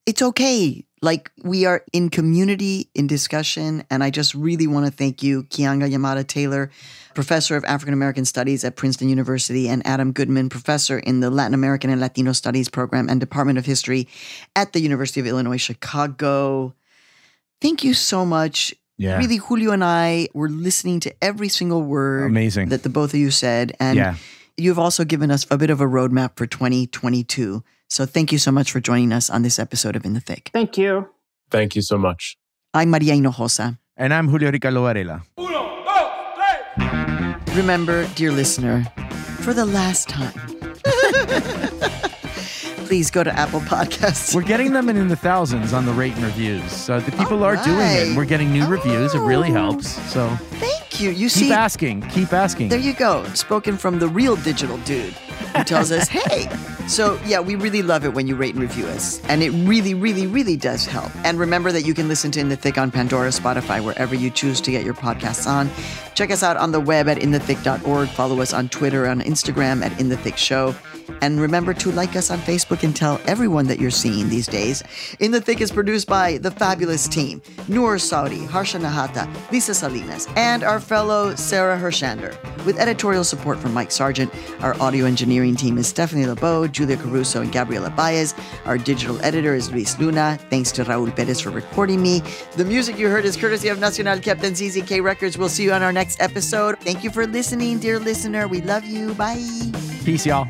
it's 0.06 0.22
okay. 0.22 0.86
Like 1.02 1.32
we 1.44 1.66
are 1.66 1.84
in 1.94 2.10
community, 2.10 2.90
in 2.96 3.08
discussion. 3.08 3.84
And 3.92 4.04
I 4.04 4.10
just 4.10 4.34
really 4.34 4.68
want 4.68 4.86
to 4.86 4.92
thank 4.92 5.22
you, 5.22 5.44
Keeanga-Yamahtta 5.44 6.28
Taylor, 6.28 6.72
professor 7.14 7.56
of 7.56 7.64
African 7.66 7.94
American 7.94 8.26
Studies 8.26 8.64
at 8.64 8.76
Princeton 8.76 9.10
University, 9.10 9.68
and 9.68 9.86
Adam 9.86 10.12
Goodman, 10.12 10.50
professor 10.50 10.98
in 10.98 11.20
the 11.20 11.30
Latin 11.30 11.54
American 11.54 11.90
and 11.90 12.02
Latino 12.02 12.32
Studies 12.32 12.70
program 12.70 13.10
and 13.10 13.20
Department 13.20 13.60
of 13.60 13.66
History 13.66 14.08
at 14.56 14.74
the 14.74 14.80
University 14.80 15.20
of 15.20 15.28
Illinois 15.28 15.58
Chicago. 15.58 16.74
Thank 17.62 17.84
you 17.84 17.94
so 17.94 18.26
much. 18.26 18.74
Yeah. 18.98 19.18
Really, 19.18 19.38
Julio 19.38 19.72
and 19.72 19.84
I 19.84 20.30
were 20.34 20.50
listening 20.50 21.00
to 21.02 21.14
every 21.24 21.50
single 21.50 21.84
word 21.84 22.32
Amazing. 22.32 22.70
that 22.70 22.82
the 22.82 22.90
both 22.90 23.14
of 23.14 23.20
you 23.20 23.30
said. 23.30 23.76
And 23.80 23.98
yeah 23.98 24.16
you've 24.58 24.80
also 24.80 25.06
given 25.06 25.32
us 25.32 25.46
a 25.52 25.58
bit 25.58 25.70
of 25.70 25.80
a 25.80 25.86
roadmap 25.86 26.36
for 26.36 26.48
2022. 26.48 27.64
So 27.90 28.06
thank 28.06 28.32
you 28.32 28.38
so 28.38 28.52
much 28.52 28.72
for 28.72 28.80
joining 28.80 29.14
us 29.14 29.30
on 29.30 29.44
this 29.44 29.60
episode 29.60 29.96
of 29.96 30.04
In 30.04 30.14
the 30.14 30.20
Thick. 30.20 30.50
Thank 30.52 30.78
you. 30.78 31.08
Thank 31.50 31.76
you 31.76 31.82
so 31.82 31.98
much. 31.98 32.38
I'm 32.74 32.90
Maria 32.90 33.14
Hinojosa. 33.14 33.78
And 33.96 34.14
I'm 34.14 34.28
Julio 34.28 34.52
Ricardo 34.52 34.82
Varela. 34.82 35.24
Remember, 37.56 38.08
dear 38.16 38.32
listener, 38.32 38.84
for 39.42 39.54
the 39.54 39.66
last 39.66 40.10
time, 40.10 40.34
please 42.86 43.10
go 43.10 43.24
to 43.24 43.34
Apple 43.34 43.62
Podcasts. 43.62 44.36
We're 44.36 44.44
getting 44.44 44.74
them 44.74 44.90
in, 44.90 44.98
in 44.98 45.08
the 45.08 45.16
thousands 45.16 45.74
on 45.74 45.86
the 45.86 45.94
rate 45.94 46.14
and 46.14 46.24
reviews. 46.24 46.72
So 46.72 47.00
the 47.00 47.12
people 47.12 47.38
All 47.38 47.46
are 47.46 47.64
doing 47.64 47.80
it. 47.80 48.16
We're 48.16 48.26
getting 48.26 48.52
new 48.52 48.64
oh. 48.64 48.70
reviews. 48.70 49.16
It 49.16 49.22
really 49.22 49.50
oh. 49.50 49.54
helps. 49.54 49.90
So 50.12 50.28
thank 50.60 50.87
you. 51.00 51.10
You 51.10 51.30
keep 51.30 51.32
see, 51.32 51.52
asking, 51.52 52.02
keep 52.10 52.34
asking. 52.34 52.70
There 52.70 52.80
you 52.80 52.94
go. 52.94 53.24
Spoken 53.34 53.78
from 53.78 54.00
the 54.00 54.08
real 54.08 54.36
digital 54.38 54.78
dude 54.80 55.14
who 55.14 55.64
tells 55.64 55.92
us, 55.92 56.08
"Hey." 56.18 56.50
So 56.88 57.20
yeah, 57.26 57.40
we 57.42 57.56
really 57.56 57.82
love 57.82 58.06
it 58.06 58.14
when 58.14 58.28
you 58.28 58.36
rate 58.36 58.54
and 58.54 58.62
review 58.62 58.86
us, 58.88 59.22
and 59.26 59.44
it 59.44 59.52
really, 59.52 59.94
really, 59.94 60.26
really 60.28 60.56
does 60.56 60.86
help. 60.86 61.12
And 61.26 61.38
remember 61.40 61.72
that 61.72 61.84
you 61.86 61.94
can 61.94 62.08
listen 62.08 62.32
to 62.32 62.40
In 62.40 62.50
the 62.50 62.56
Thick 62.56 62.78
on 62.78 62.92
Pandora, 62.92 63.30
Spotify, 63.30 63.84
wherever 63.84 64.16
you 64.16 64.30
choose 64.30 64.62
to 64.62 64.72
get 64.72 64.86
your 64.86 64.94
podcasts 64.94 65.48
on. 65.48 65.70
Check 66.16 66.32
us 66.32 66.44
out 66.44 66.58
on 66.58 66.72
the 66.72 66.80
web 66.80 67.08
at 67.08 67.18
inthethick.org. 67.18 68.10
Follow 68.10 68.42
us 68.42 68.54
on 68.54 68.70
Twitter 68.70 69.06
and 69.06 69.22
Instagram 69.22 69.84
at 69.84 70.00
In 70.00 70.10
the 70.10 70.18
Thick 70.18 70.38
Show. 70.38 70.74
And 71.22 71.40
remember 71.40 71.74
to 71.74 71.92
like 71.92 72.16
us 72.16 72.32
on 72.32 72.40
Facebook 72.40 72.84
and 72.84 72.96
tell 72.96 73.20
everyone 73.26 73.68
that 73.68 73.80
you're 73.80 73.92
seeing 73.92 74.30
these 74.30 74.48
days. 74.48 74.84
In 75.20 75.32
the 75.32 75.42
Thick 75.42 75.62
is 75.62 75.72
produced 75.72 76.08
by 76.08 76.38
the 76.38 76.52
fabulous 76.52 77.08
team 77.08 77.42
Noor 77.68 77.98
Saudi, 77.98 78.46
Harsha 78.46 78.78
Nahata, 78.78 79.28
Lisa 79.52 79.74
Salinas, 79.74 80.28
and 80.36 80.64
our 80.64 80.80
fellow 80.88 81.36
Sarah 81.36 81.78
Hershander. 81.78 82.34
With 82.66 82.80
editorial 82.80 83.24
support 83.24 83.60
from 83.60 83.74
Mike 83.74 83.92
Sargent, 83.92 84.34
our 84.62 84.80
audio 84.82 85.06
engineering 85.06 85.56
team 85.56 85.78
is 85.78 85.88
Stephanie 85.88 86.26
LeBeau, 86.26 86.68
Julia 86.68 86.98
Caruso, 86.98 87.42
and 87.42 87.52
Gabriela 87.52 87.90
Baez. 87.90 88.34
Our 88.66 88.78
digital 88.78 89.22
editor 89.22 89.54
is 89.54 89.72
Luis 89.72 90.00
Luna. 90.00 90.40
Thanks 90.50 90.72
to 90.74 90.84
Raul 90.86 91.14
Perez 91.16 91.42
for 91.42 91.50
recording 91.50 92.02
me. 92.02 92.22
The 92.56 92.66
music 92.66 92.98
you 92.98 93.10
heard 93.10 93.26
is 93.26 93.36
courtesy 93.36 93.68
of 93.68 93.80
Nacional 93.80 94.20
Captain 94.20 94.54
ZZK 94.54 95.04
Records. 95.04 95.38
We'll 95.38 95.50
see 95.50 95.64
you 95.64 95.74
on 95.74 95.84
our 95.84 95.94
next 95.94 96.22
episode. 96.22 96.80
Thank 96.80 97.04
you 97.04 97.12
for 97.12 97.28
listening, 97.28 97.80
dear 97.80 98.00
listener. 98.00 98.48
We 98.48 98.62
love 98.62 98.86
you. 98.86 99.14
Bye. 99.14 99.44
Peace, 100.04 100.26
y'all. 100.26 100.48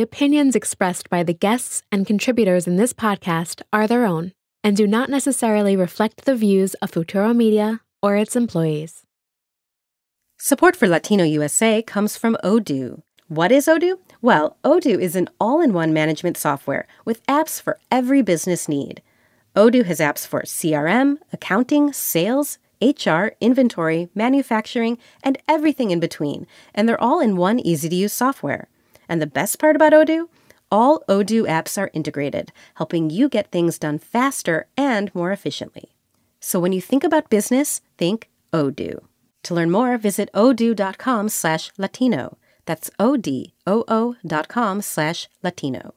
The 0.00 0.04
opinions 0.04 0.56
expressed 0.56 1.10
by 1.10 1.22
the 1.22 1.34
guests 1.34 1.82
and 1.92 2.06
contributors 2.06 2.66
in 2.66 2.76
this 2.76 2.94
podcast 2.94 3.60
are 3.70 3.86
their 3.86 4.06
own 4.06 4.32
and 4.64 4.74
do 4.74 4.86
not 4.86 5.10
necessarily 5.10 5.76
reflect 5.76 6.24
the 6.24 6.34
views 6.34 6.72
of 6.76 6.92
Futuro 6.92 7.34
Media 7.34 7.82
or 8.02 8.16
its 8.16 8.34
employees. 8.34 9.04
Support 10.38 10.74
for 10.74 10.88
Latino 10.88 11.22
USA 11.24 11.82
comes 11.82 12.16
from 12.16 12.38
Odoo. 12.42 13.02
What 13.28 13.52
is 13.52 13.66
Odoo? 13.66 13.98
Well, 14.22 14.56
Odoo 14.64 14.98
is 14.98 15.16
an 15.16 15.28
all 15.38 15.60
in 15.60 15.74
one 15.74 15.92
management 15.92 16.38
software 16.38 16.86
with 17.04 17.22
apps 17.26 17.60
for 17.60 17.78
every 17.90 18.22
business 18.22 18.70
need. 18.70 19.02
Odoo 19.54 19.84
has 19.84 20.00
apps 20.00 20.26
for 20.26 20.40
CRM, 20.44 21.18
accounting, 21.30 21.92
sales, 21.92 22.56
HR, 22.80 23.32
inventory, 23.38 24.08
manufacturing, 24.14 24.96
and 25.22 25.36
everything 25.46 25.90
in 25.90 26.00
between, 26.00 26.46
and 26.74 26.88
they're 26.88 26.98
all 26.98 27.20
in 27.20 27.36
one 27.36 27.60
easy 27.60 27.90
to 27.90 27.96
use 27.96 28.14
software. 28.14 28.70
And 29.10 29.20
the 29.20 29.26
best 29.26 29.58
part 29.58 29.76
about 29.76 29.92
Odoo? 29.92 30.28
All 30.70 31.02
Odoo 31.08 31.44
apps 31.46 31.76
are 31.76 31.90
integrated, 31.92 32.52
helping 32.76 33.10
you 33.10 33.28
get 33.28 33.50
things 33.50 33.76
done 33.76 33.98
faster 33.98 34.68
and 34.76 35.12
more 35.14 35.32
efficiently. 35.32 35.96
So 36.38 36.60
when 36.60 36.72
you 36.72 36.80
think 36.80 37.02
about 37.02 37.28
business, 37.28 37.82
think 37.98 38.30
Odoo. 38.52 39.00
To 39.42 39.54
learn 39.54 39.70
more, 39.70 39.98
visit 39.98 40.30
odoo.com 40.32 41.28
slash 41.28 41.72
Latino. 41.76 42.38
That's 42.66 42.90
O-D-O-O 43.00 44.16
dot 44.24 44.48
com 44.48 44.80
slash 44.80 45.28
Latino. 45.42 45.94